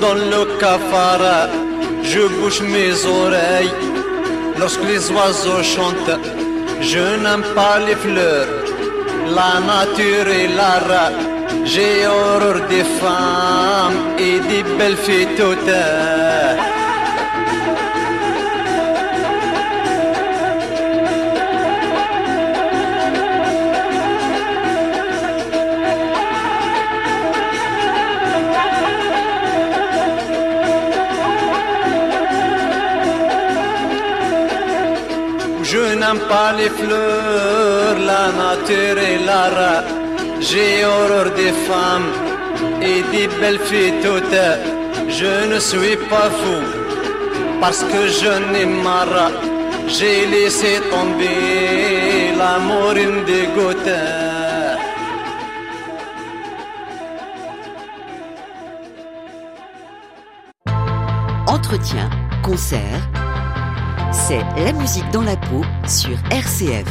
Donne 0.00 0.30
le 0.30 0.58
cafard. 0.58 1.50
Je 2.02 2.22
bouge 2.36 2.62
mes 2.62 3.04
oreilles 3.04 3.74
lorsque 4.58 4.82
les 4.84 5.10
oiseaux 5.10 5.62
chantent. 5.62 6.18
Je 6.80 7.04
n'aime 7.22 7.44
pas 7.54 7.78
les 7.86 7.96
fleurs, 7.96 8.48
la 9.36 9.52
nature 9.70 10.28
et 10.40 10.48
l'art. 10.48 11.12
J'ai 11.66 12.06
horreur 12.06 12.66
des 12.70 12.86
femmes 13.00 14.00
et 14.18 14.38
des 14.50 14.62
belles 14.78 14.96
filles 14.96 15.28
toutes. 15.36 15.76
N'aime 36.12 36.28
pas 36.28 36.52
les 36.52 36.70
fleurs, 36.70 37.98
la 38.10 38.24
nature 38.42 38.98
et 39.10 39.18
l'art. 39.26 39.84
J'ai 40.40 40.84
horreur 40.84 41.30
des 41.40 41.52
femmes 41.68 42.10
et 42.82 43.02
des 43.12 43.28
belles 43.40 43.60
filles 43.68 43.94
toutes. 44.02 44.46
Je 45.08 45.32
ne 45.52 45.58
suis 45.60 45.96
pas 46.12 46.30
fou 46.38 46.58
parce 47.60 47.82
que 47.90 48.00
je 48.20 48.32
n'ai 48.52 48.66
marre. 48.66 49.30
J'ai 49.86 50.26
laissé 50.26 50.80
tomber 50.90 52.32
l'amour 52.38 52.92
une 53.06 53.24
dégoûte. 53.24 53.92
Entretien, 61.46 62.08
concert, 62.42 63.02
c'est 64.30 64.62
la 64.62 64.72
musique 64.72 65.10
dans 65.10 65.22
la 65.22 65.36
peau 65.36 65.64
sur 65.88 66.16
RCF. 66.30 66.86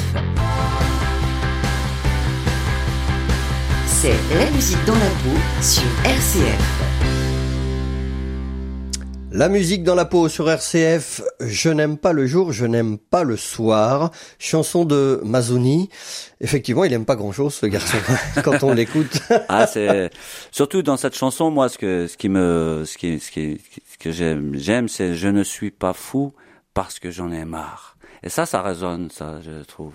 C'est 3.86 4.36
la 4.38 4.52
musique 4.52 4.84
dans 4.86 4.95
la 4.95 5.06
peau 5.06 5.38
sur 5.62 5.84
RCF. 6.04 6.84
La 9.32 9.47
musique 9.47 9.84
dans 9.84 9.95
la 9.95 10.04
peau 10.04 10.28
sur 10.28 10.49
RCF, 10.49 11.21
Je 11.39 11.69
n'aime 11.69 11.97
pas 11.97 12.12
le 12.12 12.25
jour, 12.28 12.52
je 12.52 12.65
n'aime 12.65 12.97
pas 12.97 13.23
le 13.23 13.38
soir, 13.38 14.12
chanson 14.38 14.84
de 14.84 15.21
Mazzoni. 15.23 15.89
Effectivement, 16.41 16.84
il 16.84 16.91
aime 16.91 17.06
pas 17.06 17.15
grand-chose 17.15 17.54
ce 17.54 17.67
garçon 17.67 17.99
quand 18.43 18.63
on 18.63 18.73
l'écoute. 18.73 19.21
Ah, 19.47 19.65
c'est 19.65 20.10
surtout 20.52 20.82
dans 20.82 20.97
cette 20.97 21.15
chanson, 21.15 21.52
moi, 21.52 21.69
ce 21.69 21.78
que 21.78 22.08
ce 22.08 22.17
qui 22.17 22.28
me, 22.28 22.84
ce 22.86 22.97
qui, 22.97 23.21
ce 23.21 23.32
qui, 23.32 23.62
ce 23.93 23.97
que 23.97 24.12
j'aime, 24.12 24.56
j'aime, 24.56 24.89
c'est 24.89 25.15
je 25.15 25.30
ne 25.30 25.43
suis 25.43 25.71
pas 25.71 25.93
fou 25.93 26.34
parce 26.83 26.99
que 26.99 27.11
j'en 27.11 27.31
ai 27.31 27.45
marre. 27.45 27.97
Et 28.23 28.29
ça, 28.29 28.45
ça 28.45 28.61
résonne, 28.61 29.09
ça, 29.11 29.39
je 29.41 29.63
trouve. 29.63 29.93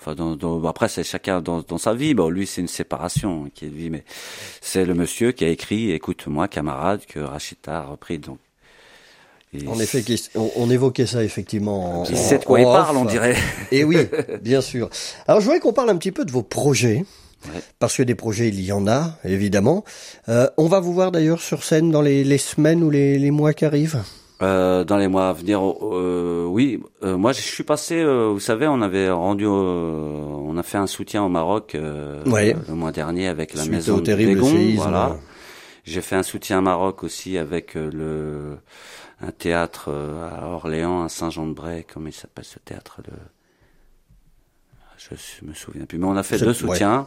Enfin, 0.00 0.14
dans, 0.14 0.36
dans- 0.36 0.58
bon, 0.58 0.68
après, 0.68 0.88
c'est 0.88 1.04
chacun 1.04 1.40
dans, 1.40 1.62
dans 1.62 1.78
sa 1.78 1.94
vie. 1.94 2.14
Bon, 2.14 2.28
lui, 2.28 2.46
c'est 2.46 2.60
une 2.60 2.68
séparation 2.68 3.50
qui 3.54 3.64
est 3.64 3.68
de 3.68 3.74
vie, 3.74 3.90
mais 3.90 4.04
c'est 4.60 4.84
le 4.84 4.94
monsieur 4.94 5.32
qui 5.32 5.44
a 5.44 5.48
écrit 5.48 5.90
"Écoute-moi, 5.92 6.48
camarade" 6.48 7.00
que 7.06 7.18
Rachita 7.18 7.78
a 7.78 7.84
repris. 7.84 8.18
Donc, 8.18 8.38
Et 9.54 9.66
En 9.66 9.78
effet, 9.80 10.04
on, 10.34 10.50
on 10.56 10.70
évoquait 10.70 11.06
ça 11.06 11.24
effectivement. 11.24 12.02
En, 12.02 12.04
il 12.04 12.16
sait 12.16 12.38
de 12.38 12.44
quoi 12.44 12.60
il 12.60 12.64
parle, 12.64 12.96
on 12.96 13.04
dirait. 13.04 13.36
Et 13.72 13.84
oui, 13.84 13.98
bien 14.42 14.60
sûr. 14.60 14.90
Alors, 15.26 15.40
je 15.40 15.46
voudrais 15.46 15.60
qu'on 15.60 15.72
parle 15.72 15.90
un 15.90 15.96
petit 15.96 16.12
peu 16.12 16.24
de 16.24 16.30
vos 16.32 16.42
projets. 16.42 17.04
Ouais. 17.46 17.60
Parce 17.78 17.96
que 17.96 18.02
des 18.02 18.14
projets, 18.14 18.48
il 18.48 18.60
y 18.60 18.72
en 18.72 18.88
a, 18.88 19.18
évidemment. 19.24 19.84
Euh, 20.28 20.48
on 20.56 20.66
va 20.66 20.80
vous 20.80 20.92
voir 20.92 21.12
d'ailleurs 21.12 21.40
sur 21.40 21.62
scène 21.64 21.90
dans 21.90 22.02
les, 22.02 22.24
les 22.24 22.38
semaines 22.38 22.82
ou 22.82 22.90
les, 22.90 23.18
les 23.18 23.30
mois 23.30 23.52
qui 23.54 23.64
arrivent? 23.64 24.02
Euh, 24.42 24.84
dans 24.84 24.98
les 24.98 25.08
mois 25.08 25.30
à 25.30 25.32
venir, 25.32 25.60
euh, 25.62 26.44
oui. 26.46 26.82
Euh, 27.02 27.16
moi, 27.16 27.32
je 27.32 27.40
suis 27.40 27.64
passé. 27.64 27.94
euh, 28.02 28.28
vous 28.32 28.40
savez, 28.40 28.66
on 28.68 28.82
avait 28.82 29.10
rendu, 29.10 29.46
euh, 29.46 29.48
on 29.50 30.56
a 30.58 30.62
fait 30.62 30.76
un 30.76 30.86
soutien 30.86 31.22
au 31.24 31.30
Maroc 31.30 31.74
euh, 31.74 32.22
Ouais. 32.26 32.54
le 32.68 32.74
mois 32.74 32.92
dernier 32.92 33.28
avec 33.28 33.54
la 33.54 33.60
Suite 33.62 33.72
maison 33.72 33.96
au 33.96 34.00
terrible 34.00 34.34
Bégon, 34.34 34.50
séisme. 34.50 34.82
Voilà. 34.82 35.16
J'ai 35.84 36.02
fait 36.02 36.16
un 36.16 36.22
soutien 36.22 36.58
au 36.58 36.62
Maroc 36.62 37.02
aussi 37.02 37.38
avec 37.38 37.74
le 37.74 38.58
un 39.22 39.30
théâtre 39.30 39.90
à 39.90 40.48
Orléans, 40.48 41.04
à 41.04 41.08
Saint-Jean-de-Bray. 41.08 41.84
Comment 41.90 42.08
il 42.08 42.12
s'appelle 42.12 42.44
ce 42.44 42.58
théâtre 42.58 43.00
le... 43.06 43.12
Je 44.98 45.46
me 45.46 45.54
souviens 45.54 45.84
plus. 45.86 45.98
Mais 45.98 46.06
on 46.06 46.16
a 46.16 46.22
fait 46.22 46.38
deux 46.38 46.52
soutiens. 46.52 47.06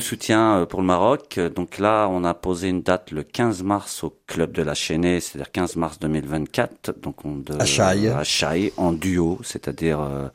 Soutiens 0.00 0.58
euh, 0.60 0.66
pour 0.66 0.80
le 0.80 0.86
Maroc. 0.86 1.38
Donc 1.54 1.78
là, 1.78 2.06
on 2.10 2.24
a 2.24 2.34
posé 2.34 2.68
une 2.68 2.82
date 2.82 3.10
le 3.10 3.22
15 3.22 3.62
mars 3.62 4.04
au 4.04 4.14
club 4.26 4.52
de 4.52 4.62
la 4.62 4.74
Chaînée, 4.74 5.20
c'est-à-dire 5.20 5.50
15 5.50 5.76
mars 5.76 5.98
2024. 5.98 7.00
Donc 7.00 7.24
on 7.24 7.36
de, 7.36 7.54
À 7.60 7.64
Chaille. 7.64 8.08
à 8.08 8.24
Chaille, 8.24 8.72
en 8.76 8.92
duo, 8.92 9.38
c'est-à-dire 9.42 10.00
euh, 10.00 10.28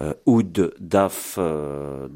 euh, 0.00 0.14
Oud, 0.26 0.74
Daf, 0.78 1.36
euh. 1.38 2.08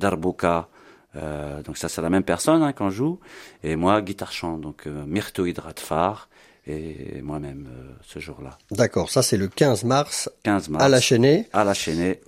Euh, 1.14 1.62
donc 1.62 1.76
ça, 1.76 1.88
c'est 1.88 2.00
la 2.00 2.10
même 2.10 2.22
personne 2.22 2.62
hein, 2.62 2.72
qu'on 2.72 2.90
joue. 2.90 3.18
Et 3.62 3.76
moi, 3.76 4.00
guitare 4.00 4.32
chant. 4.32 4.56
Donc 4.58 4.86
euh, 4.86 5.04
Myrto 5.06 5.46
Hydratfar. 5.46 6.28
et 6.66 7.20
moi-même 7.22 7.68
ce 8.06 8.18
jour-là. 8.20 8.56
D'accord, 8.70 9.10
ça 9.10 9.22
c'est 9.22 9.36
le 9.36 9.48
15 9.48 9.84
mars, 9.84 10.30
15 10.44 10.68
mars 10.68 10.84
à 10.84 10.88
la 10.88 11.00
Chaînée. 11.00 11.48
À 11.52 11.64
la 11.64 11.74
Chaînée, 11.74 12.20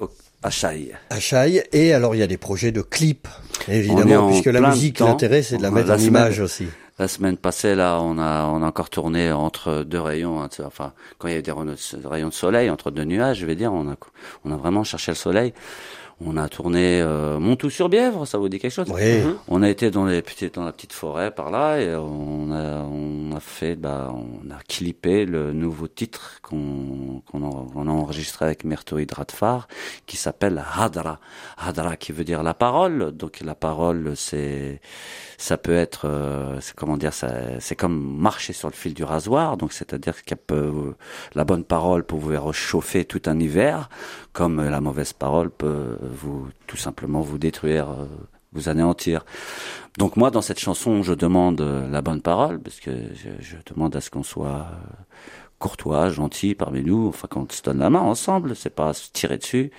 À 1.11 1.21
Chaille. 1.21 1.63
Et 1.73 1.93
alors 1.93 2.15
il 2.15 2.19
y 2.19 2.23
a 2.23 2.27
des 2.27 2.37
projets 2.37 2.71
de 2.73 2.83
clips, 2.83 3.29
évidemment, 3.69 4.29
puisque 4.29 4.47
la 4.47 4.61
musique, 4.61 5.01
l'intérêt 5.01 5.43
c'est 5.43 5.57
de 5.57 5.63
la 5.63 5.71
mettre 5.71 5.91
en 5.91 5.99
image 5.99 6.41
aussi. 6.41 6.67
La 6.99 7.09
semaine 7.09 7.37
passée, 7.37 7.75
là, 7.75 7.99
on 8.01 8.19
a, 8.19 8.45
on 8.45 8.63
a 8.63 8.67
encore 8.67 8.89
tourné 8.89 9.33
entre 9.33 9.83
deux 9.83 9.99
rayons, 10.01 10.41
hein, 10.41 10.49
enfin, 10.65 10.93
quand 11.19 11.27
il 11.27 11.33
y 11.33 11.35
a 11.35 11.41
eu 11.41 11.43
des 11.43 11.51
rayons 11.51 12.29
de 12.29 12.33
soleil, 12.33 12.71
entre 12.71 12.93
deux 12.93 13.03
nuages, 13.03 13.39
je 13.39 13.47
vais 13.47 13.57
dire, 13.57 13.73
on 13.73 13.89
a, 13.91 13.97
on 14.45 14.53
a 14.53 14.57
vraiment 14.57 14.85
cherché 14.85 15.11
le 15.11 15.17
soleil. 15.17 15.53
On 16.21 16.37
a 16.37 16.49
tourné 16.49 17.01
euh, 17.01 17.41
Montou-sur-Bièvre, 17.41 18.25
ça 18.27 18.39
vous 18.39 18.49
dit 18.49 18.61
quelque 18.61 18.73
chose? 18.73 18.91
Oui. 18.93 19.23
On 19.49 19.63
a 19.63 19.69
été 19.69 19.91
dans 19.91 20.05
les 20.05 20.23
dans 20.53 20.65
la 20.65 20.73
petite 20.73 20.93
forêt 20.93 21.33
par 21.33 21.51
là 21.51 21.81
et 21.81 21.95
on 21.97 22.53
a, 22.53 22.83
on 22.85 23.35
a 23.35 23.41
fait, 23.41 23.75
bah, 23.75 24.15
on 24.15 24.51
a 24.51 24.59
clippé 24.69 25.27
le 25.27 25.53
nouveau 25.53 25.89
titre 25.89 26.39
qu'on 26.43 27.23
qu'on 27.27 27.43
a, 27.43 27.91
enregistré 27.91 28.45
avec 28.45 28.65
Mertoïd 28.65 29.11
Radfar, 29.13 29.67
qui 30.07 30.17
s'appelle 30.17 30.65
Hadra. 30.77 31.19
Hadra 31.59 31.97
qui 31.97 32.13
veut 32.13 32.25
dire 32.25 32.43
la 32.43 32.55
parole. 32.55 33.11
Donc 33.13 33.41
la 33.41 33.57
parole, 33.57 34.13
c'est 34.15 34.81
ça 35.37 35.59
peut 35.59 35.75
être, 35.75 36.03
euh, 36.05 36.61
comment 36.77 36.97
dire, 36.97 37.13
c'est 37.13 37.77
comme 37.77 38.17
marcher 38.19 38.53
sur 38.53 38.69
le 38.69 38.75
fil 38.75 38.95
du 38.95 39.03
rasoir. 39.03 39.57
Donc 39.57 39.73
c'est-à-dire 39.73 40.25
que 40.25 40.35
la 41.35 41.45
bonne 41.45 41.65
parole 41.65 42.05
peut 42.05 42.17
vous 42.17 42.29
réchauffer 42.29 43.05
tout 43.05 43.23
un 43.27 43.39
hiver, 43.41 43.89
comme 44.33 44.63
la 44.63 44.81
mauvaise 44.81 45.13
parole 45.13 45.51
peut 45.51 45.99
vous 46.11 46.49
tout 46.67 46.77
simplement 46.77 47.21
vous 47.21 47.39
détruire, 47.39 47.91
euh, 47.91 48.07
vous 48.53 48.69
anéantir. 48.69 49.25
Donc 49.99 50.17
moi, 50.17 50.31
dans 50.31 50.43
cette 50.43 50.61
chanson, 50.61 51.03
je 51.03 51.13
demande 51.13 51.61
euh, 51.61 51.89
la 51.89 52.03
bonne 52.03 52.21
parole, 52.21 52.61
parce 52.61 52.81
que 52.81 52.91
je, 53.41 53.57
demande 53.73 53.95
à 53.97 54.01
ce 54.01 54.11
qu'on 54.11 54.23
soit 54.23 54.67
courtois, 55.59 56.11
gentil 56.11 56.55
parmi 56.55 56.83
nous, 56.83 57.09
enfin 57.09 57.29
qu'on 57.29 57.47
se 57.49 57.63
donne 57.63 57.79
la 57.79 57.91
main 57.91 58.01
ensemble, 58.01 58.55
c'est 58.57 58.75
pas 58.75 58.93
se 58.93 59.11
tirer 59.13 59.39
dessus. 59.39 59.71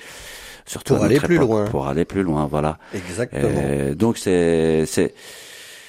Surtout 0.66 0.96
pour 0.96 1.04
aller 1.04 1.20
plus 1.20 1.38
loin. 1.38 1.66
Pour 1.66 1.88
aller 1.88 2.06
plus 2.06 2.24
loin, 2.24 2.48
voilà. 2.48 2.80
Exactement. 2.94 3.94
donc 3.94 4.18
c'est 4.18 4.86
c'est 4.88 5.14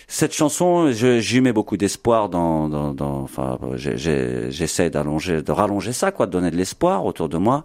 cette 0.08 0.34
chanson, 0.34 0.92
j'y 0.92 1.40
mets 1.40 1.52
beaucoup 1.52 1.76
d'espoir 1.76 2.28
dans, 2.28 2.68
dans, 2.68 2.94
dans, 2.94 3.22
enfin, 3.22 3.58
j'essaie 3.74 4.88
d'allonger, 4.88 5.42
de 5.42 5.52
rallonger 5.52 5.92
ça, 5.92 6.12
quoi, 6.12 6.26
de 6.26 6.30
donner 6.30 6.50
de 6.50 6.56
l'espoir 6.56 7.04
autour 7.04 7.28
de 7.28 7.38
moi. 7.38 7.64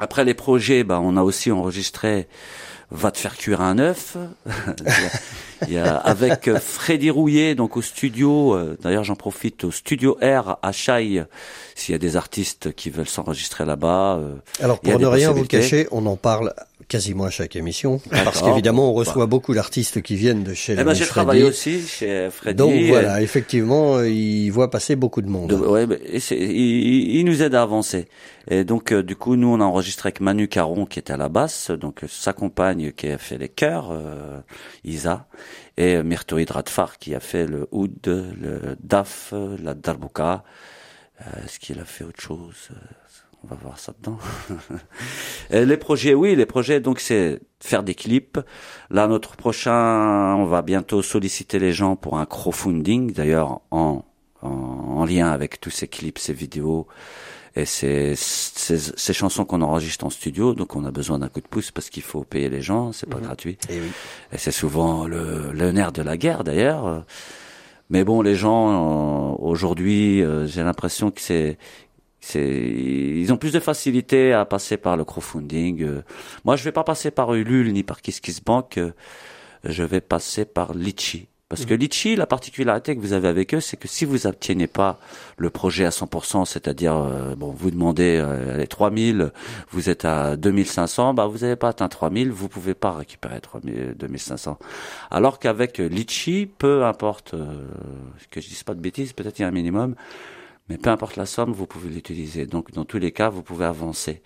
Après 0.00 0.24
les 0.24 0.34
projets, 0.34 0.84
bah, 0.84 1.00
on 1.00 1.16
a 1.16 1.22
aussi 1.22 1.50
enregistré 1.52 2.26
Va 2.90 3.10
te 3.10 3.18
faire 3.18 3.36
cuire 3.36 3.60
un 3.60 3.78
œuf. 3.78 4.16
il 5.66 5.72
y 5.72 5.78
a, 5.78 5.96
avec 5.96 6.50
Freddy 6.58 7.10
Rouillet, 7.10 7.54
donc 7.54 7.76
au 7.76 7.82
studio. 7.82 8.54
Euh, 8.54 8.76
d'ailleurs, 8.80 9.04
j'en 9.04 9.16
profite 9.16 9.64
au 9.64 9.70
studio 9.70 10.18
R 10.22 10.58
à 10.62 10.70
Chaille. 10.70 11.24
S'il 11.74 11.92
y 11.92 11.96
a 11.96 11.98
des 11.98 12.16
artistes 12.16 12.72
qui 12.74 12.90
veulent 12.90 13.08
s'enregistrer 13.08 13.64
là-bas. 13.64 14.18
Euh, 14.18 14.34
Alors 14.60 14.80
pour 14.80 14.98
ne 14.98 15.06
rien 15.06 15.32
vous 15.32 15.46
cacher, 15.46 15.88
on 15.90 16.04
en 16.06 16.16
parle 16.16 16.54
quasiment 16.88 17.24
à 17.24 17.30
chaque 17.30 17.56
émission, 17.56 18.00
parce 18.10 18.42
qu'évidemment 18.42 18.90
on 18.90 18.94
reçoit 18.94 19.26
beaucoup 19.26 19.54
d'artistes 19.54 20.02
qui 20.02 20.16
viennent 20.16 20.42
de 20.42 20.54
chez. 20.54 20.76
Eh 20.78 20.84
ben 20.84 20.94
j'ai 20.94 21.06
travaillé 21.06 21.44
aussi 21.44 21.80
chez 21.86 22.28
Freddy. 22.30 22.56
Donc 22.56 22.74
voilà, 22.88 23.22
effectivement, 23.22 24.02
il 24.02 24.50
voit 24.50 24.70
passer 24.70 24.96
beaucoup 24.96 25.22
de 25.22 25.28
monde. 25.28 25.52
ouais, 25.52 25.86
il, 26.30 27.16
il, 27.16 27.24
nous 27.24 27.42
aide 27.42 27.54
à 27.54 27.62
avancer. 27.62 28.06
Et 28.48 28.64
donc 28.64 28.92
euh, 28.92 29.02
du 29.02 29.16
coup, 29.16 29.36
nous 29.36 29.48
on 29.48 29.60
a 29.60 29.64
enregistré 29.64 30.08
avec 30.08 30.20
Manu 30.20 30.48
Caron 30.48 30.86
qui 30.86 30.98
était 30.98 31.12
à 31.12 31.16
la 31.16 31.28
basse, 31.28 31.70
donc 31.70 32.02
sa 32.08 32.32
compagne 32.32 32.92
qui 32.92 33.08
a 33.08 33.18
fait 33.18 33.38
les 33.38 33.48
chœurs, 33.48 33.90
euh, 33.90 34.40
Isa, 34.84 35.26
et 35.76 36.02
Myrto 36.02 36.36
Radfar 36.48 36.98
qui 36.98 37.14
a 37.14 37.20
fait 37.20 37.46
le 37.46 37.68
oud, 37.72 37.92
le 38.06 38.76
daf, 38.82 39.32
la 39.62 39.74
darbuka. 39.74 40.44
Euh, 41.20 41.44
Est-ce 41.44 41.58
qu'il 41.58 41.78
a 41.80 41.84
fait 41.84 42.04
autre 42.04 42.20
chose 42.20 42.70
on 43.44 43.54
va 43.54 43.60
voir 43.60 43.78
ça 43.78 43.92
dedans. 43.98 44.18
les 45.50 45.76
projets, 45.76 46.14
oui, 46.14 46.34
les 46.34 46.46
projets, 46.46 46.80
donc 46.80 47.00
c'est 47.00 47.40
faire 47.60 47.82
des 47.82 47.94
clips. 47.94 48.40
Là, 48.90 49.06
notre 49.06 49.36
prochain, 49.36 50.34
on 50.36 50.46
va 50.46 50.62
bientôt 50.62 51.02
solliciter 51.02 51.58
les 51.58 51.72
gens 51.72 51.96
pour 51.96 52.18
un 52.18 52.26
crowdfunding, 52.26 53.12
d'ailleurs 53.12 53.60
en, 53.70 54.04
en, 54.42 55.04
lien 55.04 55.30
avec 55.30 55.60
tous 55.60 55.70
ces 55.70 55.88
clips, 55.88 56.18
ces 56.18 56.32
vidéos 56.32 56.86
et 57.56 57.66
ces, 57.66 58.14
ces, 58.16 59.12
chansons 59.12 59.44
qu'on 59.44 59.60
enregistre 59.60 60.06
en 60.06 60.10
studio. 60.10 60.54
Donc 60.54 60.74
on 60.74 60.84
a 60.86 60.90
besoin 60.90 61.18
d'un 61.18 61.28
coup 61.28 61.40
de 61.40 61.46
pouce 61.46 61.70
parce 61.70 61.90
qu'il 61.90 62.02
faut 62.02 62.24
payer 62.24 62.48
les 62.48 62.62
gens, 62.62 62.92
c'est 62.92 63.08
pas 63.08 63.18
mhm. 63.18 63.24
gratuit. 63.24 63.58
Et, 63.68 63.80
oui. 63.80 63.90
et 64.32 64.38
c'est 64.38 64.52
souvent 64.52 65.06
le, 65.06 65.52
le 65.52 65.72
nerf 65.72 65.92
de 65.92 66.02
la 66.02 66.16
guerre 66.16 66.44
d'ailleurs. 66.44 67.04
Mais 67.90 68.02
bon, 68.02 68.22
les 68.22 68.34
gens 68.34 68.70
euh, 68.70 69.36
aujourd'hui, 69.38 70.22
euh, 70.22 70.46
j'ai 70.46 70.62
l'impression 70.62 71.10
que 71.10 71.20
c'est 71.20 71.58
ils 72.34 73.32
ont 73.32 73.36
plus 73.36 73.52
de 73.52 73.60
facilité 73.60 74.32
à 74.32 74.44
passer 74.44 74.76
par 74.76 74.96
le 74.96 75.04
crowdfunding. 75.04 75.82
Euh. 75.82 76.02
Moi, 76.44 76.56
je 76.56 76.64
vais 76.64 76.72
pas 76.72 76.84
passer 76.84 77.10
par 77.10 77.34
Ulule 77.34 77.72
ni 77.72 77.82
par 77.82 78.00
KissKissBank. 78.00 78.78
Euh. 78.78 78.92
Je 79.64 79.82
vais 79.82 80.00
passer 80.00 80.44
par 80.44 80.74
Litchi. 80.74 81.28
Parce 81.48 81.66
que 81.66 81.74
mmh. 81.74 81.78
Litchi, 81.78 82.16
la 82.16 82.26
particularité 82.26 82.96
que 82.96 83.00
vous 83.00 83.12
avez 83.12 83.28
avec 83.28 83.54
eux, 83.54 83.60
c'est 83.60 83.76
que 83.76 83.86
si 83.86 84.04
vous 84.04 84.18
n'obtenez 84.24 84.66
pas 84.66 84.98
le 85.36 85.50
projet 85.50 85.84
à 85.84 85.90
100%, 85.90 86.46
c'est-à-dire, 86.46 86.96
euh, 86.96 87.36
bon, 87.36 87.52
vous 87.52 87.70
demandez 87.70 88.18
euh, 88.20 88.56
les 88.56 88.66
3000, 88.66 89.30
vous 89.70 89.88
êtes 89.88 90.04
à 90.04 90.36
2500, 90.36 91.14
bah, 91.14 91.26
vous 91.26 91.38
n'avez 91.38 91.56
pas 91.56 91.68
atteint 91.68 91.88
3000, 91.88 92.32
vous 92.32 92.48
pouvez 92.48 92.74
pas 92.74 92.92
récupérer 92.92 93.40
3000, 93.40 93.94
2500. 93.96 94.58
Alors 95.10 95.38
qu'avec 95.38 95.78
Litchi, 95.78 96.46
peu 96.46 96.84
importe, 96.84 97.34
que 98.30 98.40
je 98.40 98.48
dise 98.48 98.62
pas 98.62 98.74
de 98.74 98.80
bêtises, 98.80 99.12
peut-être 99.12 99.38
il 99.38 99.42
y 99.42 99.44
a 99.44 99.48
un 99.48 99.52
minimum, 99.52 99.94
mais 100.68 100.78
peu 100.78 100.90
importe 100.90 101.16
la 101.16 101.26
somme, 101.26 101.52
vous 101.52 101.66
pouvez 101.66 101.90
l'utiliser. 101.90 102.46
Donc, 102.46 102.72
dans 102.72 102.84
tous 102.84 102.98
les 102.98 103.12
cas, 103.12 103.28
vous 103.28 103.42
pouvez 103.42 103.64
avancer. 103.64 104.22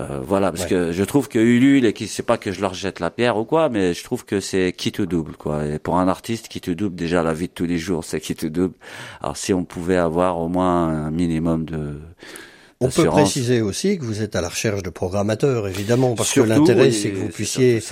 Euh, 0.00 0.20
voilà, 0.22 0.50
parce 0.50 0.66
que 0.66 0.92
je 0.92 1.04
trouve 1.04 1.28
que 1.28 1.38
Ulule, 1.38 1.84
et 1.84 1.92
qui 1.92 2.08
c'est 2.08 2.22
pas 2.22 2.38
que 2.38 2.52
je 2.52 2.60
leur 2.60 2.74
jette 2.74 3.00
la 3.00 3.10
pierre 3.10 3.36
ou 3.36 3.44
quoi, 3.44 3.68
mais 3.68 3.92
je 3.92 4.02
trouve 4.02 4.24
que 4.24 4.40
c'est 4.40 4.72
qui 4.76 4.92
te 4.92 5.02
double, 5.02 5.36
quoi. 5.36 5.66
Et 5.66 5.78
pour 5.78 5.98
un 5.98 6.08
artiste, 6.08 6.48
qui 6.48 6.60
te 6.60 6.70
double, 6.70 6.96
déjà 6.96 7.22
la 7.22 7.34
vie 7.34 7.48
de 7.48 7.52
tous 7.52 7.66
les 7.66 7.78
jours, 7.78 8.04
c'est 8.04 8.20
qui 8.20 8.34
te 8.34 8.46
double. 8.46 8.74
Alors 9.20 9.36
si 9.36 9.52
on 9.52 9.64
pouvait 9.64 9.96
avoir 9.96 10.38
au 10.38 10.48
moins 10.48 10.88
un 10.88 11.10
minimum 11.10 11.64
de 11.64 11.98
on 12.82 12.88
peut 12.88 13.04
préciser 13.04 13.60
aussi 13.60 13.98
que 13.98 14.04
vous 14.04 14.22
êtes 14.22 14.36
à 14.36 14.40
la 14.40 14.48
recherche 14.48 14.82
de 14.82 14.88
programmateurs, 14.88 15.68
évidemment, 15.68 16.14
parce 16.14 16.32
que 16.32 16.40
l'intérêt, 16.40 16.92
c'est 16.92 17.10
que 17.10 17.18
vous 17.18 17.28
puissiez 17.28 17.82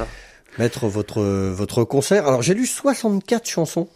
mettre 0.58 0.86
votre 0.86 1.22
votre 1.22 1.84
concert. 1.84 2.26
Alors 2.26 2.40
j'ai 2.40 2.54
lu 2.54 2.66
64 2.66 3.46
chansons 3.46 3.88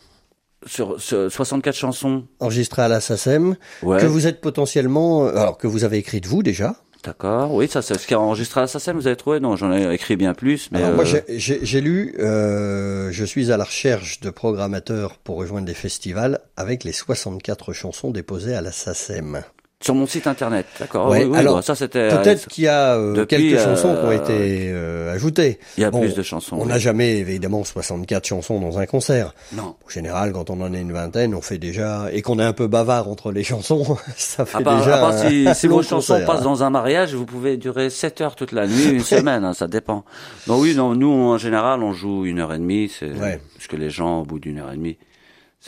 sur, 0.66 1.00
64 1.00 1.74
chansons 1.74 2.24
enregistrées 2.40 2.82
à 2.82 2.88
la 2.88 3.00
SACEM 3.00 3.56
que 3.82 4.06
vous 4.06 4.26
êtes 4.26 4.40
potentiellement 4.40 5.26
euh, 5.26 5.36
alors 5.36 5.58
que 5.58 5.66
vous 5.66 5.84
avez 5.84 5.98
écrit 5.98 6.20
de 6.20 6.28
vous 6.28 6.42
déjà. 6.42 6.76
D'accord, 7.04 7.52
oui, 7.52 7.66
ça 7.68 7.82
c'est 7.82 7.98
ce 7.98 8.06
qui 8.06 8.12
est 8.12 8.16
enregistré 8.16 8.60
à 8.60 8.64
la 8.64 8.68
SACEM, 8.68 8.96
vous 8.96 9.08
avez 9.08 9.16
trouvé 9.16 9.40
Non, 9.40 9.56
j'en 9.56 9.72
ai 9.72 9.92
écrit 9.92 10.14
bien 10.16 10.34
plus. 10.34 10.70
Mais 10.70 10.82
alors, 10.82 10.94
moi 10.94 11.04
euh, 11.04 11.20
j'ai 11.36 11.80
lu, 11.80 12.14
euh, 12.20 13.10
je 13.10 13.24
suis 13.24 13.50
à 13.50 13.56
la 13.56 13.64
recherche 13.64 14.20
de 14.20 14.30
programmateurs 14.30 15.18
pour 15.18 15.36
rejoindre 15.36 15.66
des 15.66 15.74
festivals 15.74 16.40
avec 16.56 16.84
les 16.84 16.92
64 16.92 17.72
chansons 17.72 18.12
déposées 18.12 18.54
à 18.54 18.60
la 18.60 18.70
SACEM. 18.70 19.42
Sur 19.82 19.96
mon 19.96 20.06
site 20.06 20.28
internet, 20.28 20.66
d'accord. 20.78 21.08
oui, 21.10 21.28
alors 21.34 21.62
ça 21.64 21.74
c'était. 21.74 22.08
Peut-être 22.08 22.46
qu'il 22.46 22.64
y 22.64 22.68
a 22.68 22.94
euh, 22.94 23.26
quelques 23.26 23.58
chansons 23.58 23.96
qui 23.96 24.06
ont 24.06 24.12
été 24.12 24.70
euh, 24.72 25.12
ajoutées. 25.12 25.58
Il 25.76 25.82
y 25.82 25.84
a 25.84 25.90
plus 25.90 26.14
de 26.14 26.22
chansons. 26.22 26.56
On 26.58 26.66
n'a 26.66 26.78
jamais 26.78 27.18
évidemment 27.18 27.64
64 27.64 28.24
chansons 28.24 28.60
dans 28.60 28.78
un 28.78 28.86
concert. 28.86 29.34
Non. 29.52 29.74
En 29.84 29.88
général, 29.88 30.32
quand 30.32 30.50
on 30.50 30.60
en 30.60 30.72
a 30.72 30.78
une 30.78 30.92
vingtaine, 30.92 31.34
on 31.34 31.40
fait 31.40 31.58
déjà 31.58 32.06
et 32.12 32.22
qu'on 32.22 32.38
est 32.38 32.44
un 32.44 32.52
peu 32.52 32.68
bavard 32.68 33.08
entre 33.08 33.32
les 33.32 33.42
chansons, 33.42 33.96
ça 34.16 34.44
fait 34.44 34.62
part, 34.62 34.78
déjà. 34.78 34.98
À 34.98 35.00
part 35.00 35.18
si, 35.18 35.48
si 35.54 35.66
vos 35.66 35.82
chansons 35.82 36.22
passent 36.24 36.42
dans 36.42 36.62
un 36.62 36.70
mariage, 36.70 37.14
vous 37.14 37.26
pouvez 37.26 37.56
durer 37.56 37.90
7 37.90 38.20
heures 38.20 38.36
toute 38.36 38.52
la 38.52 38.68
nuit, 38.68 38.90
une 38.90 39.00
semaine, 39.00 39.44
hein, 39.44 39.52
ça 39.52 39.66
dépend. 39.66 40.04
Non, 40.46 40.60
oui, 40.60 40.76
non, 40.76 40.94
nous 40.94 41.10
en 41.10 41.38
général, 41.38 41.82
on 41.82 41.92
joue 41.92 42.24
une 42.24 42.38
heure 42.38 42.54
et 42.54 42.58
demie, 42.58 42.88
c'est 42.88 43.10
parce 43.10 43.66
que 43.68 43.76
les 43.76 43.90
gens 43.90 44.20
au 44.20 44.24
bout 44.24 44.38
d'une 44.38 44.58
heure 44.58 44.72
et 44.72 44.76
demie. 44.76 44.96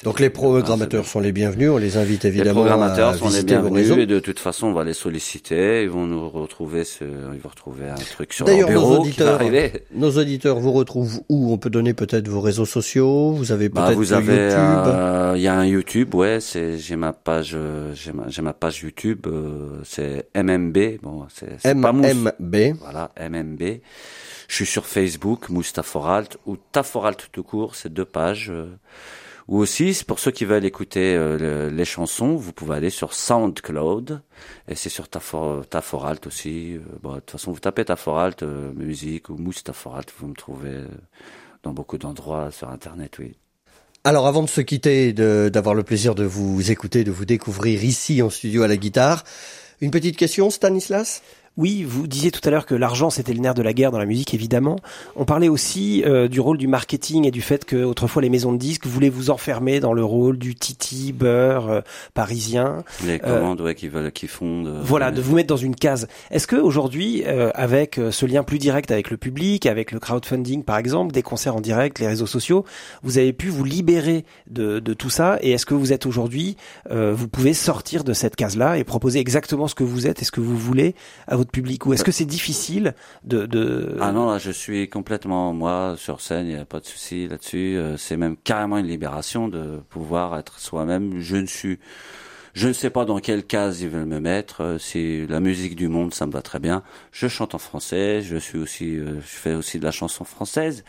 Donc 0.03 0.19
les 0.19 0.31
programmateurs 0.31 1.07
sont 1.07 1.21
les 1.21 1.31
bienvenus, 1.31 1.71
on 1.71 1.77
les 1.77 1.97
invite 1.97 2.25
évidemment. 2.25 2.65
Les 2.65 2.69
programmateurs 2.69 3.15
sont 3.15 3.29
les 3.29 3.45
bienvenus 3.45 3.91
et 3.93 4.07
de 4.07 4.19
toute 4.19 4.41
façon 4.41 4.67
on 4.67 4.73
va 4.73 4.83
les 4.83 4.93
solliciter, 4.93 5.85
ils 5.85 5.89
vont 5.89 6.07
nous 6.07 6.29
retrouver, 6.29 6.85
ce, 6.85 7.05
ils 7.05 7.41
vont 7.41 7.49
retrouver 7.49 7.89
un 7.89 7.95
truc 7.95 8.33
sur 8.33 8.47
leur 8.47 8.67
bureau 8.67 8.95
nos 8.95 9.01
auditeurs, 9.01 9.15
qui 9.15 9.23
va 9.23 9.35
arriver. 9.35 9.85
Nos 9.95 10.19
auditeurs 10.19 10.59
vous 10.59 10.73
retrouvent 10.73 11.21
où? 11.29 11.53
On 11.53 11.59
peut 11.59 11.71
donner 11.71 11.95
peut-être 11.95 12.29
vos 12.29 12.41
réseaux 12.41 12.65
sociaux, 12.65 13.33
vous 13.33 13.53
avez 13.53 13.69
bah, 13.69 13.87
peut-être 13.87 13.97
vous 13.97 14.13
avez 14.13 14.51
YouTube. 14.51 15.37
Il 15.37 15.43
y 15.43 15.49
a 15.49 15.55
un 15.55 15.65
YouTube, 15.65 16.15
ouais, 16.15 16.41
c'est 16.41 16.77
j'ai 16.79 16.97
ma 16.97 17.13
page, 17.13 17.57
j'ai 17.95 18.13
ma, 18.13 18.25
ma, 18.43 18.53
page 18.53 18.83
YouTube, 18.83 19.27
euh, 19.27 19.79
c'est 19.85 20.29
MMB, 20.35 21.01
bon 21.03 21.27
c'est 21.33 21.73
MMB. 21.73 22.57
Voilà 22.81 23.13
MMB. 23.21 23.63
Je 24.49 24.55
suis 24.55 24.67
sur 24.67 24.87
Facebook, 24.87 25.49
Moustaforalt 25.49 26.37
ou 26.47 26.57
Taforalt 26.57 27.29
tout 27.33 27.43
court, 27.43 27.77
c'est 27.77 27.93
deux 27.93 28.05
pages. 28.05 28.51
Euh, 28.51 28.67
ou 29.47 29.59
aussi, 29.59 30.03
pour 30.07 30.19
ceux 30.19 30.31
qui 30.31 30.45
veulent 30.45 30.65
écouter 30.65 31.15
euh, 31.15 31.71
les 31.71 31.85
chansons, 31.85 32.35
vous 32.37 32.53
pouvez 32.53 32.77
aller 32.77 32.91
sur 32.91 33.13
SoundCloud. 33.13 34.23
Et 34.69 34.75
c'est 34.75 34.89
sur 34.89 35.09
Taforalt 35.09 36.27
aussi. 36.27 36.77
Euh, 36.77 36.81
bon, 37.03 37.15
de 37.15 37.21
toute 37.21 37.33
façon, 37.33 37.53
vous 37.53 37.61
tapez 37.61 37.85
Taforalt 37.85 38.43
euh, 38.43 38.73
musique 38.73 39.29
ou 39.29 39.37
Mousse 39.37 39.63
Taforalt, 39.63 40.11
vous 40.19 40.29
me 40.29 40.35
trouvez 40.35 40.85
dans 41.63 41.73
beaucoup 41.73 41.99
d'endroits 41.99 42.51
sur 42.51 42.71
Internet, 42.71 43.19
oui. 43.19 43.37
Alors 44.07 44.27
avant 44.27 44.43
de 44.43 44.51
se 44.51 44.61
quitter, 44.61 45.15
d'avoir 45.15 45.75
le 45.75 45.83
plaisir 45.83 46.15
de 46.15 46.25
vous 46.25 46.71
écouter, 46.71 47.05
de 47.05 47.11
vous 47.11 47.25
découvrir 47.25 47.85
ici 47.85 48.21
en 48.21 48.29
studio 48.29 48.63
à 48.63 48.69
la 48.69 48.77
guitare, 48.77 49.25
une 49.81 49.91
petite 49.91 50.19
question 50.19 50.51
Stanislas? 50.51 51.23
Oui, 51.57 51.85
vous 51.85 52.09
disiez 52.09 52.33
tout 52.33 52.41
à 52.45 52.51
l'heure 52.51 52.67
que 52.67 52.75
l'argent 52.75 53.11
c'était 53.11 53.33
le 53.33 53.39
nerf 53.39 53.55
de 53.55 53.63
la 53.63 53.73
guerre 53.73 53.93
dans 53.93 53.99
la 53.99 54.07
musique, 54.07 54.35
évidemment. 54.35 54.77
On 55.15 55.25
parlait 55.25 55.49
aussi 55.49 56.03
euh, 56.05 56.27
du 56.27 56.41
rôle 56.41 56.59
du 56.59 56.67
marketing 56.67 57.27
et 57.27 57.31
du 57.31 57.43
fait 57.43 57.65
que 57.65 57.85
autrefois 57.85 58.23
les 58.23 58.29
maisons 58.29 58.53
de 58.53 58.59
disques 58.59 58.87
voulaient 58.87 59.09
vous 59.09 59.31
enfermer 59.31 59.79
dans 59.79 59.93
le 59.93 60.05
rôle 60.05 60.37
du 60.37 60.57
titi 60.57 61.13
beurre 61.13 61.71
euh, 61.71 61.81
parisien. 62.13 62.83
Les 63.07 63.21
euh, 63.25 63.39
commandes, 63.39 63.61
ouais, 63.61 63.77
qui 63.77 63.87
veulent, 63.87 64.11
qui 64.11 64.27
fondent. 64.27 64.81
voilà, 64.83 65.13
de 65.13 65.21
vous 65.21 65.37
mettre 65.37 65.47
dans 65.47 65.57
une 65.57 65.77
case. 65.77 66.09
Est-ce 66.33 66.49
que 66.49 66.57
aujourd'hui, 66.57 67.23
avec 67.25 68.01
ce 68.11 68.27
lien 68.27 68.43
plus 68.43 68.59
direct 68.59 68.91
avec 68.91 69.11
le 69.11 69.17
public, 69.17 69.67
avec 69.67 69.93
le 69.93 70.01
crowdfunding 70.01 70.65
par 70.65 70.79
exemple, 70.79 71.13
des 71.13 71.23
concerts 71.23 71.55
en 71.55 71.61
direct, 71.61 72.01
les 72.01 72.09
réseaux 72.09 72.27
sociaux, 72.27 72.65
vous 73.03 73.19
avez 73.19 73.33
pu 73.33 73.49
vous 73.49 73.65
libérer 73.65 74.25
de, 74.51 74.81
de 74.81 74.95
tout 74.95 75.11
ça? 75.11 75.39
Et 75.41 75.53
est-ce 75.53 75.67
que 75.67 75.75
vous 75.75 75.93
êtes 75.93 76.07
aujourd'hui, 76.07 76.57
vous 76.91 77.29
pouvez 77.29 77.55
sortir 77.55 78.03
de 78.03 78.13
cette 78.13 78.35
case-là 78.35 78.77
et 78.79 78.85
proposer 78.85 79.21
exactement 79.21 79.69
ce 79.69 79.75
que 79.75 79.85
vous 79.85 80.07
êtes 80.07 80.23
et 80.23 80.25
ce 80.25 80.33
que 80.33 80.41
vous 80.41 80.57
voulez 80.57 80.95
à 81.29 81.37
public 81.51 81.87
ou 81.87 81.93
est-ce 81.93 82.05
que 82.05 82.13
c'est 82.13 82.25
difficile 82.25 82.95
de, 83.25 83.97
Ah 84.01 84.13
non, 84.13 84.31
là, 84.31 84.39
je 84.39 84.51
suis 84.51 84.89
complètement 84.89 85.53
moi 85.53 85.95
sur 85.97 86.21
scène, 86.21 86.47
il 86.47 86.55
n'y 86.55 86.61
a 86.61 86.65
pas 86.65 86.81
de 86.81 86.87
souci 86.87 87.29
là-dessus. 87.29 87.77
Euh, 87.77 87.97
c'est 87.97 88.17
même 88.17 88.37
carrément 88.37 88.79
une 88.79 88.87
libération 88.87 89.49
de 89.49 89.81
pouvoir 89.89 90.39
être 90.39 90.59
soi-même. 90.59 91.21
Je 91.21 91.37
ne 91.37 91.47
suis, 91.47 91.79
je 92.55 92.69
ne 92.69 92.73
sais 92.73 92.91
pas 92.91 93.05
dans 93.05 93.19
quelle 93.19 93.45
case 93.45 93.81
ils 93.83 93.89
veulent 93.89 94.07
me 94.07 94.21
mettre. 94.21 94.63
Euh, 94.63 94.79
c'est 94.79 95.27
la 95.29 95.41
musique 95.41 95.77
du 95.77 95.89
monde, 95.89 96.15
ça 96.15 96.27
me 96.27 96.33
va 96.33 96.43
très 96.43 96.59
bien. 96.59 96.83
Je 97.13 97.29
chante 97.29 97.55
en 97.55 97.59
français, 97.59 98.23
je 98.23 98.37
suis 98.37 98.59
aussi, 98.59 98.97
euh, 98.97 99.21
je 99.21 99.37
fais 99.37 99.55
aussi 99.55 99.79
de 99.79 99.85
la 99.85 99.93
chanson 99.93 100.25
française. 100.25 100.85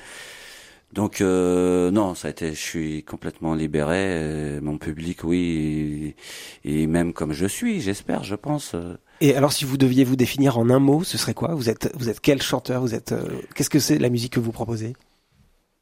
Donc 0.94 1.20
non, 1.20 2.16
ça 2.16 2.30
a 2.30 2.32
été, 2.32 2.54
je 2.54 2.62
suis 2.62 3.04
complètement 3.04 3.54
libéré. 3.54 4.60
mon 4.62 4.78
public, 4.78 5.26
oui, 5.26 6.16
et, 6.64 6.84
et, 6.84 6.88
même 6.88 7.12
comme 7.12 7.34
je 7.34 7.48
suis, 7.48 7.82
j'espère, 7.82 8.24
je 8.24 8.36
pense. 8.36 8.76
Et 9.22 9.36
alors, 9.36 9.54
si 9.54 9.66
vous 9.66 9.78
deviez 9.78 10.04
vous 10.04 10.16
définir 10.16 10.58
en 10.58 10.70
un 10.70 10.80
mot, 10.80 11.04
ce 11.04 11.18
serait 11.18 11.34
quoi? 11.34 11.56
Vous 11.56 11.70
êtes, 11.70 11.90
vous 11.96 12.10
êtes 12.10 12.20
quel 12.20 12.42
chanteur? 12.42 12.82
Vous 12.82 12.94
êtes, 12.94 13.14
euh, 13.14 13.24
qu'est-ce 13.54 13.70
que 13.70 13.80
c'est 13.80 13.98
la 13.98 14.10
musique 14.10 14.34
que 14.34 14.40
vous 14.40 14.52
proposez? 14.52 14.96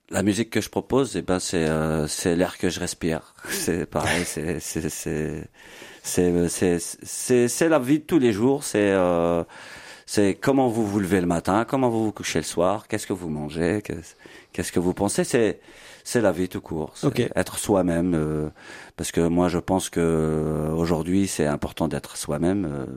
La 0.09 0.21
musique 0.21 0.51
que 0.51 0.61
je 0.61 0.69
propose, 0.69 1.15
eh 1.15 1.23
ben, 1.23 1.39
c'est, 1.39 1.67
euh, 1.67 2.07
c'est 2.07 2.35
l'air 2.35 2.57
que 2.57 2.69
je 2.69 2.79
respire. 2.79 3.33
C'est 3.49 3.85
pareil, 3.87 4.23
c'est, 4.25 4.59
c'est, 4.59 4.89
c'est, 4.89 5.49
c'est, 6.03 6.79
c'est, 6.79 7.47
c'est, 7.47 7.69
la 7.69 7.79
vie 7.79 7.99
de 7.99 8.03
tous 8.03 8.19
les 8.19 8.33
jours. 8.33 8.63
C'est, 8.63 8.91
euh, 8.91 9.43
c'est 10.05 10.35
comment 10.35 10.67
vous 10.67 10.85
vous 10.85 10.99
levez 10.99 11.21
le 11.21 11.27
matin, 11.27 11.65
comment 11.65 11.89
vous 11.89 12.03
vous 12.05 12.11
couchez 12.11 12.39
le 12.39 12.45
soir, 12.45 12.87
qu'est-ce 12.87 13.07
que 13.07 13.13
vous 13.13 13.29
mangez, 13.29 13.81
qu'est-ce 14.51 14.71
que 14.71 14.79
vous 14.79 14.93
pensez? 14.93 15.23
C'est, 15.23 15.61
c'est 16.03 16.21
la 16.21 16.33
vie 16.33 16.49
tout 16.49 16.61
court. 16.61 16.93
Être 17.35 17.57
soi-même. 17.57 18.51
parce 18.97 19.11
que 19.11 19.21
moi, 19.21 19.47
je 19.47 19.59
pense 19.59 19.89
que 19.89 20.69
aujourd'hui, 20.75 21.27
c'est 21.27 21.47
important 21.47 21.87
d'être 21.87 22.17
soi-même 22.17 22.87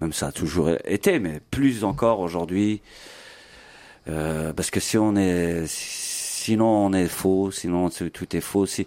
même 0.00 0.12
ça 0.12 0.28
a 0.28 0.32
toujours 0.32 0.70
été, 0.84 1.18
mais 1.18 1.40
plus 1.50 1.84
encore 1.84 2.20
aujourd'hui, 2.20 2.80
euh, 4.08 4.52
parce 4.52 4.70
que 4.70 4.80
si 4.80 4.98
on 4.98 5.16
est, 5.16 5.64
sinon 5.66 6.66
on 6.66 6.92
est 6.92 7.08
faux, 7.08 7.50
sinon 7.50 7.88
tout 7.90 8.36
est 8.36 8.40
faux, 8.40 8.66
si, 8.66 8.86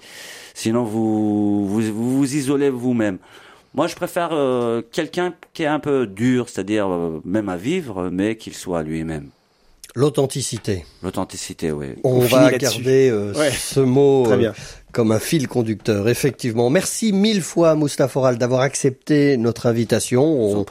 sinon 0.54 0.84
vous 0.84 1.68
vous, 1.68 1.82
vous, 1.82 2.36
isolez 2.36 2.70
vous-même. 2.70 3.18
Moi, 3.76 3.88
je 3.88 3.96
préfère 3.96 4.30
euh, 4.32 4.82
quelqu'un 4.92 5.34
qui 5.54 5.64
est 5.64 5.68
un 5.68 5.80
peu 5.80 6.08
dur, 6.08 6.50
c'est-à-dire 6.50 6.88
euh, 6.88 7.22
même 7.24 7.50
à 7.50 7.58
vivre, 7.58 8.10
mais 8.12 8.36
qu'il 8.36 8.56
soit 8.56 8.82
lui-même. 8.82 9.30
L'authenticité. 9.96 10.86
L'authenticité, 11.02 11.72
oui. 11.72 11.88
On, 12.04 12.20
va 12.20 12.52
garder 12.52 13.10
euh, 13.10 13.34
ce 13.52 13.80
mot 13.80 14.32
euh, 14.32 14.54
comme 14.92 15.12
un 15.12 15.20
fil 15.20 15.48
conducteur, 15.48 16.10
effectivement. 16.10 16.70
Merci 16.70 17.14
mille 17.14 17.42
fois, 17.42 17.76
Moustapha 17.76 18.36
d'avoir 18.36 18.62
accepté 18.62 19.38
notre 19.38 19.68
invitation. 19.68 20.66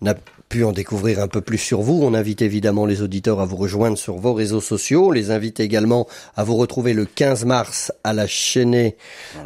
On 0.00 0.06
a 0.06 0.14
pu 0.48 0.64
en 0.64 0.72
découvrir 0.72 1.20
un 1.20 1.28
peu 1.28 1.40
plus 1.40 1.58
sur 1.58 1.80
vous. 1.80 2.00
On 2.02 2.14
invite 2.14 2.42
évidemment 2.42 2.86
les 2.86 3.02
auditeurs 3.02 3.40
à 3.40 3.46
vous 3.46 3.56
rejoindre 3.56 3.98
sur 3.98 4.16
vos 4.16 4.34
réseaux 4.34 4.60
sociaux. 4.60 5.08
On 5.08 5.10
les 5.10 5.30
invite 5.30 5.60
également 5.60 6.06
à 6.36 6.44
vous 6.44 6.56
retrouver 6.56 6.92
le 6.92 7.04
15 7.06 7.44
mars 7.44 7.92
à 8.04 8.12
la 8.12 8.26
chaînée 8.26 8.96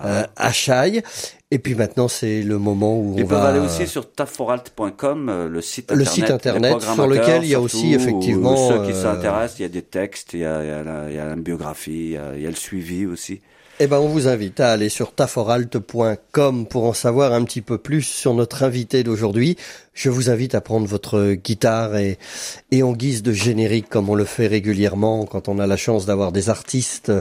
euh, 0.04 0.24
à 0.36 0.52
Chaille. 0.52 1.02
Et 1.50 1.58
puis 1.58 1.74
maintenant, 1.74 2.08
c'est 2.08 2.42
le 2.42 2.58
moment 2.58 2.98
où 2.98 3.16
on 3.18 3.24
va... 3.24 3.44
aller 3.44 3.58
aussi 3.58 3.86
sur 3.86 4.12
taforalt.com, 4.12 5.28
euh, 5.30 5.48
le 5.48 5.62
site 5.62 5.90
internet, 5.90 6.06
le 6.06 6.12
site 6.12 6.30
internet 6.30 6.82
sur 6.82 7.06
lequel 7.06 7.44
il 7.44 7.48
y 7.48 7.54
a 7.54 7.60
aussi 7.60 7.94
effectivement 7.94 8.68
ceux 8.68 8.84
qui 8.84 8.92
euh, 8.92 9.02
s'intéressent. 9.02 9.58
Il 9.60 9.62
y 9.62 9.64
a 9.64 9.70
des 9.70 9.82
textes, 9.82 10.34
il 10.34 10.40
y 10.40 10.44
a, 10.44 10.62
il 10.62 10.68
y 10.68 10.72
a, 10.72 10.82
la, 10.82 11.08
il 11.08 11.16
y 11.16 11.18
a 11.18 11.24
la 11.24 11.36
biographie, 11.36 11.90
il 11.90 12.10
y 12.10 12.16
a, 12.18 12.34
il 12.36 12.42
y 12.42 12.46
a 12.46 12.50
le 12.50 12.56
suivi 12.56 13.06
aussi. 13.06 13.40
Eh 13.80 13.86
ben, 13.86 13.98
on 13.98 14.08
vous 14.08 14.26
invite 14.26 14.58
à 14.58 14.72
aller 14.72 14.88
sur 14.88 15.14
taforalt.com 15.14 16.66
pour 16.66 16.84
en 16.84 16.92
savoir 16.92 17.32
un 17.32 17.44
petit 17.44 17.62
peu 17.62 17.78
plus 17.78 18.02
sur 18.02 18.34
notre 18.34 18.64
invité 18.64 19.04
d'aujourd'hui. 19.04 19.56
Je 19.94 20.10
vous 20.10 20.30
invite 20.30 20.56
à 20.56 20.60
prendre 20.60 20.88
votre 20.88 21.34
guitare 21.34 21.96
et, 21.96 22.18
et 22.72 22.82
en 22.82 22.92
guise 22.92 23.22
de 23.22 23.32
générique, 23.32 23.88
comme 23.88 24.08
on 24.08 24.16
le 24.16 24.24
fait 24.24 24.48
régulièrement 24.48 25.26
quand 25.26 25.48
on 25.48 25.60
a 25.60 25.68
la 25.68 25.76
chance 25.76 26.06
d'avoir 26.06 26.32
des 26.32 26.50
artistes 26.50 27.12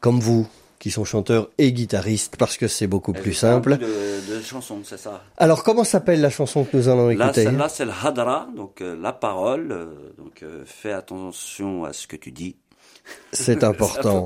comme 0.00 0.18
vous 0.18 0.48
qui 0.80 0.90
sont 0.90 1.04
chanteurs 1.04 1.48
et 1.58 1.72
guitaristes 1.72 2.34
parce 2.36 2.56
que 2.56 2.66
c'est 2.66 2.88
beaucoup 2.88 3.12
plus 3.12 3.34
simple. 3.34 3.78
De, 3.78 4.34
de 4.34 4.42
chansons, 4.42 4.80
c'est 4.82 4.98
ça? 4.98 5.22
Alors 5.36 5.62
comment 5.62 5.84
s'appelle 5.84 6.20
la 6.20 6.30
chanson 6.30 6.64
que 6.64 6.76
nous 6.76 6.88
allons 6.88 7.10
écouter? 7.10 7.44
Là, 7.44 7.68
c'est 7.68 7.84
le 7.84 7.92
hadra, 7.92 8.48
donc 8.56 8.80
euh, 8.80 8.96
la 9.00 9.12
parole. 9.12 9.70
Euh, 9.70 9.86
donc 10.18 10.42
euh, 10.42 10.64
fais 10.66 10.90
attention 10.90 11.84
à 11.84 11.92
ce 11.92 12.08
que 12.08 12.16
tu 12.16 12.32
dis. 12.32 12.56
C'est 13.31 13.63
important. 13.63 14.25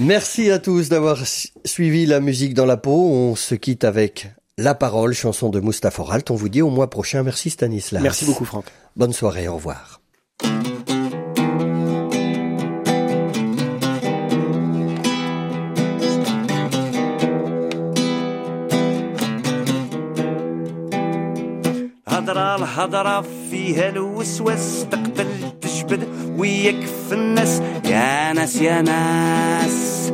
Merci 0.00 0.50
à 0.50 0.58
tous 0.58 0.88
d'avoir 0.88 1.18
suivi 1.64 2.06
la 2.06 2.20
musique 2.20 2.54
dans 2.54 2.66
la 2.66 2.76
peau. 2.76 3.10
On 3.10 3.36
se 3.36 3.54
quitte 3.54 3.84
avec 3.84 4.30
La 4.58 4.74
Parole, 4.74 5.14
chanson 5.14 5.50
de 5.50 5.60
Mustapha 5.60 6.02
Ralt. 6.02 6.30
On 6.30 6.34
vous 6.34 6.48
dit 6.48 6.62
au 6.62 6.70
mois 6.70 6.90
prochain. 6.90 7.22
Merci 7.22 7.50
Stanislas. 7.50 8.02
Merci 8.02 8.24
beaucoup 8.24 8.44
Franck. 8.44 8.66
Bonne 8.96 9.12
soirée, 9.12 9.48
au 9.48 9.56
revoir. 9.56 10.00
الهضرة 22.22 22.56
الهضرة 22.56 23.24
فيها 23.50 23.88
الوسواس 23.88 24.86
تقتل 24.90 25.45
تجبد 25.87 26.07
ويكف 26.37 27.13
الناس. 27.13 27.61
يا 27.85 28.33
ناس 28.33 28.55
يا 28.55 28.81
ناس. 28.81 30.11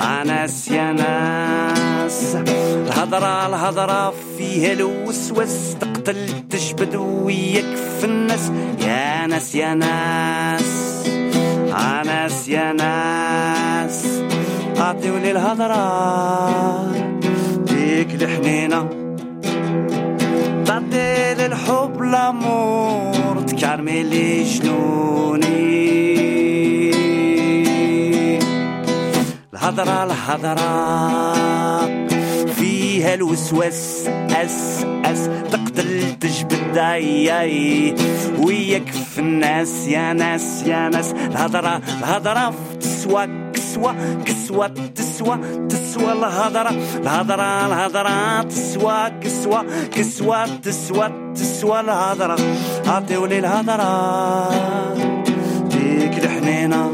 يا 0.00 0.24
ناس 0.24 0.68
يا 0.68 0.92
ناس. 0.92 2.36
الهضرة 2.86 3.46
الهضرة 3.46 4.14
فيها 4.38 4.72
الوسواس 4.72 5.76
تقتل 5.80 6.48
تجبد 6.50 6.96
ويكف 6.96 8.04
الناس. 8.04 8.52
يا 8.80 9.26
ناس 9.26 9.54
يا 9.54 9.74
ناس. 9.74 11.06
يا 11.06 12.02
ناس 12.04 12.48
يا 12.48 12.72
ناس. 12.72 14.06
عطيولي 14.78 15.30
الهضرة 15.30 15.82
ديك 17.56 18.22
الحنينة. 18.22 18.88
تعطي 20.66 21.34
للحب 21.34 22.02
لامور. 22.02 23.15
تكرملي 23.56 24.42
جنوني 24.42 25.46
الهضرة 29.54 30.04
الهضرة 30.04 30.66
فيها 32.46 33.14
الوسواس 33.14 34.08
اس 34.30 34.84
اس. 35.04 35.30
تقتل 35.52 36.18
تجبد 36.20 36.78
اي 36.78 37.94
ويكف 38.38 39.18
الناس 39.18 39.88
يا 39.88 40.12
ناس 40.12 40.62
يا 40.66 40.88
ناس 40.88 41.12
الهضرة 41.12 41.76
الهضرة 42.00 42.54
تسوى 42.80 43.28
كسوة 43.54 43.94
كسوة 44.24 44.66
تسوى 44.66 45.05
تسوى 45.16 46.12
الهضرة 46.12 46.70
الهضرة 46.96 47.66
الهضرة 47.66 48.42
تسوى 48.42 49.10
كسوة 49.22 49.64
كسوة 49.92 50.46
تسوى 50.56 51.32
تسوى 51.34 51.80
الهضرة 51.80 52.36
عطيولي 52.86 53.38
الهضرة 53.38 54.48
ديك 55.68 56.24
الحنينة 56.24 56.92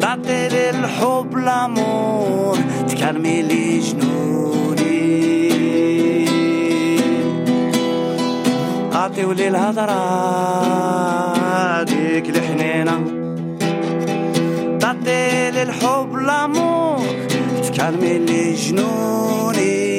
تعطي 0.00 0.48
لي 0.48 0.70
الحب 0.70 1.36
لامور 1.38 2.58
تكرمي 2.88 3.42
لي 3.42 3.78
جنوني 3.80 5.10
عطيولي 8.92 9.48
الهضرة 9.48 10.00
ديك 11.82 12.30
الحنينه 12.36 13.19
تبدل 15.10 15.58
الحب 15.58 16.16
لامور 16.16 17.00
تكلمي 17.64 18.18
لي 18.18 18.54
جنوني 18.54 19.89